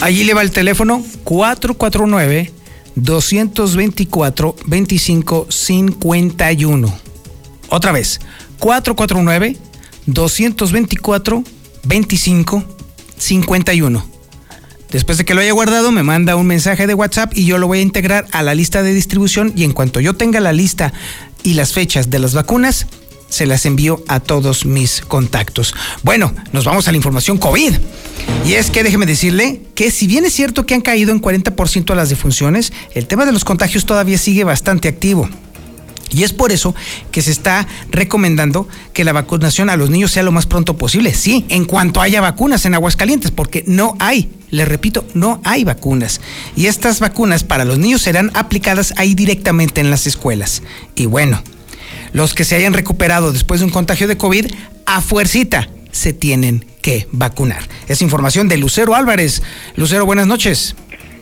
Allí 0.00 0.24
le 0.24 0.34
va 0.34 0.42
el 0.42 0.50
teléfono 0.50 1.02
449 1.24 2.52
224 2.96 4.56
2551. 4.66 6.94
Otra 7.68 7.92
vez, 7.92 8.20
449 8.58 9.56
224 10.06 11.44
2551. 11.84 14.16
Después 14.90 15.18
de 15.18 15.24
que 15.24 15.34
lo 15.34 15.40
haya 15.40 15.52
guardado, 15.52 15.90
me 15.90 16.02
manda 16.02 16.36
un 16.36 16.46
mensaje 16.46 16.86
de 16.86 16.94
WhatsApp 16.94 17.36
y 17.36 17.44
yo 17.44 17.58
lo 17.58 17.66
voy 17.66 17.80
a 17.80 17.82
integrar 17.82 18.26
a 18.30 18.42
la 18.42 18.54
lista 18.54 18.82
de 18.82 18.94
distribución 18.94 19.52
y 19.56 19.64
en 19.64 19.72
cuanto 19.72 20.00
yo 20.00 20.14
tenga 20.14 20.40
la 20.40 20.52
lista 20.52 20.92
y 21.42 21.54
las 21.54 21.72
fechas 21.72 22.08
de 22.08 22.18
las 22.18 22.34
vacunas, 22.34 22.86
se 23.36 23.46
las 23.46 23.66
envío 23.66 24.02
a 24.08 24.20
todos 24.20 24.64
mis 24.64 25.02
contactos. 25.02 25.74
Bueno, 26.02 26.32
nos 26.52 26.64
vamos 26.64 26.88
a 26.88 26.90
la 26.90 26.96
información 26.96 27.36
COVID. 27.36 27.74
Y 28.46 28.54
es 28.54 28.70
que 28.70 28.82
déjeme 28.82 29.04
decirle 29.04 29.60
que 29.74 29.90
si 29.90 30.06
bien 30.06 30.24
es 30.24 30.32
cierto 30.32 30.64
que 30.64 30.74
han 30.74 30.80
caído 30.80 31.12
en 31.12 31.20
40% 31.20 31.94
las 31.94 32.08
defunciones, 32.08 32.72
el 32.94 33.06
tema 33.06 33.26
de 33.26 33.32
los 33.32 33.44
contagios 33.44 33.84
todavía 33.84 34.16
sigue 34.16 34.44
bastante 34.44 34.88
activo. 34.88 35.28
Y 36.10 36.22
es 36.22 36.32
por 36.32 36.50
eso 36.50 36.74
que 37.10 37.20
se 37.20 37.30
está 37.30 37.66
recomendando 37.90 38.68
que 38.94 39.04
la 39.04 39.12
vacunación 39.12 39.68
a 39.68 39.76
los 39.76 39.90
niños 39.90 40.12
sea 40.12 40.22
lo 40.22 40.32
más 40.32 40.46
pronto 40.46 40.78
posible. 40.78 41.12
Sí, 41.12 41.44
en 41.50 41.66
cuanto 41.66 42.00
haya 42.00 42.22
vacunas 42.22 42.64
en 42.64 42.74
Aguascalientes, 42.74 43.32
porque 43.32 43.64
no 43.66 43.96
hay, 43.98 44.30
le 44.50 44.64
repito, 44.64 45.04
no 45.12 45.42
hay 45.44 45.64
vacunas. 45.64 46.22
Y 46.56 46.66
estas 46.66 47.00
vacunas 47.00 47.44
para 47.44 47.66
los 47.66 47.78
niños 47.78 48.00
serán 48.00 48.30
aplicadas 48.34 48.94
ahí 48.96 49.14
directamente 49.14 49.82
en 49.82 49.90
las 49.90 50.06
escuelas. 50.06 50.62
Y 50.94 51.04
bueno, 51.04 51.42
los 52.16 52.32
que 52.32 52.44
se 52.44 52.56
hayan 52.56 52.72
recuperado 52.72 53.30
después 53.30 53.60
de 53.60 53.66
un 53.66 53.72
contagio 53.72 54.08
de 54.08 54.16
COVID, 54.16 54.46
a 54.86 55.02
fuercita 55.02 55.68
se 55.90 56.14
tienen 56.14 56.64
que 56.80 57.06
vacunar. 57.12 57.60
Es 57.88 58.00
información 58.00 58.48
de 58.48 58.56
Lucero 58.56 58.94
Álvarez. 58.94 59.42
Lucero, 59.76 60.06
buenas 60.06 60.26
noches. 60.26 60.74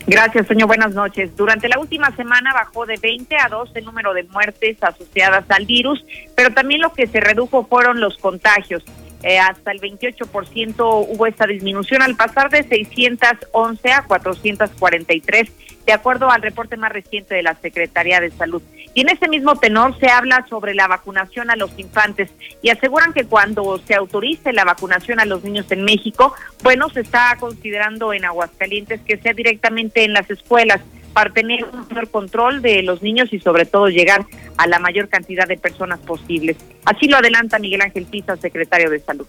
Gracias, 0.07 0.47
señor. 0.47 0.69
Buenas 0.69 0.95
noches. 0.95 1.37
Durante 1.37 1.69
la 1.69 1.81
última 1.81 2.15
semana 2.15 2.53
bajó 2.53 2.87
de 2.87 2.97
20 3.03 3.37
a 3.37 3.49
12 3.49 3.77
el 3.81 3.85
número 3.87 4.15
de 4.15 4.23
muertes 4.23 4.77
asociadas 4.83 5.45
al 5.49 5.67
virus, 5.67 6.05
pero 6.37 6.55
también 6.55 6.81
lo 6.81 6.93
que 6.93 7.09
se 7.09 7.19
redujo 7.19 7.67
fueron 7.67 7.99
los 7.99 8.17
contagios. 8.19 8.85
Eh, 9.25 9.41
hasta 9.41 9.73
el 9.73 9.81
28% 9.81 11.07
hubo 11.09 11.27
esta 11.27 11.47
disminución 11.47 12.03
al 12.03 12.15
pasar 12.15 12.51
de 12.51 12.63
611 12.63 13.91
a 13.91 14.03
443, 14.03 15.51
de 15.87 15.93
acuerdo 15.93 16.31
al 16.31 16.43
reporte 16.43 16.77
más 16.77 16.93
reciente 16.93 17.35
de 17.35 17.43
la 17.43 17.55
Secretaría 17.57 18.21
de 18.21 18.31
Salud. 18.31 18.63
Y 18.95 19.03
en 19.03 19.11
ese 19.11 19.29
mismo 19.29 19.57
tenor 19.57 19.99
se 19.99 20.09
habla 20.09 20.47
sobre 20.49 20.75
la 20.75 20.87
vacunación 20.87 21.51
a 21.51 21.57
los 21.57 21.71
infantes 21.79 22.31
y 22.63 22.71
aseguran 22.71 23.13
que 23.13 23.25
cuando 23.25 23.79
se 23.87 23.95
autorice 23.95 24.53
la 24.53 24.65
vacunación 24.65 25.21
a 25.21 25.25
los 25.25 25.43
niños 25.43 25.71
en 25.71 25.85
México, 25.85 26.35
bueno, 26.63 26.89
se 26.91 27.01
está 27.01 27.37
considerando 27.39 28.13
en 28.13 28.25
Aguascalientes 28.25 29.01
que 29.03 29.19
sea 29.19 29.33
directamente 29.33 30.05
en 30.05 30.13
las 30.13 30.31
escuelas 30.31 30.81
para 31.13 31.31
tener 31.31 31.65
un 31.65 31.87
mayor 31.89 32.11
control 32.11 32.61
de 32.61 32.83
los 32.83 33.03
niños 33.03 33.33
y 33.33 33.41
sobre 33.41 33.67
todo 33.67 33.89
llegar 33.89 34.27
a 34.57 34.67
la 34.67 34.79
mayor 34.79 35.09
cantidad 35.09 35.47
de 35.47 35.57
personas 35.57 36.01
posibles. 36.01 36.57
Así 36.85 37.07
lo 37.07 37.17
adelanta 37.17 37.59
Miguel 37.59 37.83
Ángel 37.83 38.07
Pisa, 38.07 38.37
secretario 38.37 38.91
de 38.91 39.01
Salud. 39.01 39.27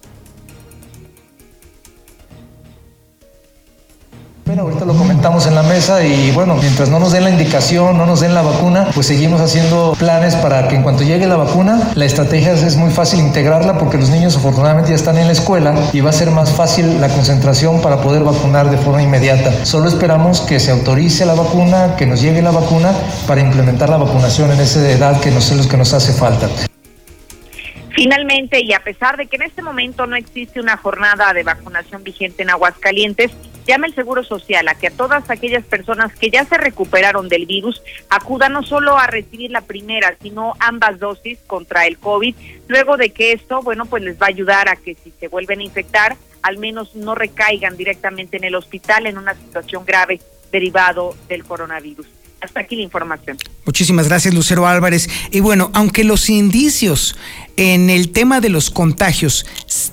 Bueno, 4.46 4.62
ahorita 4.62 4.86
lo 4.86 4.94
comentamos 4.94 5.48
en 5.48 5.56
la 5.56 5.64
mesa 5.64 6.06
y 6.06 6.30
bueno, 6.32 6.54
mientras 6.54 6.88
no 6.88 7.00
nos 7.00 7.12
den 7.12 7.24
la 7.24 7.32
indicación, 7.32 7.98
no 7.98 8.06
nos 8.06 8.20
den 8.20 8.36
la 8.36 8.44
vacuna, 8.44 8.92
pues 8.94 9.08
seguimos 9.08 9.42
haciendo 9.42 9.96
planes 9.98 10.36
para 10.36 10.68
que 10.68 10.76
en 10.76 10.84
cuanto 10.84 11.02
llegue 11.02 11.26
la 11.26 11.36
vacuna, 11.36 11.82
la 11.96 12.06
estrategia 12.06 12.54
es 12.54 12.76
muy 12.76 12.92
fácil 12.92 13.22
integrarla 13.22 13.80
porque 13.80 13.98
los 13.98 14.12
niños 14.12 14.38
afortunadamente 14.38 14.92
ya 14.92 14.98
están 14.98 15.18
en 15.18 15.26
la 15.26 15.34
escuela 15.34 15.74
y 15.94 16.02
va 16.02 16.12
a 16.12 16.14
ser 16.14 16.30
más 16.30 16.56
fácil 16.56 17.02
la 17.02 17.10
concentración 17.10 17.82
para 17.82 18.04
poder 18.04 18.24
vacunar 18.24 18.70
de 18.70 18.78
forma 18.78 19.02
inmediata. 19.02 19.66
Solo 19.66 19.88
esperamos 19.88 20.42
que 20.42 20.60
se 20.60 20.70
autorice 20.70 21.26
la 21.26 21.34
vacuna, 21.34 21.96
que 21.98 22.06
nos 22.06 22.22
llegue 22.22 22.44
la 22.44 22.52
vacuna 22.52 22.94
para 23.26 23.42
implementar 23.42 23.90
la 23.90 23.98
vacunación 23.98 24.52
en 24.52 24.60
esa 24.60 24.88
edad 24.88 25.20
que 25.22 25.32
nos, 25.32 25.52
los 25.54 25.66
que 25.66 25.78
nos 25.78 25.92
hace 25.92 26.14
falta. 26.14 26.48
Finalmente, 27.96 28.64
y 28.64 28.74
a 28.74 28.80
pesar 28.84 29.18
de 29.18 29.26
que 29.26 29.38
en 29.38 29.42
este 29.42 29.64
momento 29.64 30.06
no 30.06 30.16
existe 30.16 30.60
una 30.60 30.78
jornada 30.78 31.34
de 31.34 31.42
vacunación 31.42 32.04
vigente 32.04 32.44
en 32.44 32.52
Aguascalientes, 32.52 33.32
llama 33.72 33.88
el 33.88 33.96
Seguro 33.96 34.24
Social 34.24 34.68
a 34.68 34.76
que 34.76 34.88
a 34.88 34.92
todas 34.92 35.30
aquellas 35.30 35.64
personas 35.64 36.14
que 36.16 36.30
ya 36.30 36.46
se 36.46 36.58
recuperaron 36.58 37.30
del 37.30 37.46
virus 37.46 37.82
acudan 38.10 38.54
no 38.54 38.64
solo 38.64 38.98
a 38.98 39.08
recibir 39.08 39.52
la 39.52 39.62
primera, 39.62 40.16
sino 40.22 40.54
ambas 40.60 41.00
dosis 41.00 41.40
contra 41.48 41.86
el 41.86 41.98
COVID, 41.98 42.36
luego 42.68 42.98
de 42.98 43.10
que 43.10 43.34
esto, 43.34 43.62
bueno, 43.62 43.86
pues 43.86 44.04
les 44.04 44.22
va 44.22 44.28
a 44.28 44.30
ayudar 44.30 44.70
a 44.70 44.76
que 44.76 44.96
si 44.96 45.12
se 45.12 45.28
vuelven 45.28 45.60
a 45.60 45.64
infectar, 45.64 46.16
al 46.42 46.58
menos 46.58 46.96
no 46.96 47.16
recaigan 47.16 47.76
directamente 47.76 48.38
en 48.38 48.44
el 48.44 48.56
hospital 48.56 49.08
en 49.08 49.18
una 49.18 49.34
situación 49.34 49.84
grave 49.86 50.22
derivado 50.52 51.16
del 51.28 51.44
coronavirus. 51.44 52.08
Hasta 52.46 52.60
aquí 52.60 52.76
la 52.76 52.84
información. 52.84 53.38
Muchísimas 53.66 54.08
gracias, 54.08 54.32
Lucero 54.32 54.68
Álvarez. 54.68 55.10
Y 55.32 55.40
bueno, 55.40 55.72
aunque 55.74 56.04
los 56.04 56.30
indicios 56.30 57.16
en 57.58 57.90
el 57.90 58.12
tema 58.12 58.40
de 58.40 58.50
los 58.50 58.70
contagios 58.70 59.48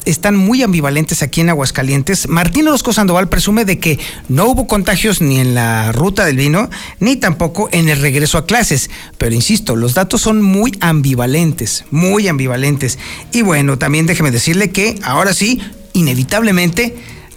están 0.04 0.36
muy 0.36 0.62
ambivalentes 0.62 1.22
aquí 1.22 1.40
en 1.40 1.48
Aguascalientes, 1.48 2.28
Martín 2.28 2.68
Orozco 2.68 2.92
Sandoval 2.92 3.30
presume 3.30 3.64
de 3.64 3.78
que 3.78 3.98
no 4.28 4.48
hubo 4.48 4.66
contagios 4.66 5.22
ni 5.22 5.40
en 5.40 5.54
la 5.54 5.92
ruta 5.92 6.26
del 6.26 6.36
vino, 6.36 6.68
ni 7.00 7.16
tampoco 7.16 7.70
en 7.72 7.88
el 7.88 7.98
regreso 7.98 8.36
a 8.36 8.44
clases. 8.44 8.90
Pero 9.16 9.34
insisto, 9.34 9.74
los 9.74 9.94
datos 9.94 10.20
son 10.20 10.42
muy 10.42 10.76
ambivalentes, 10.80 11.86
muy 11.90 12.28
ambivalentes. 12.28 12.98
Y 13.32 13.40
bueno, 13.40 13.78
también 13.78 14.04
déjeme 14.04 14.30
decirle 14.30 14.70
que 14.70 14.98
ahora 15.02 15.32
sí, 15.32 15.58
inevitablemente, 15.94 16.96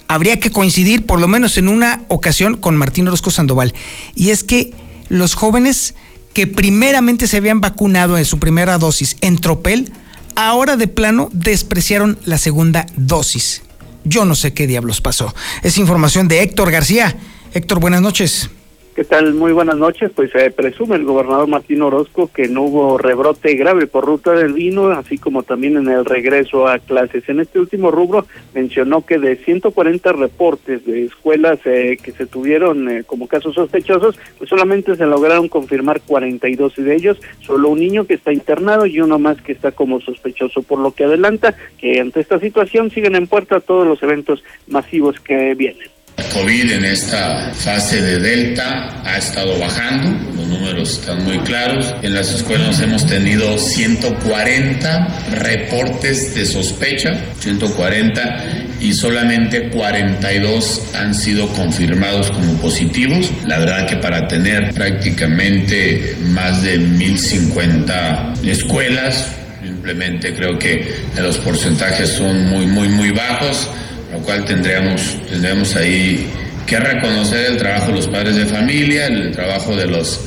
habría 0.09 0.41
que 0.41 0.51
coincidir 0.51 1.05
por 1.05 1.21
lo 1.21 1.29
menos 1.29 1.57
en 1.57 1.69
una 1.69 2.03
ocasión 2.09 2.57
con 2.57 2.75
Martín 2.75 3.07
Orozco 3.07 3.31
Sandoval. 3.31 3.73
Y 4.13 4.31
es 4.31 4.43
que 4.43 4.73
los 5.09 5.35
jóvenes 5.35 5.95
que 6.33 6.47
primeramente 6.47 7.27
se 7.27 7.37
habían 7.37 7.61
vacunado 7.61 8.17
en 8.17 8.25
su 8.25 8.39
primera 8.39 8.77
dosis 8.77 9.15
en 9.21 9.37
Tropel, 9.37 9.93
ahora 10.35 10.75
de 10.75 10.87
plano 10.87 11.29
despreciaron 11.31 12.19
la 12.25 12.37
segunda 12.37 12.85
dosis. 12.97 13.61
Yo 14.03 14.25
no 14.25 14.35
sé 14.35 14.53
qué 14.53 14.67
diablos 14.67 15.01
pasó. 15.01 15.33
Es 15.63 15.77
información 15.77 16.27
de 16.27 16.43
Héctor 16.43 16.71
García. 16.71 17.17
Héctor, 17.53 17.79
buenas 17.79 18.01
noches. 18.01 18.49
¿Qué 18.95 19.03
tal? 19.03 19.33
Muy 19.33 19.51
buenas 19.51 19.75
noches. 19.75 20.09
Pues 20.15 20.31
se 20.31 20.51
presume 20.51 20.95
el 20.95 21.03
gobernador 21.03 21.49
Martín 21.49 21.81
Orozco 21.81 22.31
que 22.33 22.47
no 22.47 22.61
hubo 22.61 22.97
rebrote 22.97 23.53
grave 23.55 23.87
por 23.87 24.05
ruta 24.05 24.31
del 24.31 24.53
vino, 24.53 24.87
así 24.87 25.17
como 25.17 25.43
también 25.43 25.75
en 25.75 25.89
el 25.89 26.05
regreso 26.05 26.65
a 26.69 26.79
clases. 26.79 27.27
En 27.27 27.41
este 27.41 27.59
último 27.59 27.91
rubro 27.91 28.25
mencionó 28.53 29.05
que 29.05 29.19
de 29.19 29.35
140 29.35 30.13
reportes 30.13 30.85
de 30.85 31.03
escuelas 31.03 31.59
eh, 31.65 31.97
que 32.01 32.13
se 32.13 32.25
tuvieron 32.25 32.89
eh, 32.89 33.03
como 33.03 33.27
casos 33.27 33.55
sospechosos, 33.55 34.17
pues 34.37 34.49
solamente 34.49 34.95
se 34.95 35.05
lograron 35.05 35.49
confirmar 35.49 35.99
42 35.99 36.77
y 36.77 36.81
de 36.83 36.95
ellos 36.95 37.19
solo 37.41 37.67
un 37.67 37.81
niño 37.81 38.07
que 38.07 38.13
está 38.13 38.31
internado 38.31 38.85
y 38.85 39.01
uno 39.01 39.19
más 39.19 39.41
que 39.41 39.51
está 39.51 39.73
como 39.73 39.99
sospechoso, 39.99 40.63
por 40.63 40.79
lo 40.79 40.93
que 40.93 41.03
adelanta 41.03 41.53
que 41.77 41.99
ante 41.99 42.21
esta 42.21 42.39
situación 42.39 42.89
siguen 42.91 43.15
en 43.15 43.27
puerta 43.27 43.59
todos 43.59 43.85
los 43.85 44.01
eventos 44.01 44.41
masivos 44.67 45.19
que 45.19 45.53
vienen. 45.53 45.94
COVID 46.35 46.71
en 46.71 46.85
esta 46.85 47.51
fase 47.53 48.01
de 48.01 48.19
Delta 48.19 49.01
ha 49.03 49.17
estado 49.17 49.59
bajando, 49.59 50.17
los 50.35 50.47
números 50.47 50.99
están 50.99 51.23
muy 51.23 51.39
claros. 51.39 51.93
En 52.03 52.13
las 52.13 52.33
escuelas 52.33 52.79
hemos 52.79 53.05
tenido 53.05 53.57
140 53.57 55.07
reportes 55.31 56.35
de 56.35 56.45
sospecha, 56.45 57.19
140, 57.39 58.43
y 58.79 58.93
solamente 58.93 59.69
42 59.69 60.81
han 60.93 61.13
sido 61.15 61.47
confirmados 61.49 62.31
como 62.31 62.53
positivos. 62.61 63.31
La 63.45 63.59
verdad 63.59 63.87
que 63.87 63.97
para 63.97 64.27
tener 64.27 64.73
prácticamente 64.73 66.15
más 66.21 66.63
de 66.63 66.77
1050 66.77 68.33
escuelas, 68.45 69.27
simplemente 69.61 70.33
creo 70.33 70.57
que 70.59 70.95
los 71.17 71.37
porcentajes 71.37 72.09
son 72.09 72.45
muy, 72.47 72.67
muy, 72.67 72.87
muy 72.89 73.11
bajos 73.11 73.69
lo 74.15 74.21
cual 74.21 74.45
tendríamos, 74.45 75.17
tendríamos 75.29 75.75
ahí 75.75 76.29
que 76.65 76.79
reconocer 76.79 77.51
el 77.51 77.57
trabajo 77.57 77.87
de 77.87 77.97
los 77.97 78.07
padres 78.07 78.35
de 78.35 78.45
familia, 78.45 79.07
el 79.07 79.31
trabajo 79.31 79.75
de 79.75 79.87
los, 79.87 80.21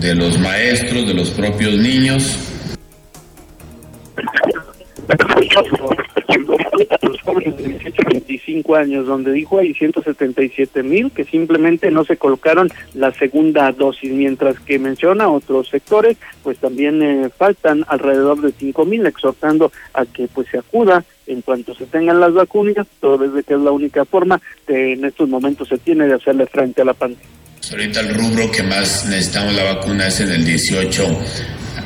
de 0.00 0.14
los 0.14 0.38
maestros, 0.38 1.06
de 1.06 1.14
los 1.14 1.30
propios 1.30 1.74
niños. 1.74 2.36
Jóvenes 7.24 7.56
de 7.56 7.64
18 7.64 8.02
a 8.02 8.10
25 8.10 8.74
años, 8.76 9.06
donde 9.06 9.32
dijo 9.32 9.58
hay 9.58 9.74
177 9.74 10.82
mil 10.82 11.10
que 11.10 11.24
simplemente 11.24 11.90
no 11.90 12.04
se 12.04 12.16
colocaron 12.16 12.70
la 12.94 13.12
segunda 13.12 13.72
dosis, 13.72 14.12
mientras 14.12 14.58
que 14.60 14.78
menciona 14.78 15.28
otros 15.28 15.68
sectores, 15.68 16.16
pues 16.42 16.58
también 16.58 17.02
eh, 17.02 17.30
faltan 17.36 17.84
alrededor 17.88 18.40
de 18.40 18.52
5 18.52 18.84
mil, 18.84 19.06
exhortando 19.06 19.72
a 19.94 20.04
que 20.04 20.28
pues 20.28 20.48
se 20.48 20.58
acuda 20.58 21.04
en 21.26 21.40
cuanto 21.42 21.74
se 21.74 21.86
tengan 21.86 22.20
las 22.20 22.34
vacunas, 22.34 22.86
todo 23.00 23.18
desde 23.18 23.42
que 23.42 23.54
es 23.54 23.60
la 23.60 23.70
única 23.70 24.04
forma 24.04 24.40
que 24.66 24.92
en 24.92 25.04
estos 25.04 25.28
momentos 25.28 25.68
se 25.68 25.78
tiene 25.78 26.06
de 26.06 26.14
hacerle 26.14 26.46
frente 26.46 26.82
a 26.82 26.84
la 26.84 26.94
pandemia. 26.94 27.26
Ahorita 27.70 28.00
el 28.00 28.14
rubro 28.14 28.50
que 28.50 28.62
más 28.62 29.06
necesitamos 29.06 29.54
la 29.54 29.64
vacuna 29.74 30.08
es 30.08 30.20
en 30.20 30.30
el 30.30 30.44
18 30.44 31.18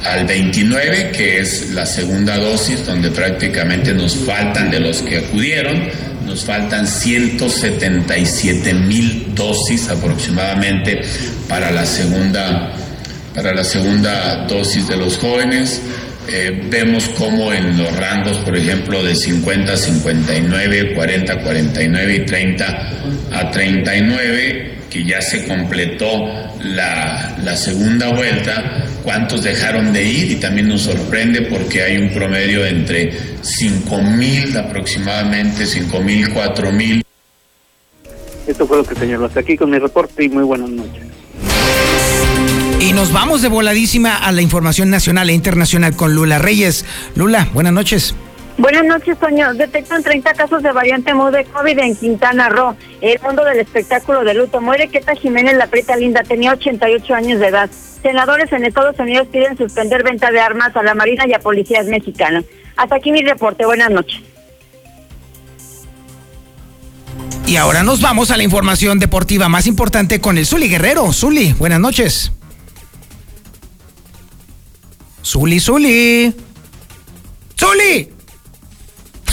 al 0.05 0.26
29, 0.26 1.12
que 1.16 1.40
es 1.40 1.70
la 1.70 1.86
segunda 1.86 2.36
dosis, 2.36 2.84
donde 2.86 3.11
prácticamente 3.11 3.92
nos 3.94 4.16
faltan 4.16 4.70
de 4.70 4.80
los 4.80 5.03
que 5.03 5.18
acudieron, 5.18 5.88
nos 6.26 6.44
faltan 6.44 6.86
177 6.86 8.74
mil 8.74 9.34
dosis 9.34 9.88
aproximadamente 9.88 11.03
para 11.49 11.70
la 11.70 11.86
segunda 11.86 12.74
para 13.34 13.55
la 13.55 13.64
segunda 13.64 14.46
dosis 14.46 14.88
de 14.88 14.96
los 14.96 15.16
jóvenes. 15.16 15.80
Eh, 16.30 16.66
vemos 16.68 17.09
como 17.11 17.53
en 17.53 17.78
los 17.78 17.96
rangos, 17.96 18.36
por 18.38 18.57
ejemplo, 18.57 19.03
de 19.03 19.14
50 19.14 19.72
a 19.72 19.76
59, 19.76 20.94
40 20.94 21.32
a 21.32 21.38
49 21.38 22.14
y 22.14 22.26
30 22.26 22.92
a 23.32 23.51
39, 23.51 24.78
que 24.90 25.05
ya 25.05 25.22
se 25.22 25.46
completó 25.46 26.26
la, 26.62 27.38
la 27.42 27.57
segunda 27.57 28.09
vuelta, 28.09 28.84
cuántos 29.09 29.42
dejaron 29.42 29.94
de 29.94 30.04
ir 30.04 30.32
y 30.32 30.34
también 30.34 30.68
nos 30.68 30.82
sorprende 30.82 31.40
porque 31.40 31.82
hay 31.82 31.96
un 31.96 32.11
promedio 32.11 32.66
entre 32.66 33.11
5 33.40 34.02
mil 34.02 34.54
aproximadamente, 34.54 35.64
5 35.64 36.00
mil, 36.00 36.28
4 36.28 36.72
mil. 36.72 37.02
Esto 38.46 38.66
fue 38.66 38.76
lo 38.76 38.84
que 38.84 38.94
señaló 38.94 39.24
hasta 39.24 39.40
aquí 39.40 39.56
con 39.56 39.70
mi 39.70 39.78
reporte 39.78 40.24
y 40.24 40.28
muy 40.28 40.42
buenas 40.42 40.68
noches. 40.68 41.06
Y 42.80 42.92
nos 42.92 43.11
vamos 43.11 43.40
de 43.40 43.48
voladísima 43.48 44.14
a 44.14 44.30
la 44.30 44.42
información 44.42 44.90
nacional 44.90 45.30
e 45.30 45.32
internacional 45.32 45.96
con 45.96 46.14
Lula 46.14 46.38
Reyes. 46.38 46.84
Lula, 47.14 47.48
buenas 47.54 47.72
noches. 47.72 48.14
Buenas 48.59 48.84
noches, 48.84 49.18
Toño. 49.18 49.54
Detectan 49.54 50.02
30 50.02 50.34
casos 50.34 50.62
de 50.62 50.70
variante 50.70 51.14
Mu 51.14 51.30
de 51.30 51.46
COVID 51.46 51.78
en 51.78 51.96
Quintana 51.96 52.50
Roo. 52.50 52.76
El 53.00 53.18
mundo 53.22 53.42
del 53.42 53.61
espectáculo 53.61 54.22
de 54.22 54.34
luto. 54.34 54.61
Muere 54.61 54.88
Queta 54.88 55.14
Jiménez 55.14 55.56
La 55.56 55.66
Preta 55.68 55.96
Linda, 55.96 56.22
tenía 56.24 56.52
88 56.52 57.14
años 57.14 57.40
de 57.40 57.46
edad. 57.46 57.70
Senadores 58.03 58.53
en 58.53 58.64
Estados 58.64 58.99
Unidos 58.99 59.28
piden 59.30 59.57
suspender 59.57 60.05
venta 60.05 60.30
de 60.30 60.40
armas 60.40 60.74
a 60.76 60.82
la 60.82 60.94
Marina 60.94 61.24
y 61.26 61.34
a 61.34 61.40
policías 61.40 61.86
mexicanos. 61.86 62.44
Hasta 62.76 62.96
aquí 62.96 63.11
mi 63.11 63.22
reporte. 63.22 63.66
Buenas 63.66 63.90
noches. 63.90 64.22
Y 67.46 67.57
ahora 67.57 67.82
nos 67.82 68.01
vamos 68.01 68.30
a 68.30 68.36
la 68.36 68.42
información 68.42 68.99
deportiva 68.99 69.49
más 69.49 69.66
importante 69.66 70.20
con 70.20 70.36
el 70.36 70.46
Zuli 70.46 70.68
Guerrero. 70.68 71.12
Zuli, 71.12 71.55
buenas 71.55 71.80
noches. 71.80 72.30
Zuli, 75.24 75.59
Zuli. 75.59 76.34
¡Zuli! 77.59 78.12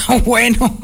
bueno. 0.26 0.78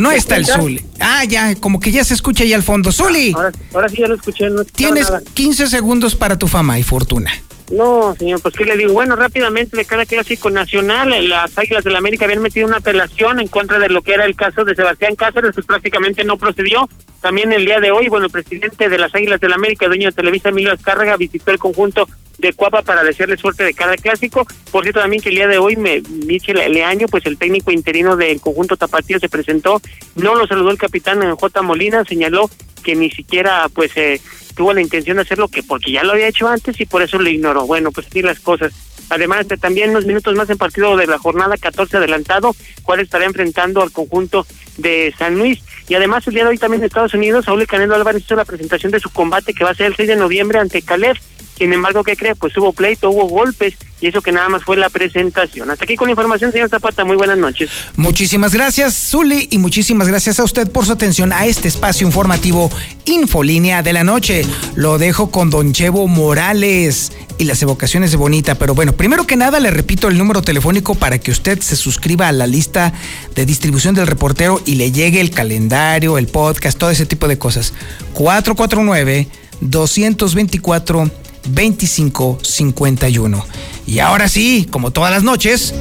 No 0.00 0.10
está 0.12 0.36
el 0.36 0.46
Zuli. 0.46 0.82
Ah, 0.98 1.24
ya, 1.24 1.54
como 1.56 1.78
que 1.78 1.92
ya 1.92 2.02
se 2.04 2.14
escucha 2.14 2.42
ahí 2.42 2.54
al 2.54 2.62
fondo. 2.62 2.90
Zuli. 2.90 3.32
Ahora, 3.34 3.52
ahora 3.74 3.88
sí 3.88 3.96
ya 3.98 4.08
lo 4.08 4.14
escuché. 4.14 4.48
No 4.48 4.64
Tienes 4.64 5.10
nada. 5.10 5.22
15 5.34 5.66
segundos 5.66 6.14
para 6.14 6.38
tu 6.38 6.48
fama 6.48 6.78
y 6.78 6.82
fortuna. 6.82 7.30
No, 7.70 8.16
señor, 8.16 8.42
pues 8.42 8.54
qué 8.56 8.64
le 8.64 8.76
digo. 8.76 8.92
Bueno, 8.92 9.14
rápidamente 9.14 9.76
de 9.76 9.84
cada 9.84 10.04
clásico 10.04 10.50
nacional, 10.50 11.12
eh, 11.12 11.22
las 11.22 11.56
Águilas 11.56 11.84
del 11.84 11.92
la 11.92 12.00
América 12.00 12.24
habían 12.24 12.42
metido 12.42 12.66
una 12.66 12.78
apelación 12.78 13.38
en 13.38 13.46
contra 13.46 13.78
de 13.78 13.88
lo 13.88 14.02
que 14.02 14.14
era 14.14 14.24
el 14.24 14.34
caso 14.34 14.64
de 14.64 14.74
Sebastián 14.74 15.14
Cáceres, 15.14 15.52
pues 15.54 15.66
prácticamente 15.66 16.24
no 16.24 16.36
procedió. 16.36 16.88
También 17.20 17.52
el 17.52 17.64
día 17.64 17.78
de 17.78 17.92
hoy, 17.92 18.08
bueno, 18.08 18.26
el 18.26 18.32
presidente 18.32 18.88
de 18.88 18.98
las 18.98 19.14
Águilas 19.14 19.40
del 19.40 19.50
la 19.50 19.56
América, 19.56 19.86
dueño 19.86 20.08
de 20.08 20.12
Televisa, 20.12 20.48
Emilio 20.48 20.72
Azcárraga, 20.72 21.16
visitó 21.16 21.52
el 21.52 21.58
conjunto 21.58 22.08
de 22.38 22.52
Cuapa 22.54 22.82
para 22.82 23.04
desearle 23.04 23.36
suerte 23.36 23.62
de 23.62 23.74
cada 23.74 23.96
clásico. 23.96 24.46
Por 24.72 24.82
cierto, 24.82 25.00
también 25.00 25.22
que 25.22 25.28
el 25.28 25.36
día 25.36 25.46
de 25.46 25.58
hoy, 25.58 25.76
me, 25.76 26.00
Michel 26.26 26.56
Leaño, 26.72 27.06
pues 27.08 27.24
el 27.26 27.38
técnico 27.38 27.70
interino 27.70 28.16
del 28.16 28.40
conjunto 28.40 28.76
Tapatío 28.76 29.20
se 29.20 29.28
presentó, 29.28 29.80
no 30.16 30.34
lo 30.34 30.46
saludó 30.46 30.70
el 30.70 30.78
capitán 30.78 31.22
eh, 31.22 31.32
J. 31.38 31.62
Molina, 31.62 32.04
señaló 32.04 32.50
que 32.82 32.96
ni 32.96 33.10
siquiera, 33.10 33.68
pues, 33.72 33.96
eh, 33.96 34.20
tuvo 34.60 34.74
la 34.74 34.82
intención 34.82 35.16
de 35.16 35.22
hacerlo 35.22 35.48
que 35.48 35.62
porque 35.62 35.90
ya 35.90 36.04
lo 36.04 36.12
había 36.12 36.28
hecho 36.28 36.46
antes 36.46 36.78
y 36.78 36.84
por 36.84 37.00
eso 37.00 37.18
lo 37.18 37.30
ignoró. 37.30 37.66
Bueno, 37.66 37.92
pues 37.92 38.08
así 38.08 38.20
las 38.20 38.40
cosas. 38.40 38.74
Además, 39.08 39.48
de 39.48 39.56
también 39.56 39.88
unos 39.88 40.04
minutos 40.04 40.34
más 40.34 40.50
en 40.50 40.58
partido 40.58 40.98
de 40.98 41.06
la 41.06 41.18
jornada 41.18 41.56
14 41.56 41.96
adelantado, 41.96 42.54
cuál 42.82 43.00
estará 43.00 43.24
enfrentando 43.24 43.80
al 43.80 43.90
conjunto 43.90 44.46
de 44.76 45.14
San 45.16 45.38
Luis. 45.38 45.60
Y 45.88 45.94
además, 45.94 46.26
el 46.26 46.34
día 46.34 46.44
de 46.44 46.50
hoy 46.50 46.58
también 46.58 46.82
en 46.82 46.88
Estados 46.88 47.14
Unidos, 47.14 47.46
Saúl 47.46 47.66
Canelo 47.66 47.94
Álvarez 47.94 48.22
hizo 48.22 48.36
la 48.36 48.44
presentación 48.44 48.92
de 48.92 49.00
su 49.00 49.08
combate 49.08 49.54
que 49.54 49.64
va 49.64 49.70
a 49.70 49.74
ser 49.74 49.86
el 49.86 49.96
6 49.96 50.10
de 50.10 50.16
noviembre 50.16 50.58
ante 50.58 50.82
Caleb. 50.82 51.16
Sin 51.60 51.74
embargo, 51.74 52.02
¿qué 52.02 52.16
cree? 52.16 52.34
Pues 52.34 52.56
hubo 52.56 52.72
pleito, 52.72 53.10
hubo 53.10 53.26
golpes 53.26 53.74
y 54.00 54.06
eso 54.06 54.22
que 54.22 54.32
nada 54.32 54.48
más 54.48 54.64
fue 54.64 54.78
la 54.78 54.88
presentación. 54.88 55.70
Hasta 55.70 55.84
aquí 55.84 55.94
con 55.94 56.06
la 56.08 56.12
información, 56.12 56.50
señor 56.52 56.70
Zapata. 56.70 57.04
Muy 57.04 57.16
buenas 57.16 57.36
noches. 57.36 57.68
Muchísimas 57.96 58.54
gracias, 58.54 58.94
Zuli, 59.10 59.46
y 59.50 59.58
muchísimas 59.58 60.08
gracias 60.08 60.40
a 60.40 60.44
usted 60.44 60.72
por 60.72 60.86
su 60.86 60.92
atención 60.92 61.34
a 61.34 61.44
este 61.44 61.68
espacio 61.68 62.06
informativo 62.06 62.70
Infolínea 63.04 63.82
de 63.82 63.92
la 63.92 64.04
Noche. 64.04 64.46
Lo 64.74 64.96
dejo 64.96 65.30
con 65.30 65.50
Don 65.50 65.74
Chevo 65.74 66.08
Morales 66.08 67.12
y 67.36 67.44
las 67.44 67.60
evocaciones 67.60 68.10
de 68.10 68.16
Bonita. 68.16 68.54
Pero 68.54 68.74
bueno, 68.74 68.94
primero 68.94 69.26
que 69.26 69.36
nada, 69.36 69.60
le 69.60 69.70
repito 69.70 70.08
el 70.08 70.16
número 70.16 70.40
telefónico 70.40 70.94
para 70.94 71.18
que 71.18 71.30
usted 71.30 71.60
se 71.60 71.76
suscriba 71.76 72.26
a 72.28 72.32
la 72.32 72.46
lista 72.46 72.94
de 73.34 73.44
distribución 73.44 73.94
del 73.94 74.06
reportero 74.06 74.62
y 74.64 74.76
le 74.76 74.92
llegue 74.92 75.20
el 75.20 75.30
calendario, 75.30 76.16
el 76.16 76.26
podcast, 76.26 76.78
todo 76.78 76.90
ese 76.90 77.04
tipo 77.04 77.28
de 77.28 77.36
cosas. 77.36 77.74
449 78.14 79.28
224 79.60 81.10
2551. 81.48 83.46
Y 83.86 83.98
ahora 83.98 84.28
sí, 84.28 84.66
como 84.70 84.90
todas 84.90 85.10
las 85.10 85.22
noches, 85.22 85.74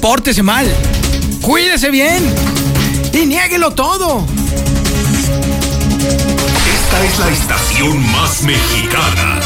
pórtese 0.00 0.42
mal, 0.42 0.66
cuídese 1.42 1.90
bien 1.90 2.22
y 3.12 3.26
niéguelo 3.26 3.72
todo. 3.72 4.24
Esta 6.74 7.04
es 7.04 7.18
la 7.18 7.28
estación 7.30 8.12
más 8.12 8.42
mexicana. 8.42 9.40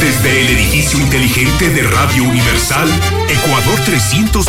Desde 0.00 0.40
el 0.40 0.48
edificio 0.48 0.98
inteligente 0.98 1.68
de 1.70 1.82
Radio 1.82 2.24
Universal, 2.24 2.88
Ecuador 3.28 3.78
300. 3.84 4.44